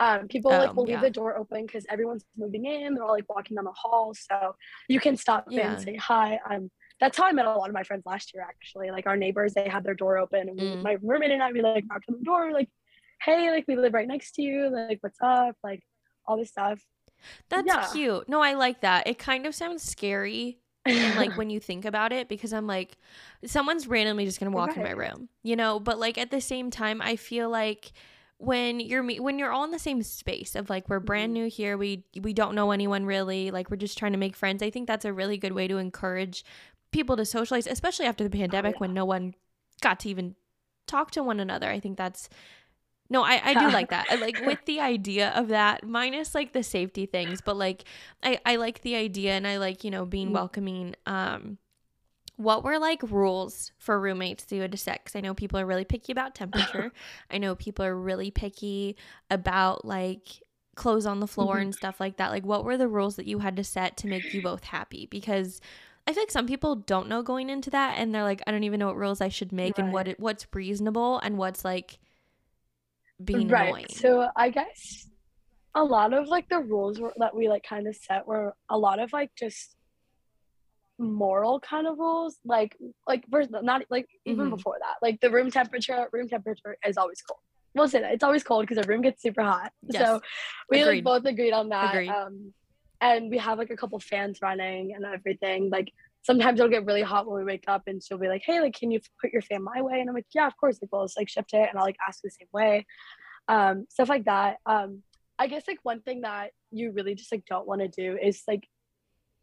Um, 0.00 0.28
people 0.28 0.50
like 0.50 0.70
oh, 0.70 0.74
will 0.74 0.88
yeah. 0.88 0.96
leave 0.96 1.02
the 1.02 1.10
door 1.10 1.36
open 1.36 1.64
because 1.64 1.86
everyone's 1.88 2.24
moving 2.36 2.66
in. 2.66 2.94
They're 2.94 3.04
all 3.04 3.12
like 3.12 3.28
walking 3.28 3.54
down 3.54 3.64
the 3.64 3.72
hall, 3.72 4.14
so 4.14 4.56
you 4.88 5.00
can 5.00 5.16
stop 5.16 5.46
yeah. 5.48 5.72
and 5.72 5.82
say 5.82 5.96
hi. 5.96 6.38
I'm 6.44 6.70
that's 7.02 7.18
how 7.18 7.24
I 7.24 7.32
met 7.32 7.46
a 7.46 7.50
lot 7.52 7.68
of 7.68 7.74
my 7.74 7.82
friends 7.82 8.04
last 8.06 8.32
year, 8.32 8.46
actually. 8.48 8.92
Like 8.92 9.08
our 9.08 9.16
neighbors, 9.16 9.54
they 9.54 9.68
had 9.68 9.82
their 9.82 9.94
door 9.94 10.18
open, 10.18 10.48
and 10.48 10.58
mm. 10.58 10.82
my 10.82 10.96
roommate 11.02 11.32
and 11.32 11.42
I, 11.42 11.50
we 11.50 11.60
like 11.60 11.84
knocked 11.84 12.04
on 12.08 12.16
the 12.16 12.24
door, 12.24 12.52
like, 12.52 12.68
"Hey, 13.20 13.50
like 13.50 13.64
we 13.66 13.74
live 13.74 13.92
right 13.92 14.06
next 14.06 14.36
to 14.36 14.42
you. 14.42 14.70
Like, 14.70 14.98
what's 15.00 15.18
up? 15.20 15.56
Like, 15.64 15.82
all 16.26 16.36
this 16.36 16.50
stuff." 16.50 16.80
That's 17.48 17.66
yeah. 17.66 17.88
cute. 17.92 18.28
No, 18.28 18.40
I 18.40 18.54
like 18.54 18.82
that. 18.82 19.08
It 19.08 19.18
kind 19.18 19.46
of 19.46 19.54
sounds 19.54 19.82
scary, 19.82 20.60
and 20.86 21.16
like 21.16 21.36
when 21.36 21.50
you 21.50 21.58
think 21.68 21.84
about 21.84 22.12
it, 22.12 22.28
because 22.28 22.52
I'm 22.52 22.68
like, 22.68 22.96
someone's 23.44 23.88
randomly 23.88 24.24
just 24.24 24.38
gonna 24.38 24.52
walk 24.52 24.68
right. 24.68 24.76
in 24.76 24.82
my 24.84 24.90
room, 24.90 25.28
you 25.42 25.56
know. 25.56 25.80
But 25.80 25.98
like 25.98 26.18
at 26.18 26.30
the 26.30 26.40
same 26.40 26.70
time, 26.70 27.02
I 27.02 27.16
feel 27.16 27.50
like 27.50 27.90
when 28.42 28.80
you're 28.80 29.04
when 29.04 29.38
you're 29.38 29.52
all 29.52 29.62
in 29.62 29.70
the 29.70 29.78
same 29.78 30.02
space 30.02 30.56
of 30.56 30.68
like 30.68 30.88
we're 30.88 30.98
brand 30.98 31.28
mm-hmm. 31.28 31.44
new 31.44 31.48
here 31.48 31.78
we 31.78 32.02
we 32.22 32.32
don't 32.32 32.56
know 32.56 32.72
anyone 32.72 33.06
really 33.06 33.52
like 33.52 33.70
we're 33.70 33.76
just 33.76 33.96
trying 33.96 34.10
to 34.10 34.18
make 34.18 34.34
friends 34.34 34.64
i 34.64 34.68
think 34.68 34.88
that's 34.88 35.04
a 35.04 35.12
really 35.12 35.36
good 35.36 35.52
way 35.52 35.68
to 35.68 35.76
encourage 35.76 36.44
people 36.92 37.16
to 37.16 37.24
socialize, 37.24 37.66
especially 37.66 38.06
after 38.06 38.22
the 38.24 38.30
pandemic 38.30 38.74
oh, 38.74 38.76
yeah. 38.76 38.80
when 38.80 38.94
no 38.94 39.04
one 39.04 39.34
got 39.80 40.00
to 40.00 40.08
even 40.08 40.36
talk 40.86 41.10
to 41.12 41.22
one 41.22 41.40
another. 41.40 41.68
I 41.68 41.80
think 41.80 41.96
that's 41.96 42.28
no, 43.10 43.22
I, 43.22 43.42
I 43.44 43.54
do 43.54 43.70
like 43.70 43.90
that. 43.90 44.06
I 44.08 44.14
like 44.14 44.40
with 44.46 44.64
the 44.64 44.80
idea 44.80 45.30
of 45.30 45.48
that, 45.48 45.86
minus 45.86 46.34
like 46.34 46.52
the 46.52 46.62
safety 46.62 47.04
things, 47.04 47.42
but 47.42 47.56
like 47.56 47.84
I, 48.22 48.40
I 48.46 48.56
like 48.56 48.80
the 48.80 48.94
idea 48.94 49.32
and 49.32 49.46
I 49.46 49.58
like, 49.58 49.84
you 49.84 49.90
know, 49.90 50.06
being 50.06 50.30
mm. 50.30 50.32
welcoming. 50.32 50.94
Um 51.06 51.58
what 52.36 52.64
were 52.64 52.78
like 52.78 53.02
rules 53.02 53.72
for 53.78 54.00
roommates 54.00 54.46
to 54.46 54.58
had 54.60 54.72
to 54.72 54.78
set? 54.78 55.04
Because 55.04 55.14
I 55.14 55.20
know 55.20 55.34
people 55.34 55.60
are 55.60 55.66
really 55.66 55.84
picky 55.84 56.10
about 56.10 56.34
temperature. 56.34 56.90
I 57.30 57.38
know 57.38 57.54
people 57.54 57.84
are 57.84 57.94
really 57.94 58.30
picky 58.30 58.96
about 59.30 59.84
like 59.84 60.42
clothes 60.74 61.04
on 61.04 61.20
the 61.20 61.26
floor 61.26 61.56
mm-hmm. 61.56 61.64
and 61.64 61.74
stuff 61.74 62.00
like 62.00 62.16
that. 62.16 62.30
Like 62.30 62.46
what 62.46 62.64
were 62.64 62.78
the 62.78 62.88
rules 62.88 63.16
that 63.16 63.26
you 63.26 63.40
had 63.40 63.56
to 63.56 63.64
set 63.64 63.98
to 63.98 64.08
make 64.08 64.32
you 64.32 64.40
both 64.40 64.64
happy? 64.64 65.06
Because 65.10 65.60
I 66.06 66.12
feel 66.12 66.22
like 66.22 66.30
some 66.30 66.46
people 66.46 66.74
don't 66.74 67.08
know 67.08 67.22
going 67.22 67.48
into 67.48 67.70
that 67.70 67.98
and 67.98 68.14
they're 68.14 68.24
like, 68.24 68.42
I 68.46 68.50
don't 68.50 68.64
even 68.64 68.80
know 68.80 68.86
what 68.88 68.96
rules 68.96 69.20
I 69.20 69.28
should 69.28 69.52
make 69.52 69.78
right. 69.78 69.84
and 69.84 69.92
what 69.92 70.08
it, 70.08 70.18
what's 70.18 70.46
reasonable 70.52 71.18
and 71.20 71.38
what's 71.38 71.64
like 71.64 71.98
being 73.24 73.48
right. 73.48 73.68
annoying. 73.68 73.86
So 73.88 74.28
I 74.34 74.50
guess 74.50 75.08
a 75.74 75.84
lot 75.84 76.12
of 76.12 76.28
like 76.28 76.48
the 76.48 76.58
rules 76.58 77.00
were, 77.00 77.12
that 77.18 77.34
we 77.34 77.48
like 77.48 77.62
kind 77.62 77.86
of 77.86 77.94
set 77.96 78.26
were 78.26 78.54
a 78.68 78.76
lot 78.76 78.98
of 78.98 79.12
like 79.12 79.30
just 79.38 79.76
moral 80.98 81.58
kind 81.60 81.86
of 81.86 81.98
rules 81.98 82.38
like 82.44 82.76
like 83.08 83.24
first 83.30 83.50
not 83.50 83.82
like 83.90 84.06
even 84.24 84.46
mm-hmm. 84.46 84.54
before 84.54 84.76
that 84.78 85.04
like 85.04 85.20
the 85.20 85.30
room 85.30 85.50
temperature 85.50 86.06
room 86.12 86.28
temperature 86.28 86.76
is 86.86 86.96
always 86.96 87.20
cold 87.22 87.40
we'll 87.74 87.88
say 87.88 88.00
that 88.00 88.12
it's 88.12 88.22
always 88.22 88.44
cold 88.44 88.66
because 88.66 88.80
the 88.80 88.88
room 88.88 89.00
gets 89.00 89.20
super 89.20 89.42
hot 89.42 89.72
yes. 89.88 90.04
so 90.06 90.20
we 90.70 90.80
agreed. 90.80 90.96
like 90.96 91.04
both 91.04 91.24
agreed 91.24 91.52
on 91.52 91.70
that 91.70 91.94
agreed. 91.94 92.08
um 92.08 92.52
and 93.02 93.28
we 93.28 93.36
have 93.36 93.58
like 93.58 93.70
a 93.70 93.76
couple 93.76 93.98
fans 93.98 94.38
running 94.40 94.94
and 94.94 95.04
everything. 95.04 95.68
Like 95.68 95.92
sometimes 96.22 96.60
it'll 96.60 96.70
get 96.70 96.86
really 96.86 97.02
hot 97.02 97.26
when 97.26 97.36
we 97.36 97.44
wake 97.44 97.64
up 97.66 97.82
and 97.88 98.02
she'll 98.02 98.16
be 98.16 98.28
like, 98.28 98.42
Hey, 98.46 98.60
like 98.60 98.74
can 98.74 98.90
you 98.90 99.00
put 99.20 99.32
your 99.32 99.42
fan 99.42 99.62
my 99.62 99.82
way? 99.82 100.00
And 100.00 100.08
I'm 100.08 100.14
like, 100.14 100.26
Yeah, 100.32 100.46
of 100.46 100.56
course, 100.56 100.78
like 100.80 100.90
we'll 100.92 101.04
just 101.04 101.18
like 101.18 101.28
shift 101.28 101.52
it 101.52 101.68
and 101.68 101.78
I'll 101.78 101.84
like 101.84 101.96
ask 102.08 102.20
the 102.22 102.30
same 102.30 102.48
way. 102.52 102.86
Um, 103.48 103.86
stuff 103.90 104.08
like 104.08 104.24
that. 104.26 104.58
Um, 104.64 105.02
I 105.38 105.48
guess 105.48 105.64
like 105.66 105.80
one 105.82 106.00
thing 106.00 106.20
that 106.20 106.52
you 106.70 106.92
really 106.92 107.16
just 107.16 107.32
like 107.32 107.44
don't 107.46 107.66
want 107.66 107.80
to 107.80 107.88
do 107.88 108.16
is 108.16 108.44
like 108.46 108.68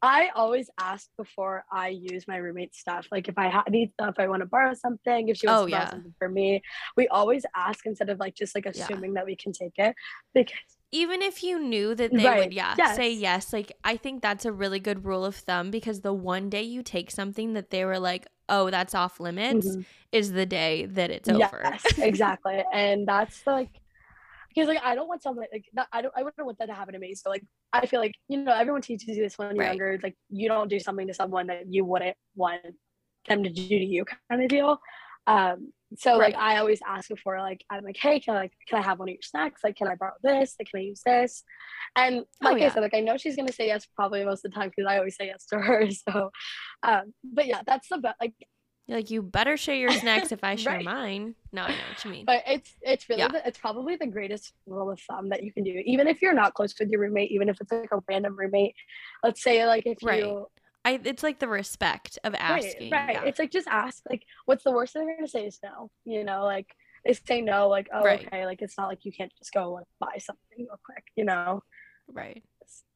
I 0.01 0.29
always 0.33 0.69
ask 0.79 1.09
before 1.17 1.65
I 1.69 1.89
use 1.89 2.25
my 2.25 2.37
roommate's 2.37 2.79
stuff. 2.79 3.07
Like 3.11 3.27
if 3.27 3.37
I 3.37 3.49
ha- 3.49 3.65
need 3.69 3.91
stuff, 3.91 4.15
I 4.17 4.29
want 4.29 4.41
to 4.41 4.45
borrow 4.45 4.73
something. 4.73 5.27
If 5.27 5.37
she 5.37 5.47
wants 5.47 5.63
oh, 5.63 5.65
to 5.65 5.71
borrow 5.71 5.83
yeah. 5.83 5.89
something 5.89 6.13
for 6.17 6.29
me, 6.29 6.61
we 6.95 7.09
always 7.09 7.45
ask 7.53 7.85
instead 7.85 8.07
of 8.07 8.17
like 8.17 8.33
just 8.33 8.55
like 8.55 8.65
assuming 8.65 9.11
yeah. 9.11 9.19
that 9.19 9.25
we 9.25 9.35
can 9.35 9.51
take 9.51 9.73
it 9.75 9.93
because 10.33 10.55
even 10.91 11.21
if 11.21 11.43
you 11.43 11.59
knew 11.59 11.93
that 11.93 12.11
they 12.11 12.25
right. 12.25 12.39
would 12.39 12.53
yeah 12.53 12.73
yes. 12.77 12.95
say 12.95 13.11
yes 13.11 13.53
like 13.53 13.71
i 13.83 13.95
think 13.95 14.21
that's 14.21 14.45
a 14.45 14.51
really 14.51 14.79
good 14.79 15.05
rule 15.05 15.25
of 15.25 15.35
thumb 15.35 15.71
because 15.71 16.01
the 16.01 16.13
one 16.13 16.49
day 16.49 16.63
you 16.63 16.81
take 16.81 17.11
something 17.11 17.53
that 17.53 17.69
they 17.69 17.85
were 17.85 17.99
like 17.99 18.27
oh 18.47 18.69
that's 18.69 18.95
off 18.95 19.19
limits 19.19 19.67
mm-hmm. 19.67 19.81
is 20.11 20.31
the 20.31 20.45
day 20.45 20.85
that 20.85 21.11
it's 21.11 21.29
over. 21.29 21.39
yes, 21.39 21.85
over 21.93 22.03
exactly 22.05 22.63
and 22.73 23.07
that's 23.07 23.45
like 23.45 23.69
because 24.49 24.67
like 24.67 24.81
i 24.83 24.95
don't 24.95 25.07
want 25.07 25.21
something 25.21 25.45
like 25.51 25.65
that 25.73 25.87
i 25.93 26.01
don't 26.01 26.13
i 26.17 26.23
wouldn't 26.23 26.45
want 26.45 26.57
that 26.57 26.65
to 26.65 26.73
happen 26.73 26.93
to 26.93 26.99
me 26.99 27.13
so 27.13 27.29
like 27.29 27.43
i 27.73 27.85
feel 27.85 27.99
like 27.99 28.15
you 28.27 28.37
know 28.37 28.51
everyone 28.51 28.81
teaches 28.81 29.09
you 29.09 29.23
this 29.23 29.37
when 29.37 29.55
you're 29.55 29.65
right. 29.65 29.77
younger 29.77 29.99
like 30.01 30.17
you 30.29 30.47
don't 30.47 30.69
do 30.69 30.79
something 30.79 31.07
to 31.07 31.13
someone 31.13 31.47
that 31.47 31.71
you 31.71 31.85
wouldn't 31.85 32.17
want 32.35 32.61
them 33.27 33.43
to 33.43 33.49
do 33.49 33.67
to 33.67 33.75
you 33.85 34.03
kind 34.29 34.41
of 34.41 34.49
deal 34.49 34.79
um 35.29 35.71
so 35.97 36.19
right. 36.19 36.33
like 36.33 36.41
I 36.41 36.57
always 36.57 36.81
ask 36.87 37.09
before 37.09 37.39
like 37.39 37.63
I'm 37.69 37.83
like, 37.83 37.97
hey, 37.97 38.19
can 38.19 38.35
I 38.35 38.39
like 38.41 38.53
can 38.67 38.79
I 38.79 38.83
have 38.83 38.99
one 38.99 39.09
of 39.09 39.13
your 39.13 39.21
snacks? 39.21 39.61
Like, 39.63 39.75
can 39.75 39.87
I 39.87 39.95
borrow 39.95 40.13
this? 40.21 40.55
Like, 40.59 40.69
can 40.69 40.79
I 40.79 40.83
use 40.83 41.01
this? 41.05 41.43
And 41.95 42.19
oh, 42.19 42.45
like 42.45 42.53
oh, 42.53 42.57
yeah. 42.57 42.65
I 42.67 42.69
said, 42.69 42.81
like 42.81 42.93
I 42.93 42.99
know 42.99 43.17
she's 43.17 43.35
gonna 43.35 43.51
say 43.51 43.67
yes 43.67 43.87
probably 43.95 44.23
most 44.23 44.45
of 44.45 44.51
the 44.51 44.55
time 44.55 44.69
because 44.69 44.89
I 44.89 44.97
always 44.97 45.15
say 45.15 45.27
yes 45.27 45.45
to 45.47 45.59
her. 45.59 45.87
So, 45.89 46.29
um, 46.83 47.13
but 47.23 47.47
yeah, 47.47 47.61
that's 47.65 47.89
the 47.89 47.97
best. 47.97 48.17
Like, 48.21 48.33
You're 48.85 48.97
like 48.99 49.09
you 49.09 49.23
better 49.23 49.57
share 49.57 49.75
your 49.75 49.91
snacks 49.91 50.31
if 50.31 50.43
I 50.43 50.55
share 50.55 50.73
right. 50.73 50.85
mine. 50.85 51.35
No, 51.51 51.63
I 51.63 51.69
know 51.69 51.75
what 51.89 52.05
you 52.05 52.11
mean. 52.11 52.25
But 52.25 52.43
it's 52.45 52.71
it's 52.81 53.09
really 53.09 53.23
yeah. 53.23 53.29
the, 53.29 53.47
it's 53.47 53.57
probably 53.57 53.95
the 53.95 54.07
greatest 54.07 54.53
rule 54.67 54.91
of 54.91 54.99
thumb 55.01 55.29
that 55.29 55.43
you 55.43 55.51
can 55.51 55.63
do, 55.63 55.81
even 55.85 56.07
if 56.07 56.21
you're 56.21 56.33
not 56.33 56.53
close 56.53 56.75
with 56.79 56.89
your 56.89 57.01
roommate, 57.01 57.31
even 57.31 57.49
if 57.49 57.59
it's 57.59 57.71
like 57.71 57.91
a 57.91 57.99
random 58.07 58.37
roommate. 58.37 58.75
Let's 59.23 59.41
say 59.41 59.65
like 59.65 59.87
if 59.87 59.97
right. 60.03 60.19
you 60.19 60.45
I, 60.89 60.99
it's 61.03 61.23
like 61.23 61.39
the 61.39 61.47
respect 61.47 62.17
of 62.23 62.33
asking. 62.35 62.91
Right. 62.91 63.07
right. 63.07 63.13
Yeah. 63.15 63.25
It's 63.25 63.39
like 63.39 63.51
just 63.51 63.67
ask. 63.67 64.03
Like, 64.09 64.23
what's 64.45 64.63
the 64.63 64.71
worst 64.71 64.93
thing 64.93 65.05
they're 65.05 65.15
gonna 65.15 65.27
say 65.27 65.45
is 65.45 65.59
no. 65.63 65.91
You 66.05 66.23
know, 66.23 66.43
like 66.43 66.67
they 67.05 67.13
say 67.13 67.41
no, 67.41 67.67
like, 67.67 67.87
oh, 67.93 68.03
right. 68.03 68.25
okay, 68.25 68.45
like 68.45 68.61
it's 68.61 68.77
not 68.77 68.87
like 68.87 69.05
you 69.05 69.11
can't 69.11 69.31
just 69.37 69.53
go 69.53 69.71
like 69.73 69.85
buy 69.99 70.17
something 70.19 70.57
real 70.57 70.79
quick. 70.83 71.03
You 71.15 71.25
know. 71.25 71.61
Right. 72.07 72.43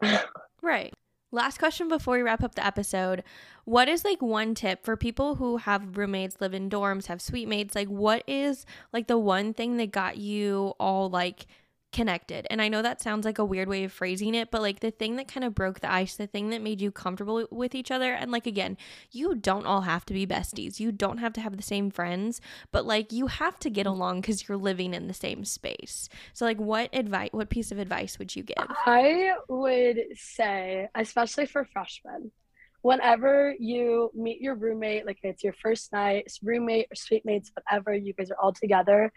right. 0.62 0.94
Last 1.32 1.58
question 1.58 1.88
before 1.88 2.16
we 2.16 2.22
wrap 2.22 2.44
up 2.44 2.56
the 2.56 2.66
episode. 2.66 3.24
What 3.66 3.88
is 3.88 4.06
like 4.06 4.22
one 4.22 4.54
tip 4.54 4.84
for 4.84 4.96
people 4.96 5.36
who 5.36 5.58
have 5.58 5.98
roommates, 5.98 6.40
live 6.40 6.54
in 6.54 6.70
dorms, 6.70 7.08
have 7.08 7.22
suite 7.22 7.48
mates? 7.48 7.74
Like, 7.74 7.88
what 7.88 8.24
is 8.28 8.66
like 8.92 9.08
the 9.08 9.18
one 9.18 9.54
thing 9.54 9.78
that 9.78 9.92
got 9.92 10.18
you 10.18 10.74
all 10.80 11.10
like 11.10 11.48
connected. 11.94 12.48
And 12.50 12.62
I 12.62 12.68
know 12.68 12.82
that 12.82 13.02
sounds 13.02 13.26
like 13.26 13.38
a 13.38 13.46
weird 13.46 13.70
way 13.70 13.84
of 13.84 13.94
phrasing 13.94 14.36
it, 14.36 14.52
but 14.52 14.62
like 14.62 14.80
the 14.82 14.92
thing 14.92 15.16
that 15.16 15.28
kind 15.28 15.44
of 15.44 15.56
broke 15.56 15.80
the 15.80 15.92
ice, 15.92 16.16
the 16.16 16.28
thing 16.28 16.50
that 16.50 16.62
made 16.62 16.82
you 16.82 16.92
comfortable 16.92 17.48
with 17.52 17.76
each 17.76 17.92
other. 17.92 18.14
And 18.14 18.32
like, 18.32 18.48
again, 18.48 18.78
you 19.12 19.36
don't 19.36 19.66
all 19.66 19.82
have 19.82 20.06
to 20.06 20.14
be 20.14 20.28
besties. 20.28 20.80
You 20.80 20.92
don't 20.92 21.20
have 21.20 21.34
to 21.34 21.42
have 21.42 21.56
the 21.56 21.64
same 21.64 21.90
friends, 21.92 22.42
but 22.72 22.86
like 22.86 23.12
you 23.12 23.28
have 23.28 23.58
to 23.60 23.70
get 23.70 23.86
mm-hmm. 23.86 23.96
along 23.96 24.22
because 24.22 24.48
you're 24.48 24.58
living 24.58 24.94
in 24.94 25.08
the 25.08 25.14
same 25.14 25.46
space. 25.46 26.10
So, 26.34 26.46
like, 26.46 26.60
what 26.60 26.90
advice, 26.94 27.30
what 27.32 27.50
piece 27.50 27.72
of 27.72 27.80
advice 27.80 28.20
would 28.20 28.36
you 28.36 28.44
give? 28.44 28.56
I 28.86 29.34
would 29.48 30.00
say, 30.16 30.90
especially 30.96 31.46
for 31.46 31.66
freshmen, 31.66 32.32
whenever 32.82 33.56
you 33.60 34.12
meet 34.14 34.42
your 34.42 34.56
roommate, 34.56 35.06
like 35.06 35.20
it's 35.24 35.44
your 35.44 35.54
first 35.54 35.92
night, 35.94 36.32
roommate 36.44 36.88
or 36.92 36.96
suite 36.96 37.26
mates, 37.26 37.52
whatever, 37.54 37.94
you 37.94 38.14
guys 38.14 38.30
are 38.30 38.38
all 38.42 38.54
together. 38.54 39.12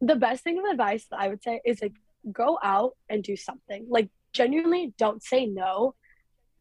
The 0.00 0.16
best 0.16 0.44
thing 0.44 0.58
of 0.58 0.64
advice 0.64 1.06
that 1.10 1.20
I 1.20 1.28
would 1.28 1.42
say 1.42 1.60
is 1.64 1.82
like 1.82 1.94
go 2.32 2.58
out 2.62 2.96
and 3.08 3.22
do 3.22 3.36
something. 3.36 3.86
Like 3.88 4.08
genuinely 4.32 4.92
don't 4.98 5.22
say 5.22 5.46
no 5.46 5.94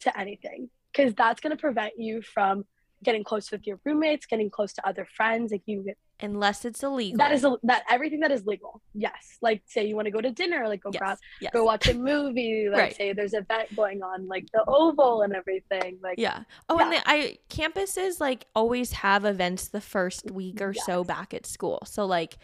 to 0.02 0.20
anything 0.20 0.70
because 0.92 1.14
that's 1.14 1.42
going 1.42 1.56
to 1.56 1.60
prevent 1.60 1.94
you 1.98 2.22
from 2.22 2.66
getting 3.04 3.24
close 3.24 3.52
with 3.52 3.68
your 3.68 3.80
roommates, 3.86 4.26
getting 4.26 4.50
close 4.50 4.74
to 4.74 4.88
other 4.88 5.08
friends. 5.16 5.52
Like 5.52 5.62
you 5.66 5.94
unless 6.20 6.66
it's 6.66 6.82
illegal. 6.84 7.18
That 7.18 7.32
is 7.32 7.46
that 7.64 7.84
everything 7.90 8.22
that 8.22 8.32
is 8.32 8.46
legal. 8.46 8.82
Yes. 8.94 9.38
Like 9.42 9.62
say 9.68 9.86
you 9.86 9.96
want 9.96 10.06
to 10.06 10.12
go 10.12 10.22
to 10.22 10.32
dinner, 10.32 10.68
like 10.68 10.82
go 10.82 10.90
yes. 10.92 11.00
grab, 11.00 11.18
yes. 11.40 11.54
go 11.54 11.64
watch 11.64 11.88
a 11.88 11.94
movie. 11.94 12.68
Like 12.78 12.82
right. 12.82 12.96
say 12.96 13.14
there's 13.14 13.34
an 13.34 13.44
event 13.50 13.76
going 13.76 14.02
on, 14.04 14.28
like 14.28 14.46
the 14.52 14.64
Oval 14.68 15.22
and 15.22 15.34
everything. 15.36 16.00
Like 16.02 16.20
yeah. 16.20 16.44
Oh, 16.70 16.78
yeah. 16.78 16.84
and 16.84 16.94
the, 16.94 17.02
I 17.06 17.38
campuses 17.50 18.20
like 18.20 18.46
always 18.56 18.92
have 18.94 19.26
events 19.26 19.70
the 19.70 19.82
first 19.82 20.32
week 20.32 20.62
or 20.62 20.74
yes. 20.76 20.86
so 20.86 21.04
back 21.04 21.34
at 21.34 21.46
school. 21.46 21.80
So 21.86 22.06
like. 22.06 22.38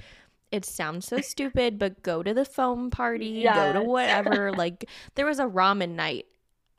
It 0.53 0.65
sounds 0.65 1.07
so 1.07 1.19
stupid, 1.19 1.79
but 1.79 2.03
go 2.03 2.21
to 2.21 2.33
the 2.33 2.45
foam 2.45 2.91
party, 2.91 3.25
yes. 3.25 3.55
go 3.55 3.81
to 3.81 3.81
whatever. 3.89 4.51
like 4.51 4.87
there 5.15 5.25
was 5.25 5.39
a 5.39 5.45
ramen 5.45 5.95
night, 5.95 6.27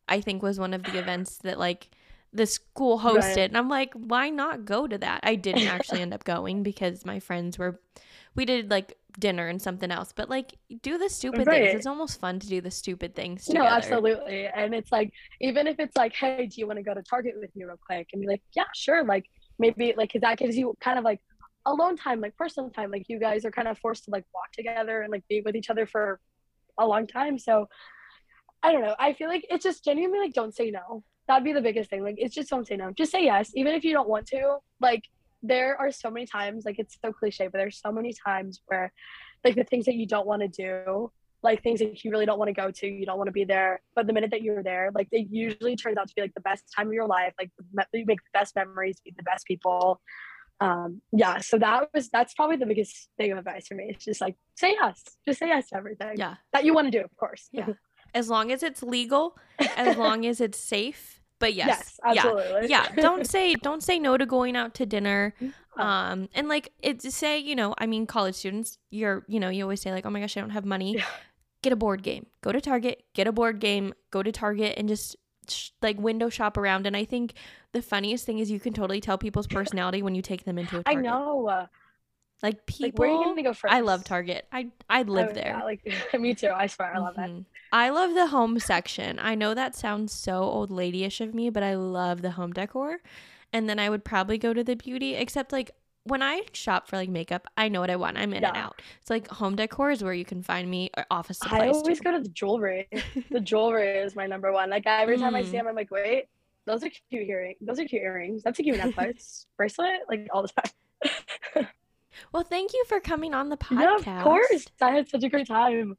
I 0.08 0.20
think 0.20 0.42
was 0.42 0.60
one 0.60 0.72
of 0.72 0.84
the 0.84 0.96
events 0.96 1.38
that 1.38 1.58
like 1.58 1.90
the 2.34 2.46
school 2.46 2.98
hosted 2.98 3.36
right. 3.36 3.38
and 3.38 3.56
i'm 3.56 3.68
like 3.68 3.94
why 3.94 4.28
not 4.28 4.64
go 4.64 4.88
to 4.88 4.98
that 4.98 5.20
i 5.22 5.36
didn't 5.36 5.68
actually 5.68 6.00
end 6.00 6.12
up 6.12 6.24
going 6.24 6.64
because 6.64 7.04
my 7.04 7.20
friends 7.20 7.56
were 7.56 7.80
we 8.34 8.44
did 8.44 8.70
like 8.70 8.98
dinner 9.20 9.46
and 9.46 9.62
something 9.62 9.92
else 9.92 10.12
but 10.12 10.28
like 10.28 10.56
do 10.82 10.98
the 10.98 11.08
stupid 11.08 11.46
right. 11.46 11.66
things 11.66 11.76
it's 11.76 11.86
almost 11.86 12.18
fun 12.18 12.40
to 12.40 12.48
do 12.48 12.60
the 12.60 12.70
stupid 12.70 13.14
things 13.14 13.44
together. 13.44 13.64
no 13.64 13.70
absolutely 13.70 14.48
and 14.48 14.74
it's 14.74 14.90
like 14.90 15.12
even 15.40 15.68
if 15.68 15.78
it's 15.78 15.96
like 15.96 16.12
hey 16.12 16.46
do 16.46 16.60
you 16.60 16.66
want 16.66 16.76
to 16.76 16.82
go 16.82 16.92
to 16.92 17.02
target 17.02 17.34
with 17.40 17.54
me 17.54 17.64
real 17.64 17.78
quick 17.86 18.08
and 18.12 18.20
be 18.20 18.26
like 18.26 18.42
yeah 18.56 18.64
sure 18.74 19.04
like 19.04 19.26
maybe 19.60 19.94
like 19.96 20.12
cause 20.12 20.20
that 20.20 20.36
gives 20.36 20.56
you 20.56 20.76
kind 20.80 20.98
of 20.98 21.04
like 21.04 21.20
alone 21.66 21.96
time 21.96 22.20
like 22.20 22.36
personal 22.36 22.70
time 22.70 22.90
like 22.90 23.04
you 23.08 23.18
guys 23.18 23.44
are 23.44 23.50
kind 23.50 23.68
of 23.68 23.78
forced 23.78 24.04
to 24.04 24.10
like 24.10 24.24
walk 24.34 24.52
together 24.52 25.02
and 25.02 25.10
like 25.10 25.24
be 25.28 25.40
with 25.44 25.56
each 25.56 25.70
other 25.70 25.86
for 25.86 26.20
a 26.78 26.86
long 26.86 27.06
time 27.06 27.38
so 27.38 27.66
i 28.62 28.72
don't 28.72 28.82
know 28.82 28.94
i 28.98 29.12
feel 29.12 29.28
like 29.28 29.46
it's 29.50 29.64
just 29.64 29.84
genuinely 29.84 30.18
like 30.18 30.34
don't 30.34 30.54
say 30.54 30.70
no 30.70 31.02
that'd 31.26 31.44
be 31.44 31.52
the 31.52 31.60
biggest 31.60 31.90
thing. 31.90 32.02
Like, 32.02 32.16
it's 32.18 32.34
just 32.34 32.50
don't 32.50 32.66
say 32.66 32.76
no. 32.76 32.92
Just 32.92 33.12
say 33.12 33.24
yes, 33.24 33.50
even 33.54 33.74
if 33.74 33.84
you 33.84 33.92
don't 33.92 34.08
want 34.08 34.26
to. 34.28 34.58
Like, 34.80 35.04
there 35.42 35.76
are 35.76 35.90
so 35.90 36.10
many 36.10 36.26
times, 36.26 36.64
like, 36.64 36.78
it's 36.78 36.98
so 37.02 37.12
cliche, 37.12 37.46
but 37.46 37.58
there's 37.58 37.80
so 37.80 37.92
many 37.92 38.14
times 38.26 38.62
where, 38.66 38.92
like, 39.44 39.54
the 39.54 39.64
things 39.64 39.86
that 39.86 39.94
you 39.94 40.06
don't 40.06 40.26
want 40.26 40.42
to 40.42 40.48
do, 40.48 41.10
like, 41.42 41.62
things 41.62 41.80
that 41.80 42.04
you 42.04 42.10
really 42.10 42.26
don't 42.26 42.38
want 42.38 42.48
to 42.48 42.54
go 42.54 42.70
to, 42.70 42.86
you 42.86 43.06
don't 43.06 43.18
want 43.18 43.28
to 43.28 43.32
be 43.32 43.44
there. 43.44 43.80
But 43.94 44.06
the 44.06 44.12
minute 44.12 44.30
that 44.30 44.42
you're 44.42 44.62
there, 44.62 44.90
like, 44.94 45.08
it 45.12 45.28
usually 45.30 45.76
turns 45.76 45.96
out 45.96 46.08
to 46.08 46.14
be, 46.14 46.22
like, 46.22 46.34
the 46.34 46.40
best 46.40 46.64
time 46.74 46.88
of 46.88 46.92
your 46.92 47.06
life. 47.06 47.32
Like, 47.38 47.50
you 47.92 48.04
make 48.06 48.20
the 48.20 48.38
best 48.38 48.54
memories, 48.56 49.00
meet 49.04 49.16
the 49.16 49.22
best 49.22 49.46
people. 49.46 50.00
Um, 50.60 51.02
yeah. 51.12 51.40
So 51.40 51.58
that 51.58 51.88
was, 51.92 52.08
that's 52.10 52.34
probably 52.34 52.56
the 52.56 52.66
biggest 52.66 53.08
thing 53.16 53.32
of 53.32 53.38
advice 53.38 53.66
for 53.66 53.74
me. 53.74 53.86
It's 53.88 54.04
just 54.04 54.20
like, 54.20 54.36
say 54.56 54.72
yes. 54.80 55.02
Just 55.26 55.38
say 55.38 55.48
yes 55.48 55.68
to 55.70 55.76
everything. 55.76 56.14
Yeah. 56.16 56.34
That 56.52 56.64
you 56.64 56.74
want 56.74 56.86
to 56.86 56.90
do, 56.90 57.04
of 57.04 57.14
course. 57.16 57.48
Yeah. 57.52 57.68
as 58.14 58.28
long 58.28 58.52
as 58.52 58.62
it's 58.62 58.82
legal, 58.82 59.36
as 59.76 59.96
long 59.98 60.24
as 60.24 60.40
it's 60.40 60.58
safe. 60.58 61.20
But 61.40 61.54
yes, 61.54 61.66
yes 61.66 62.00
absolutely. 62.04 62.68
Yeah, 62.70 62.86
yeah. 62.96 63.02
Don't 63.02 63.26
say 63.26 63.54
don't 63.54 63.82
say 63.82 63.98
no 63.98 64.16
to 64.16 64.24
going 64.24 64.56
out 64.56 64.72
to 64.74 64.86
dinner. 64.86 65.34
Um, 65.76 66.28
and 66.32 66.48
like 66.48 66.72
it's 66.80 67.12
say 67.14 67.38
you 67.38 67.56
know, 67.56 67.74
I 67.76 67.86
mean, 67.86 68.06
college 68.06 68.36
students, 68.36 68.78
you're 68.90 69.24
you 69.26 69.40
know, 69.40 69.50
you 69.50 69.62
always 69.64 69.82
say 69.82 69.90
like, 69.90 70.06
oh 70.06 70.10
my 70.10 70.20
gosh, 70.20 70.36
I 70.36 70.40
don't 70.40 70.50
have 70.50 70.64
money. 70.64 70.94
Yeah. 70.94 71.04
Get 71.62 71.72
a 71.72 71.76
board 71.76 72.02
game. 72.02 72.26
Go 72.42 72.52
to 72.52 72.60
Target. 72.60 73.02
Get 73.14 73.26
a 73.26 73.32
board 73.32 73.58
game. 73.58 73.94
Go 74.10 74.22
to 74.22 74.30
Target 74.30 74.74
and 74.76 74.88
just 74.88 75.16
sh- 75.50 75.70
like 75.82 75.98
window 75.98 76.28
shop 76.28 76.56
around. 76.56 76.86
And 76.86 76.96
I 76.96 77.04
think 77.04 77.34
the 77.72 77.82
funniest 77.82 78.26
thing 78.26 78.38
is 78.38 78.50
you 78.50 78.60
can 78.60 78.72
totally 78.72 79.00
tell 79.00 79.18
people's 79.18 79.46
personality 79.46 80.02
when 80.02 80.14
you 80.14 80.22
take 80.22 80.44
them 80.44 80.58
into 80.58 80.78
a 80.78 80.82
Target. 80.82 80.98
I 80.98 81.02
know. 81.02 81.68
Like 82.42 82.66
people, 82.66 82.88
like, 82.88 82.98
where 82.98 83.08
are 83.08 83.20
you 83.20 83.24
gonna 83.24 83.42
go 83.42 83.54
first? 83.54 83.72
I 83.72 83.80
love 83.80 84.04
Target. 84.04 84.46
I 84.52 84.70
I 84.90 85.02
live 85.02 85.28
oh, 85.30 85.34
there. 85.34 85.56
Yeah, 85.58 85.62
like 85.62 85.80
me 86.20 86.34
too. 86.34 86.50
I 86.54 86.66
swear, 86.66 86.94
I 86.94 86.98
love 86.98 87.16
mm-hmm. 87.16 87.38
it. 87.38 87.44
I 87.72 87.88
love 87.88 88.12
the 88.12 88.26
home 88.26 88.58
section. 88.58 89.18
I 89.18 89.34
know 89.34 89.54
that 89.54 89.74
sounds 89.74 90.12
so 90.12 90.42
old 90.42 90.70
ladyish 90.70 91.22
of 91.22 91.34
me, 91.34 91.48
but 91.48 91.62
I 91.62 91.74
love 91.74 92.20
the 92.20 92.32
home 92.32 92.52
decor. 92.52 92.98
And 93.52 93.68
then 93.68 93.78
I 93.78 93.88
would 93.88 94.04
probably 94.04 94.36
go 94.36 94.52
to 94.52 94.62
the 94.62 94.76
beauty, 94.76 95.14
except 95.14 95.52
like 95.52 95.70
when 96.04 96.22
I 96.22 96.42
shop 96.52 96.88
for 96.88 96.96
like 96.96 97.08
makeup, 97.08 97.46
I 97.56 97.68
know 97.68 97.80
what 97.80 97.90
I 97.90 97.96
want. 97.96 98.16
I'm 98.16 98.32
in 98.32 98.42
yeah. 98.42 98.48
and 98.48 98.56
out. 98.56 98.82
It's 99.00 99.10
like 99.10 99.28
home 99.28 99.56
decor 99.56 99.90
is 99.90 100.04
where 100.04 100.12
you 100.12 100.24
can 100.24 100.42
find 100.42 100.70
me 100.70 100.90
or 100.96 101.06
office 101.10 101.38
supplies. 101.38 101.62
I 101.62 101.68
always 101.68 101.98
too. 101.98 102.04
go 102.04 102.12
to 102.12 102.20
the 102.20 102.28
jewelry. 102.28 102.88
the 103.30 103.40
jewelry 103.40 103.98
is 103.98 104.14
my 104.14 104.26
number 104.26 104.52
one. 104.52 104.70
Like 104.70 104.86
every 104.86 105.18
time 105.18 105.32
mm. 105.32 105.38
I 105.38 105.42
see 105.42 105.48
mm. 105.48 105.52
them, 105.52 105.68
I'm 105.68 105.74
like, 105.74 105.90
wait, 105.90 106.26
those 106.66 106.84
are 106.84 106.90
cute 107.10 107.28
earrings. 107.28 107.58
Those 107.60 107.80
are 107.80 107.84
cute 107.84 108.02
earrings. 108.02 108.42
That's 108.42 108.58
a 108.58 108.62
cute 108.62 108.76
necklace, 108.76 109.46
bracelet, 109.56 110.00
like 110.08 110.28
all 110.32 110.42
the 110.42 110.48
time. 110.48 111.68
Well, 112.32 112.44
thank 112.44 112.72
you 112.72 112.84
for 112.88 113.00
coming 113.00 113.34
on 113.34 113.48
the 113.48 113.56
podcast. 113.56 114.06
Yeah, 114.06 114.18
of 114.18 114.24
course. 114.24 114.66
I 114.80 114.90
had 114.90 115.08
such 115.08 115.24
a 115.24 115.28
great 115.28 115.46
time. 115.46 115.96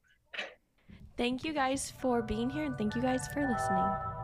Thank 1.16 1.44
you 1.44 1.52
guys 1.52 1.92
for 2.00 2.22
being 2.22 2.50
here 2.50 2.64
and 2.64 2.76
thank 2.76 2.94
you 2.94 3.02
guys 3.02 3.26
for 3.28 3.46
listening. 3.46 4.15